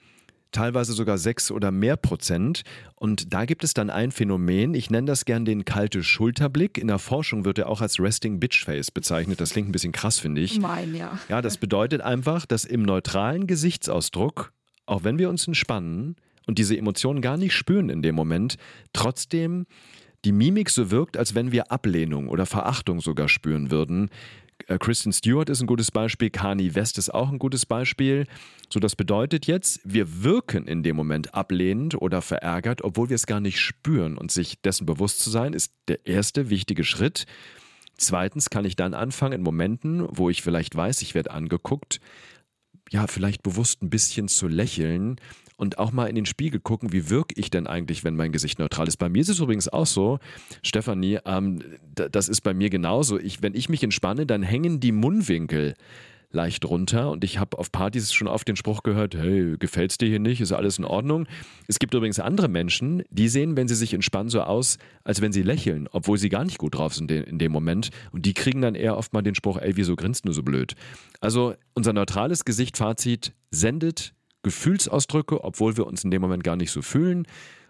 teilweise 0.52 0.94
sogar 0.94 1.18
sechs 1.18 1.52
oder 1.52 1.72
mehr 1.72 1.98
Prozent. 1.98 2.64
Und 2.96 3.34
da 3.34 3.46
gibt 3.46 3.64
es 3.64 3.74
dann 3.74 3.90
ein 3.90 4.12
Phänomen, 4.12 4.74
ich 4.74 4.90
nenne 4.90 5.08
das 5.08 5.26
gern 5.26 5.46
den 5.46 5.66
kalte 5.66 6.04
Schulterblick. 6.04 6.78
In 6.78 6.88
der 6.88 7.00
Forschung 7.00 7.46
wird 7.46 7.60
er 7.60 7.70
auch 7.70 7.82
als 7.82 8.00
Resting 8.00 8.40
Bitch 8.40 8.64
Face 8.64 8.92
bezeichnet. 8.92 9.42
Das 9.42 9.52
klingt 9.52 9.70
ein 9.70 9.72
bisschen 9.72 9.92
krass, 9.92 10.20
finde 10.20 10.42
ich. 10.42 10.60
Mein, 10.60 10.96
ja. 10.96 11.20
Ja, 11.30 11.42
das 11.42 11.58
bedeutet 11.58 12.02
einfach, 12.02 12.46
dass 12.46 12.66
im 12.66 12.84
neutralen 12.84 13.46
Gesichtsausdruck 13.46 14.54
auch 14.88 15.04
wenn 15.04 15.20
wir 15.20 15.30
uns 15.30 15.48
entspannen 15.48 16.16
und 16.48 16.58
diese 16.58 16.78
Emotionen 16.78 17.22
gar 17.22 17.38
nicht 17.38 17.54
spüren 17.54 17.90
in 17.90 18.02
dem 18.02 18.16
Moment, 18.16 18.58
trotzdem 18.94 19.66
die 20.26 20.32
Mimik 20.32 20.70
so 20.70 20.90
wirkt, 20.92 21.18
als 21.18 21.36
wenn 21.36 21.52
wir 21.52 21.72
Ablehnung 21.72 22.28
oder 22.28 22.46
Verachtung 22.46 23.02
sogar 23.02 23.30
spüren 23.30 23.70
würden. 23.70 24.10
Äh, 24.68 24.78
Kristen 24.80 25.14
Stewart 25.14 25.50
ist 25.50 25.62
ein 25.62 25.68
gutes 25.68 25.92
Beispiel, 25.92 26.30
Kanye 26.30 26.74
West 26.76 26.98
ist 26.98 27.14
auch 27.14 27.30
ein 27.30 27.40
gutes 27.40 27.66
Beispiel. 27.66 28.26
So, 28.70 28.80
das 28.80 28.96
bedeutet 28.96 29.46
jetzt, 29.46 29.80
wir 29.84 30.24
wirken 30.24 30.68
in 30.68 30.84
dem 30.84 30.96
Moment 30.96 31.34
ablehnend 31.34 32.02
oder 32.02 32.22
verärgert, 32.22 32.84
obwohl 32.84 33.10
wir 33.10 33.16
es 33.16 33.28
gar 33.28 33.40
nicht 33.40 33.60
spüren. 33.60 34.18
Und 34.18 34.32
sich 34.32 34.62
dessen 34.62 34.86
bewusst 34.86 35.20
zu 35.20 35.30
sein, 35.30 35.54
ist 35.54 35.74
der 35.88 36.06
erste 36.06 36.50
wichtige 36.50 36.84
Schritt. 36.84 37.26
Zweitens 37.98 38.50
kann 38.50 38.66
ich 38.66 38.76
dann 38.76 38.94
anfangen, 38.94 39.34
in 39.34 39.42
Momenten, 39.42 40.06
wo 40.10 40.30
ich 40.30 40.42
vielleicht 40.42 40.76
weiß, 40.76 41.02
ich 41.02 41.16
werde 41.16 41.32
angeguckt, 41.32 42.00
ja, 42.90 43.08
vielleicht 43.08 43.44
bewusst 43.44 43.82
ein 43.82 43.90
bisschen 43.90 44.28
zu 44.28 44.48
lächeln 44.48 45.18
und 45.58 45.80
auch 45.80 45.92
mal 45.92 46.06
in 46.06 46.16
den 46.16 46.26
Spiegel 46.26 46.60
gucken, 46.60 46.94
wie 46.94 47.10
wirke 47.10 47.34
ich 47.38 47.50
denn 47.50 47.68
eigentlich, 47.68 48.04
wenn 48.04 48.16
mein 48.16 48.32
Gesicht 48.32 48.60
neutral 48.60 48.88
ist. 48.88 48.98
Bei 48.98 49.10
mir 49.10 49.22
ist 49.22 49.30
es 49.30 49.40
übrigens 49.40 49.68
auch 49.68 49.88
so, 49.88 50.20
Stefanie, 50.62 51.20
ähm, 51.26 51.64
das 51.96 52.30
ist 52.30 52.42
bei 52.42 52.54
mir 52.54 52.70
genauso. 52.70 53.20
Ich, 53.20 53.42
wenn 53.42 53.56
ich 53.56 53.68
mich 53.68 53.84
entspanne, 53.84 54.26
dann 54.26 54.44
hängen 54.44 54.80
die 54.80 54.92
Mundwinkel 54.92 55.74
leicht 56.38 56.64
runter. 56.64 57.12
Und 57.12 57.26
ich 57.26 57.40
habe 57.40 57.58
auf 57.58 57.72
Partys 57.72 58.14
schon 58.14 58.28
oft 58.28 58.48
den 58.48 58.56
Spruch 58.56 58.84
gehört, 58.84 59.16
hey, 59.16 59.58
gefällt's 59.58 59.98
dir 59.98 60.08
hier 60.08 60.20
nicht? 60.20 60.40
Ist 60.40 60.54
alles 60.54 60.78
in 60.78 60.86
Ordnung? 60.86 61.28
Es 61.68 61.80
gibt 61.80 61.94
übrigens 61.94 62.20
andere 62.20 62.48
Menschen, 62.48 63.04
die 63.10 63.28
sehen, 63.28 63.58
wenn 63.58 63.68
sie 63.68 63.76
sich 63.76 63.94
entspannen, 63.94 64.30
so 64.30 64.42
aus, 64.42 64.78
als 65.04 65.20
wenn 65.20 65.34
sie 65.34 65.42
lächeln, 65.42 65.90
obwohl 65.92 66.18
sie 66.18 66.30
gar 66.30 66.46
nicht 66.46 66.60
gut 66.60 66.76
drauf 66.76 66.94
sind 66.94 67.12
in 67.12 67.40
dem 67.40 67.52
Moment. 67.52 67.90
Und 68.12 68.26
die 68.26 68.34
kriegen 68.34 68.62
dann 68.62 68.76
eher 68.76 68.96
oft 68.96 69.12
mal 69.12 69.22
den 69.22 69.36
Spruch, 69.36 69.58
ey, 69.58 69.76
wieso 69.76 69.96
grinst 69.96 70.26
du 70.26 70.32
so 70.32 70.44
blöd? 70.44 70.76
Also 71.20 71.56
unser 71.74 71.92
neutrales 71.92 72.46
Gesicht, 72.46 72.78
Fazit, 72.78 73.34
sendet 73.52 74.14
Gefühlsausdrücke, 74.44 75.44
obwohl 75.44 75.76
wir 75.76 75.88
uns 75.88 76.04
in 76.04 76.12
dem 76.12 76.22
Moment 76.22 76.44
gar 76.44 76.56
nicht 76.56 76.72
so 76.72 76.82
fühlen. 76.82 77.26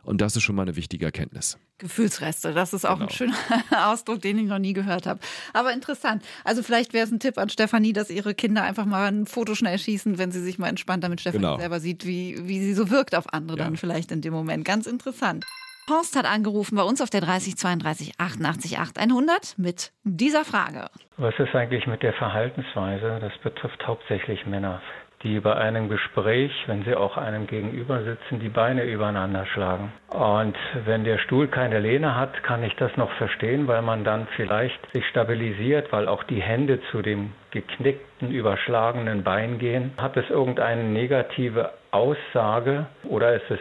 Und 0.08 0.22
das 0.22 0.38
ist 0.38 0.44
schon 0.44 0.56
mal 0.56 0.62
eine 0.62 0.78
wichtige 0.78 1.04
Erkenntnis. 1.04 1.60
Gefühlsreste, 1.80 2.54
das 2.54 2.72
ist 2.72 2.86
auch 2.86 2.94
genau. 2.94 3.08
ein 3.08 3.10
schöner 3.10 3.36
Ausdruck, 3.90 4.22
den 4.22 4.40
ich 4.40 4.46
noch 4.46 4.58
nie 4.58 4.72
gehört 4.72 5.06
habe. 5.06 5.20
Aber 5.52 5.74
interessant. 5.74 6.24
Also 6.46 6.64
vielleicht 6.64 6.94
wäre 6.94 7.06
es 7.06 7.12
ein 7.12 7.20
Tipp 7.20 7.38
an 7.38 7.50
Stefanie, 7.50 7.92
dass 7.92 8.10
ihre 8.10 8.34
Kinder 8.34 8.64
einfach 8.64 8.86
mal 8.86 9.12
ein 9.12 9.26
Foto 9.26 9.54
schnell 9.54 9.78
schießen, 9.78 10.18
wenn 10.18 10.32
sie 10.32 10.42
sich 10.42 10.60
mal 10.60 10.70
entspannt, 10.70 11.04
damit 11.04 11.20
Stefanie 11.20 11.44
genau. 11.44 11.58
selber 11.58 11.82
sieht, 11.82 12.06
wie, 12.06 12.38
wie 12.48 12.62
sie 12.62 12.74
so 12.74 12.90
wirkt 12.90 13.16
auf 13.16 13.34
andere 13.34 13.58
ja. 13.58 13.66
dann 13.66 13.76
vielleicht 13.76 14.14
in 14.14 14.22
dem 14.22 14.32
Moment. 14.32 14.64
Ganz 14.64 14.88
interessant. 14.88 15.46
Horst 15.90 16.16
hat 16.16 16.26
angerufen 16.26 16.78
bei 16.78 16.84
uns 16.84 17.02
auf 17.02 17.10
der 17.10 17.20
30 17.20 17.58
32 17.58 18.14
88 18.18 18.80
800 18.80 19.56
mit 19.58 19.92
dieser 20.06 20.46
Frage. 20.46 20.86
Was 21.18 21.34
ist 21.38 21.54
eigentlich 21.54 21.86
mit 21.86 22.02
der 22.02 22.14
Verhaltensweise? 22.14 23.20
Das 23.20 23.34
betrifft 23.44 23.86
hauptsächlich 23.86 24.46
Männer 24.46 24.82
die 25.24 25.40
bei 25.40 25.56
einem 25.56 25.90
Gespräch, 25.90 26.52
wenn 26.68 26.84
sie 26.84 26.96
auch 26.96 27.18
einem 27.18 27.48
gegenüber 27.48 28.04
sitzen, 28.04 28.40
die 28.40 28.50
Beine 28.50 28.84
übereinander 28.84 29.46
schlagen. 29.48 29.92
Und 30.10 30.56
wenn 30.86 31.04
der 31.04 31.18
Stuhl 31.18 31.48
keine 31.48 31.80
Lehne 31.80 32.16
hat, 32.16 32.44
kann 32.44 32.64
ich 32.64 32.76
das 32.76 32.96
noch 32.98 33.12
verstehen, 33.14 33.68
weil 33.68 33.82
man 33.82 34.04
dann 34.04 34.28
vielleicht 34.36 34.80
sich 34.94 35.06
stabilisiert, 35.08 35.92
weil 35.92 36.08
auch 36.08 36.24
die 36.24 36.42
Hände 36.42 36.80
zu 36.92 37.02
dem 37.02 37.34
geknickten, 37.52 38.32
überschlagenen 38.32 39.24
Bein 39.24 39.58
gehen. 39.58 39.92
Hat 39.98 40.18
es 40.18 40.30
irgendeine 40.30 40.84
negative 40.84 41.72
Aussage 41.92 42.86
oder 43.10 43.34
ist 43.34 43.50
es 43.50 43.60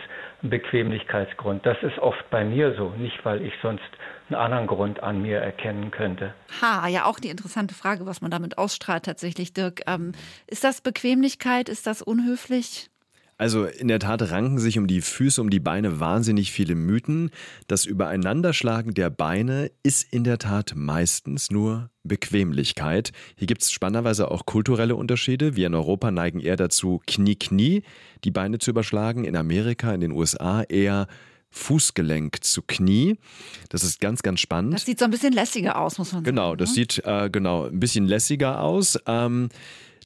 Bequemlichkeitsgrund? 0.50 1.64
Das 1.66 1.76
ist 1.82 1.98
oft 1.98 2.28
bei 2.30 2.44
mir 2.44 2.74
so, 2.76 2.90
nicht 2.90 3.24
weil 3.24 3.42
ich 3.42 3.52
sonst 3.62 3.84
einen 4.28 4.40
anderen 4.40 4.66
Grund 4.66 5.02
an 5.02 5.22
mir 5.22 5.38
erkennen 5.38 5.90
könnte. 5.90 6.34
Ha, 6.60 6.88
ja, 6.88 7.04
auch 7.04 7.18
die 7.18 7.28
interessante 7.28 7.74
Frage, 7.74 8.06
was 8.06 8.20
man 8.20 8.30
damit 8.30 8.58
ausstrahlt 8.58 9.04
tatsächlich, 9.04 9.52
Dirk. 9.52 9.82
Ähm, 9.86 10.12
ist 10.46 10.64
das 10.64 10.80
Bequemlichkeit? 10.80 11.68
Ist 11.68 11.86
das 11.86 12.02
unhöflich? 12.02 12.90
Also 13.38 13.64
in 13.64 13.88
der 13.88 13.98
Tat 13.98 14.30
ranken 14.30 14.58
sich 14.58 14.78
um 14.78 14.86
die 14.86 15.02
Füße, 15.02 15.40
um 15.40 15.50
die 15.50 15.60
Beine 15.60 16.00
wahnsinnig 16.00 16.52
viele 16.52 16.74
Mythen. 16.74 17.30
Das 17.66 17.84
Übereinanderschlagen 17.84 18.94
der 18.94 19.10
Beine 19.10 19.70
ist 19.82 20.10
in 20.10 20.24
der 20.24 20.38
Tat 20.38 20.72
meistens 20.74 21.50
nur 21.50 21.90
Bequemlichkeit. 22.02 23.12
Hier 23.36 23.46
gibt 23.46 23.62
es 23.62 23.72
spannenderweise 23.72 24.30
auch 24.30 24.46
kulturelle 24.46 24.96
Unterschiede. 24.96 25.54
Wir 25.54 25.66
in 25.66 25.74
Europa 25.74 26.10
neigen 26.10 26.40
eher 26.40 26.56
dazu, 26.56 27.02
Knie-Knie 27.06 27.82
die 28.24 28.30
Beine 28.30 28.58
zu 28.58 28.70
überschlagen. 28.70 29.24
In 29.24 29.36
Amerika, 29.36 29.92
in 29.92 30.00
den 30.00 30.12
USA 30.12 30.62
eher 30.62 31.06
Fußgelenk 31.50 32.42
zu 32.42 32.62
Knie. 32.62 33.18
Das 33.68 33.82
ist 33.82 34.00
ganz, 34.00 34.22
ganz 34.22 34.40
spannend. 34.40 34.74
Das 34.74 34.84
sieht 34.84 34.98
so 34.98 35.04
ein 35.04 35.10
bisschen 35.10 35.32
lässiger 35.32 35.78
aus, 35.78 35.98
muss 35.98 36.12
man 36.12 36.22
genau, 36.22 36.50
sagen. 36.50 36.56
Genau, 36.56 36.56
das 36.56 36.70
ne? 36.70 36.74
sieht 36.74 37.02
äh, 37.04 37.30
genau 37.30 37.66
ein 37.66 37.80
bisschen 37.80 38.06
lässiger 38.06 38.60
aus. 38.60 38.98
Ähm, 39.06 39.48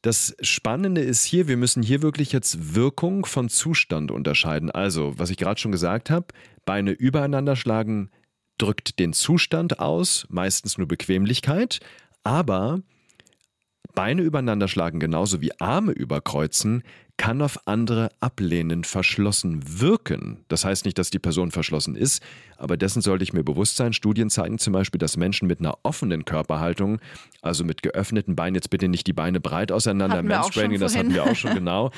das 0.03 0.35
Spannende 0.41 1.03
ist 1.03 1.25
hier, 1.25 1.49
wir 1.49 1.57
müssen 1.57 1.83
hier 1.83 2.03
wirklich 2.03 2.33
jetzt 2.33 2.75
Wirkung 2.75 3.27
von 3.27 3.49
Zustand 3.49 4.11
unterscheiden. 4.11 4.71
Also, 4.71 5.19
was 5.19 5.31
ich 5.31 5.37
gerade 5.37 5.61
schon 5.61 5.73
gesagt 5.73 6.11
habe, 6.11 6.27
Beine 6.65 6.93
übereinander 6.93 7.57
schlagen 7.57 8.11
drückt 8.59 8.99
den 8.99 9.13
Zustand 9.13 9.79
aus, 9.79 10.27
meistens 10.29 10.79
nur 10.79 10.89
Bequemlichkeit, 10.89 11.81
aber 12.25 12.83
Beine 13.95 14.23
übereinander 14.23 14.69
schlagen 14.69 15.01
genauso 15.01 15.41
wie 15.41 15.59
Arme 15.61 15.93
überkreuzen 15.93 16.83
kann 17.21 17.43
auf 17.43 17.67
andere 17.67 18.09
ablehnend 18.21 18.87
verschlossen 18.87 19.61
wirken. 19.79 20.43
Das 20.49 20.65
heißt 20.65 20.87
nicht, 20.87 20.97
dass 20.97 21.11
die 21.11 21.19
Person 21.19 21.51
verschlossen 21.51 21.95
ist, 21.95 22.23
aber 22.57 22.79
dessen 22.79 23.03
sollte 23.03 23.25
ich 23.25 23.35
mir 23.35 23.45
bewusst 23.45 23.77
sein. 23.77 23.93
Studien 23.93 24.31
zeigen 24.31 24.59
zum 24.59 24.73
Beispiel, 24.73 24.99
dass 24.99 25.19
Menschen 25.19 25.47
mit 25.47 25.61
einer 25.61 25.77
offenen 25.83 26.25
Körperhaltung, 26.25 26.99
also 27.43 27.63
mit 27.63 27.83
geöffneten 27.83 28.37
Beinen, 28.37 28.55
jetzt 28.55 28.71
bitte 28.71 28.89
nicht 28.89 29.07
die 29.07 29.13
Beine 29.13 29.39
breit 29.39 29.71
auseinander, 29.71 30.23
Mansplaining, 30.23 30.81
das 30.81 30.97
hatten 30.97 31.13
wir 31.13 31.25
auch 31.25 31.37
schon 31.37 31.53
genau, 31.53 31.91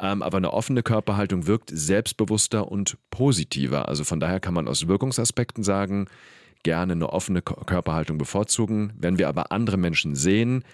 ähm, 0.00 0.22
aber 0.22 0.38
eine 0.38 0.54
offene 0.54 0.82
Körperhaltung 0.82 1.46
wirkt 1.46 1.68
selbstbewusster 1.70 2.72
und 2.72 2.96
positiver. 3.10 3.88
Also 3.88 4.04
von 4.04 4.20
daher 4.20 4.40
kann 4.40 4.54
man 4.54 4.68
aus 4.68 4.88
Wirkungsaspekten 4.88 5.64
sagen, 5.64 6.06
gerne 6.62 6.94
eine 6.94 7.10
offene 7.10 7.42
Körperhaltung 7.42 8.16
bevorzugen. 8.16 8.94
Wenn 8.96 9.18
wir 9.18 9.28
aber 9.28 9.52
andere 9.52 9.76
Menschen 9.76 10.14
sehen, 10.14 10.64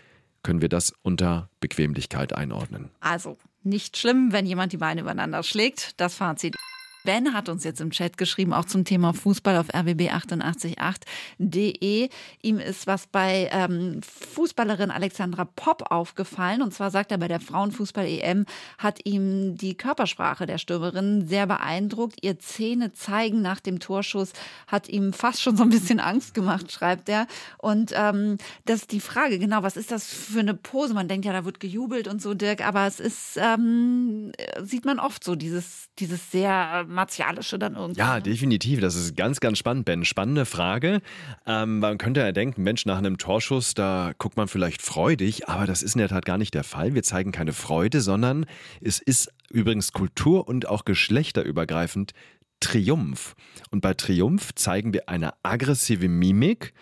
können 0.49 0.63
wir 0.63 0.71
das 0.71 0.95
unter 1.03 1.51
Bequemlichkeit 1.61 2.33
einordnen. 2.33 2.89
Also 3.01 3.37
nicht 3.65 3.99
schlimm, 3.99 4.33
wenn 4.33 4.47
jemand 4.47 4.73
die 4.73 4.79
Beine 4.79 5.03
übereinander 5.03 5.43
schlägt. 5.43 6.01
Das 6.01 6.15
Fazit. 6.15 6.57
Ben 7.05 7.33
hat 7.33 7.49
uns 7.49 7.63
jetzt 7.65 7.81
im 7.81 7.91
Chat 7.91 8.19
geschrieben, 8.19 8.53
auch 8.53 8.65
zum 8.65 8.85
Thema 8.85 9.15
Fußball 9.15 9.57
auf 9.57 9.69
rbb888.de. 9.71 12.09
Ihm 12.43 12.59
ist 12.59 12.87
was 12.87 13.07
bei 13.07 13.49
ähm, 13.53 14.01
Fußballerin 14.03 14.91
Alexandra 14.91 15.45
Popp 15.45 15.91
aufgefallen. 15.91 16.63
Und 16.63 16.75
zwar 16.75 16.91
sagt 16.91 17.13
er, 17.13 17.19
bei 17.19 17.29
der 17.29 17.39
Frauenfußball-EM 17.41 18.47
hat 18.79 18.99
ihm 19.05 19.57
die 19.57 19.77
Körpersprache 19.77 20.47
der 20.47 20.59
Stürmerin 20.59 21.29
sehr 21.29 21.47
beeindruckt. 21.47 22.19
Ihr 22.23 22.41
Zähne 22.41 22.93
zeigen 22.93 23.43
nach 23.43 23.61
dem 23.61 23.79
Torschuss 23.81 24.33
hat 24.67 24.89
ihm 24.89 25.13
fast 25.13 25.41
schon 25.41 25.57
so 25.57 25.63
ein 25.63 25.71
bisschen 25.71 26.01
Angst 26.01 26.35
gemacht, 26.35 26.73
schreibt 26.73 27.09
er. 27.09 27.29
Und 27.59 27.93
ähm, 27.95 28.39
das 28.65 28.81
ist 28.81 28.91
die 28.93 29.01
Frage, 29.01 29.39
genau, 29.39 29.63
was 29.63 29.77
ist 29.77 29.93
das 29.93 30.13
für 30.13 30.41
eine 30.41 30.55
Pose? 30.55 30.95
Man 30.95 31.07
denkt 31.09 31.25
ja, 31.25 31.33
da 31.33 31.45
wird 31.45 31.61
gejubelt 31.61 32.09
und 32.09 32.21
so, 32.21 32.35
Dirk, 32.35 32.67
aber 32.67 32.87
es 32.87 32.99
ist, 33.01 33.37
ähm, 33.37 34.33
sieht 34.63 34.85
man 34.85 34.99
oft 34.99 35.25
so, 35.25 35.37
dieses, 35.37 35.89
dieses 35.99 36.31
sehr 36.31 36.85
Martialische 36.89 37.59
dann 37.59 37.75
irgendwie. 37.75 38.01
Ja, 38.01 38.17
ne? 38.17 38.23
definitiv. 38.23 38.81
Das 38.81 38.97
ist 38.97 39.17
ganz, 39.17 39.41
ganz 39.41 39.59
spannend, 39.59 39.85
Ben. 39.85 40.05
Spannende 40.05 40.47
Frage. 40.47 41.01
Ähm, 41.47 41.79
man 41.81 41.99
könnte 41.99 42.21
ja 42.21 42.33
denken, 42.33 42.63
Mensch, 42.63 42.87
nach 42.87 42.99
einem 42.99 43.19
Torschuss, 43.19 43.75
da 43.75 44.13
guckt 44.19 44.37
man 44.37 44.49
vielleicht 44.49 44.83
freudig, 44.83 45.49
aber 45.49 45.67
das 45.67 45.83
ist 45.83 45.95
in 45.95 46.01
der 46.01 46.09
Tat 46.09 46.25
gar 46.25 46.39
nicht 46.39 46.55
der 46.55 46.65
Fall. 46.65 46.95
Wir 46.95 47.03
zeigen 47.03 47.33
keine 47.33 47.53
Freude, 47.53 48.01
sondern 48.01 48.47
es 48.81 48.99
ist 48.99 49.33
übrigens 49.51 49.93
kultur- 49.93 50.49
und 50.49 50.69
auch 50.69 50.85
geschlechterübergreifend 50.85 52.13
Triumph. 52.61 53.35
Und 53.71 53.81
bei 53.81 53.95
Triumph 53.95 54.55
zeigen 54.55 54.93
wir 54.93 55.09
eine 55.09 55.33
aggressive 55.43 56.09
Mimik 56.09 56.73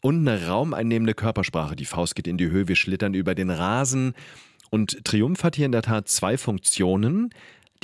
und 0.00 0.28
eine 0.28 0.46
raumeinnehmende 0.46 1.14
Körpersprache. 1.14 1.76
Die 1.76 1.86
Faust 1.86 2.14
geht 2.14 2.26
in 2.26 2.36
die 2.36 2.50
Höhe, 2.50 2.68
wir 2.68 2.76
schlittern 2.76 3.14
über 3.14 3.34
den 3.34 3.50
Rasen. 3.50 4.14
Und 4.70 5.04
Triumph 5.04 5.42
hat 5.44 5.56
hier 5.56 5.66
in 5.66 5.72
der 5.72 5.82
Tat 5.82 6.08
zwei 6.08 6.36
Funktionen. 6.36 7.30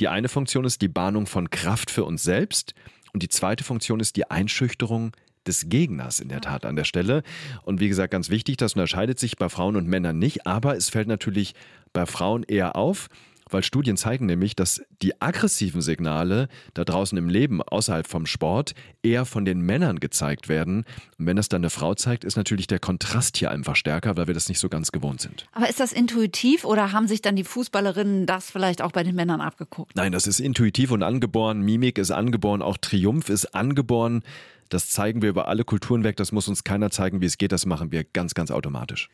Die 0.01 0.07
eine 0.07 0.29
Funktion 0.29 0.65
ist 0.65 0.81
die 0.81 0.87
Bahnung 0.87 1.27
von 1.27 1.51
Kraft 1.51 1.91
für 1.91 2.05
uns 2.05 2.23
selbst 2.23 2.73
und 3.13 3.21
die 3.21 3.29
zweite 3.29 3.63
Funktion 3.63 3.99
ist 3.99 4.15
die 4.15 4.31
Einschüchterung 4.31 5.11
des 5.45 5.69
Gegners 5.69 6.19
in 6.19 6.27
der 6.27 6.41
Tat 6.41 6.65
an 6.65 6.75
der 6.75 6.85
Stelle. 6.85 7.21
Und 7.61 7.79
wie 7.79 7.87
gesagt, 7.87 8.09
ganz 8.09 8.31
wichtig, 8.31 8.57
das 8.57 8.73
unterscheidet 8.73 9.19
sich 9.19 9.37
bei 9.37 9.47
Frauen 9.47 9.75
und 9.75 9.87
Männern 9.87 10.17
nicht, 10.17 10.47
aber 10.47 10.75
es 10.75 10.89
fällt 10.89 11.07
natürlich 11.07 11.53
bei 11.93 12.07
Frauen 12.07 12.41
eher 12.41 12.75
auf, 12.75 13.09
weil 13.53 13.63
Studien 13.63 13.97
zeigen 13.97 14.25
nämlich, 14.25 14.55
dass 14.55 14.81
die 15.01 15.21
aggressiven 15.21 15.81
Signale 15.81 16.47
da 16.73 16.83
draußen 16.83 17.17
im 17.17 17.29
Leben 17.29 17.61
außerhalb 17.61 18.07
vom 18.07 18.25
Sport 18.25 18.73
eher 19.03 19.25
von 19.25 19.45
den 19.45 19.61
Männern 19.61 19.99
gezeigt 19.99 20.49
werden. 20.49 20.85
Und 21.17 21.25
wenn 21.25 21.35
das 21.35 21.49
dann 21.49 21.61
eine 21.61 21.69
Frau 21.69 21.95
zeigt, 21.95 22.23
ist 22.23 22.35
natürlich 22.35 22.67
der 22.67 22.79
Kontrast 22.79 23.37
hier 23.37 23.51
einfach 23.51 23.75
stärker, 23.75 24.17
weil 24.17 24.27
wir 24.27 24.33
das 24.33 24.49
nicht 24.49 24.59
so 24.59 24.69
ganz 24.69 24.91
gewohnt 24.91 25.21
sind. 25.21 25.45
Aber 25.53 25.69
ist 25.69 25.79
das 25.79 25.91
intuitiv 25.91 26.65
oder 26.65 26.91
haben 26.91 27.07
sich 27.07 27.21
dann 27.21 27.35
die 27.35 27.43
Fußballerinnen 27.43 28.25
das 28.25 28.51
vielleicht 28.51 28.81
auch 28.81 28.91
bei 28.91 29.03
den 29.03 29.15
Männern 29.15 29.41
abgeguckt? 29.41 29.95
Nein, 29.95 30.11
das 30.11 30.27
ist 30.27 30.39
intuitiv 30.39 30.91
und 30.91 31.03
angeboren. 31.03 31.61
Mimik 31.61 31.97
ist 31.97 32.11
angeboren, 32.11 32.61
auch 32.61 32.77
Triumph 32.77 33.29
ist 33.29 33.53
angeboren. 33.55 34.23
Das 34.71 34.89
zeigen 34.89 35.21
wir 35.21 35.29
über 35.29 35.49
alle 35.49 35.65
Kulturen 35.65 36.05
weg. 36.05 36.15
Das 36.15 36.31
muss 36.31 36.47
uns 36.47 36.63
keiner 36.63 36.91
zeigen, 36.91 37.19
wie 37.19 37.25
es 37.25 37.37
geht. 37.37 37.51
Das 37.51 37.65
machen 37.65 37.91
wir 37.91 38.05
ganz, 38.05 38.33
ganz 38.33 38.51
automatisch. 38.51 39.09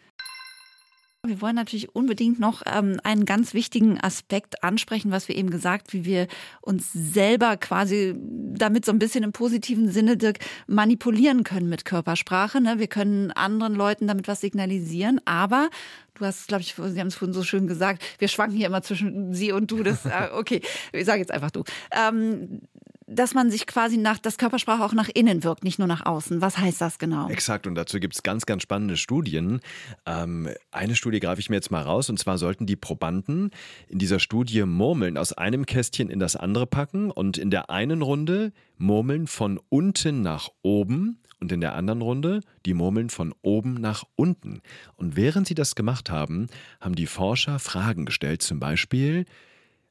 Wir 1.28 1.42
wollen 1.42 1.56
natürlich 1.56 1.96
unbedingt 1.96 2.40
noch 2.40 2.64
ähm, 2.66 3.00
einen 3.04 3.26
ganz 3.26 3.54
wichtigen 3.54 4.00
Aspekt 4.00 4.64
ansprechen, 4.64 5.12
was 5.12 5.28
wir 5.28 5.36
eben 5.36 5.50
gesagt, 5.50 5.94
wie 5.94 6.06
wir 6.06 6.28
uns 6.62 6.92
selber 6.94 7.58
quasi 7.58 8.16
damit 8.18 8.86
so 8.86 8.92
ein 8.92 9.00
bisschen 9.00 9.24
im 9.24 9.32
positiven 9.32 9.92
Sinne 9.92 10.18
Dirk, 10.18 10.40
manipulieren 10.68 11.44
können 11.44 11.70
mit 11.70 11.86
Körpersprache. 11.86 12.62
Ne? 12.62 12.80
Wir 12.80 12.88
können 12.88 13.32
anderen 13.32 13.76
Leuten 13.76 14.08
damit 14.08 14.28
was 14.28 14.42
signalisieren, 14.42 15.22
aber 15.26 15.70
Du 16.18 16.26
hast, 16.26 16.48
glaube 16.48 16.62
ich, 16.62 16.74
Sie 16.74 17.00
haben 17.00 17.08
es 17.08 17.16
vorhin 17.16 17.34
so 17.34 17.44
schön 17.44 17.68
gesagt, 17.68 18.04
wir 18.18 18.28
schwanken 18.28 18.58
hier 18.58 18.66
immer 18.66 18.82
zwischen 18.82 19.36
Sie 19.36 19.52
und 19.52 19.70
du. 19.70 19.84
Das, 19.84 20.04
äh, 20.06 20.30
okay, 20.34 20.62
ich 20.92 21.06
sage 21.06 21.20
jetzt 21.20 21.32
einfach 21.32 21.52
du. 21.52 21.64
Ähm, 21.92 22.62
dass 23.08 23.34
man 23.34 23.50
sich 23.50 23.66
quasi 23.66 23.98
nach, 23.98 24.20
das 24.20 24.38
Körpersprache 24.38 24.84
auch 24.84 24.94
nach 24.94 25.10
innen 25.14 25.44
wirkt, 25.44 25.64
nicht 25.64 25.80
nur 25.80 25.88
nach 25.88 26.06
außen. 26.06 26.42
Was 26.42 26.58
heißt 26.58 26.82
das 26.82 27.00
genau? 27.00 27.30
Exakt, 27.30 27.66
und 27.66 27.76
dazu 27.76 28.00
gibt 28.00 28.16
es 28.16 28.22
ganz, 28.22 28.46
ganz 28.46 28.64
spannende 28.64 28.98
Studien. 28.98 29.62
Ähm, 30.06 30.50
eine 30.72 30.96
Studie 30.96 31.22
greife 31.22 31.40
ich 31.40 31.50
mir 31.50 31.56
jetzt 31.56 31.72
mal 31.72 31.82
raus, 31.82 32.10
und 32.10 32.20
zwar 32.20 32.38
sollten 32.38 32.66
die 32.66 32.76
Probanden 32.76 33.52
in 33.88 33.98
dieser 33.98 34.20
Studie 34.20 34.64
Murmeln 34.64 35.18
aus 35.18 35.32
einem 35.32 35.66
Kästchen 35.66 36.10
in 36.10 36.20
das 36.20 36.36
andere 36.36 36.68
packen 36.68 37.10
und 37.10 37.38
in 37.38 37.50
der 37.50 37.70
einen 37.70 38.02
Runde 38.02 38.52
Murmeln 38.78 39.28
von 39.28 39.60
unten 39.70 40.22
nach 40.22 40.50
oben 40.62 41.20
und 41.40 41.52
in 41.52 41.62
der 41.62 41.76
anderen 41.76 42.02
Runde 42.02 42.42
die 42.66 42.74
Murmeln 42.74 43.10
von 43.10 43.34
oben 43.42 43.76
nach 43.76 44.04
unten. 44.16 44.62
Und 44.96 45.16
während 45.16 45.48
sie 45.48 45.56
das 45.56 45.76
gemacht 45.76 46.10
haben, 46.10 46.48
haben 46.82 46.96
die 46.96 47.08
Forscher 47.08 47.60
Fragen 47.60 48.06
gestellt, 48.06 48.42
zum 48.42 48.60
Beispiel, 48.60 49.26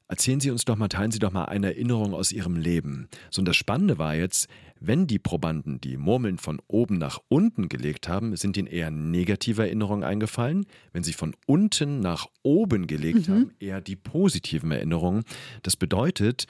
Erzählen 0.09 0.39
Sie 0.39 0.51
uns 0.51 0.63
doch 0.63 0.77
mal, 0.77 0.87
teilen 0.87 1.11
Sie 1.11 1.19
doch 1.19 1.31
mal 1.31 1.45
eine 1.45 1.67
Erinnerung 1.67 2.13
aus 2.13 2.31
Ihrem 2.31 2.55
Leben. 2.55 3.09
So, 3.29 3.41
und 3.41 3.45
das 3.45 3.57
Spannende 3.57 3.97
war 3.97 4.15
jetzt, 4.15 4.47
wenn 4.79 5.07
die 5.07 5.19
Probanden 5.19 5.81
die 5.81 5.97
Murmeln 5.97 6.37
von 6.37 6.61
oben 6.67 6.97
nach 6.97 7.19
unten 7.27 7.67
gelegt 7.67 8.07
haben, 8.07 8.35
sind 8.35 8.57
ihnen 8.57 8.67
eher 8.67 8.91
negative 8.91 9.63
Erinnerungen 9.63 10.03
eingefallen. 10.03 10.65
Wenn 10.93 11.03
sie 11.03 11.13
von 11.13 11.35
unten 11.45 11.99
nach 11.99 12.27
oben 12.43 12.87
gelegt 12.87 13.27
mhm. 13.27 13.33
haben, 13.33 13.51
eher 13.59 13.81
die 13.81 13.95
positiven 13.95 14.71
Erinnerungen. 14.71 15.23
Das 15.63 15.75
bedeutet, 15.75 16.45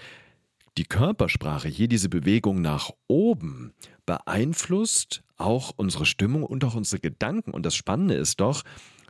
die 0.78 0.86
Körpersprache, 0.86 1.68
hier 1.68 1.88
diese 1.88 2.10
Bewegung 2.10 2.62
nach 2.62 2.92
oben, 3.08 3.74
beeinflusst 4.06 5.24
auch 5.38 5.74
unsere 5.76 6.06
Stimmung 6.06 6.44
und 6.44 6.64
auch 6.64 6.76
unsere 6.76 7.00
Gedanken. 7.00 7.52
Und 7.52 7.66
das 7.66 7.76
Spannende 7.76 8.16
ist 8.16 8.40
doch, 8.40 8.64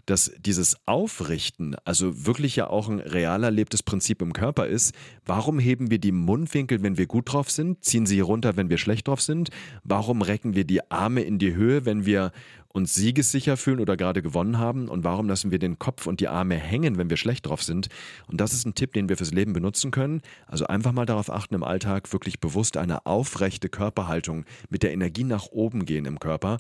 dass 0.08 0.32
dieses 0.40 0.78
Aufrichten, 0.88 1.76
also 1.86 2.26
wirklich 2.26 2.56
ja 2.56 2.70
auch 2.70 2.90
ein 2.90 3.00
real 3.00 3.44
erlebtes 3.44 3.84
Prinzip 3.84 4.22
im 4.22 4.34
Körper 4.34 4.66
ist. 4.66 4.96
Warum 5.26 5.60
heben 5.60 5.92
wir 5.92 6.00
die 6.00 6.14
Mundwinkel, 6.14 6.82
wenn 6.82 6.98
wir 6.98 7.08
gut 7.08 7.32
drauf 7.32 7.52
sind, 7.52 7.84
ziehen 7.84 8.06
sie 8.06 8.22
runter, 8.22 8.56
wenn 8.56 8.70
wir 8.70 8.78
schlecht 8.78 9.10
drauf 9.10 9.22
sind? 9.22 9.50
Warum 9.84 10.22
recken 10.22 10.56
wir 10.56 10.64
die 10.64 10.90
Arme 10.90 11.22
in 11.22 11.40
die 11.40 11.54
Höhe, 11.54 11.86
wenn 11.86 12.06
wir 12.06 12.32
uns 12.78 12.94
siegessicher 12.94 13.58
fühlen 13.58 13.82
oder 13.82 13.98
gerade 13.98 14.22
gewonnen 14.22 14.58
haben? 14.58 14.88
Und 14.88 15.04
warum 15.04 15.28
lassen 15.28 15.52
wir 15.52 15.60
den 15.60 15.80
Kopf 15.80 16.08
und 16.08 16.22
die 16.22 16.30
Arme 16.30 16.56
hängen, 16.56 16.98
wenn 16.98 17.10
wir 17.10 17.18
schlecht 17.18 17.48
drauf 17.48 17.62
sind? 17.62 17.90
Und 18.28 18.40
das 18.40 18.54
ist 18.54 18.66
ein 18.66 18.76
Tipp, 18.76 18.94
den 18.94 19.10
wir 19.10 19.18
fürs 19.18 19.34
Leben 19.34 19.52
benutzen 19.52 19.92
können. 19.92 20.22
Also 20.46 20.68
einfach 20.68 20.94
mal 20.94 21.06
darauf 21.06 21.30
achten, 21.30 21.56
im 21.56 21.64
Alltag 21.64 22.14
wirklich 22.14 22.40
bewusst 22.40 22.78
eine 22.78 23.06
aufrechte 23.06 23.68
Körperhaltung 23.68 24.46
mit 24.70 24.84
der 24.84 24.94
Energie 24.94 25.26
nach 25.26 25.48
oben 25.48 25.86
gehen 25.86 26.06
im 26.06 26.20
Körper, 26.20 26.60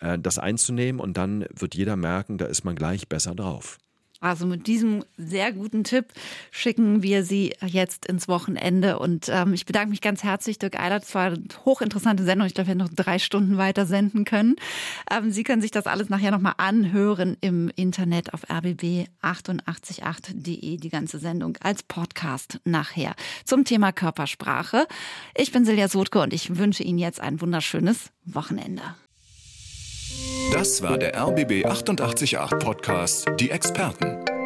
äh, 0.00 0.18
das 0.18 0.38
einzunehmen 0.38 1.00
und 1.00 1.16
dann 1.16 1.44
wird 1.54 1.74
jeder 1.74 1.96
merken, 1.96 2.38
da 2.38 2.46
ist 2.46 2.64
man 2.64 2.74
gleich 2.74 3.08
besser 3.08 3.34
drauf. 3.34 3.78
Also 4.20 4.46
mit 4.46 4.66
diesem 4.66 5.04
sehr 5.16 5.52
guten 5.52 5.84
Tipp 5.84 6.06
schicken 6.50 7.04
wir 7.04 7.24
Sie 7.24 7.54
jetzt 7.64 8.04
ins 8.06 8.26
Wochenende. 8.26 8.98
Und 8.98 9.28
ähm, 9.28 9.54
ich 9.54 9.64
bedanke 9.64 9.90
mich 9.90 10.00
ganz 10.00 10.24
herzlich, 10.24 10.58
Dirk 10.58 10.80
Eilert. 10.80 11.04
Es 11.04 11.14
war 11.14 11.26
eine 11.26 11.44
hochinteressante 11.64 12.24
Sendung. 12.24 12.48
Ich 12.48 12.54
glaube, 12.54 12.66
wir 12.66 12.72
hätten 12.72 12.84
noch 12.84 12.92
drei 12.92 13.20
Stunden 13.20 13.58
weiter 13.58 13.86
senden 13.86 14.24
können. 14.24 14.56
Ähm, 15.08 15.30
Sie 15.30 15.44
können 15.44 15.62
sich 15.62 15.70
das 15.70 15.86
alles 15.86 16.08
nachher 16.08 16.32
nochmal 16.32 16.54
anhören 16.56 17.36
im 17.40 17.70
Internet 17.76 18.34
auf 18.34 18.50
rbb888.de, 18.50 20.78
die 20.78 20.88
ganze 20.88 21.20
Sendung 21.20 21.56
als 21.60 21.84
Podcast 21.84 22.58
nachher 22.64 23.14
zum 23.44 23.64
Thema 23.64 23.92
Körpersprache. 23.92 24.88
Ich 25.36 25.52
bin 25.52 25.64
Silja 25.64 25.86
Sotke 25.86 26.20
und 26.20 26.32
ich 26.32 26.58
wünsche 26.58 26.82
Ihnen 26.82 26.98
jetzt 26.98 27.20
ein 27.20 27.40
wunderschönes 27.40 28.10
Wochenende. 28.24 28.82
Das 30.52 30.82
war 30.82 30.98
der 30.98 31.14
RBB 31.16 31.66
888 31.66 32.58
Podcast, 32.58 33.26
die 33.38 33.50
Experten. 33.50 34.37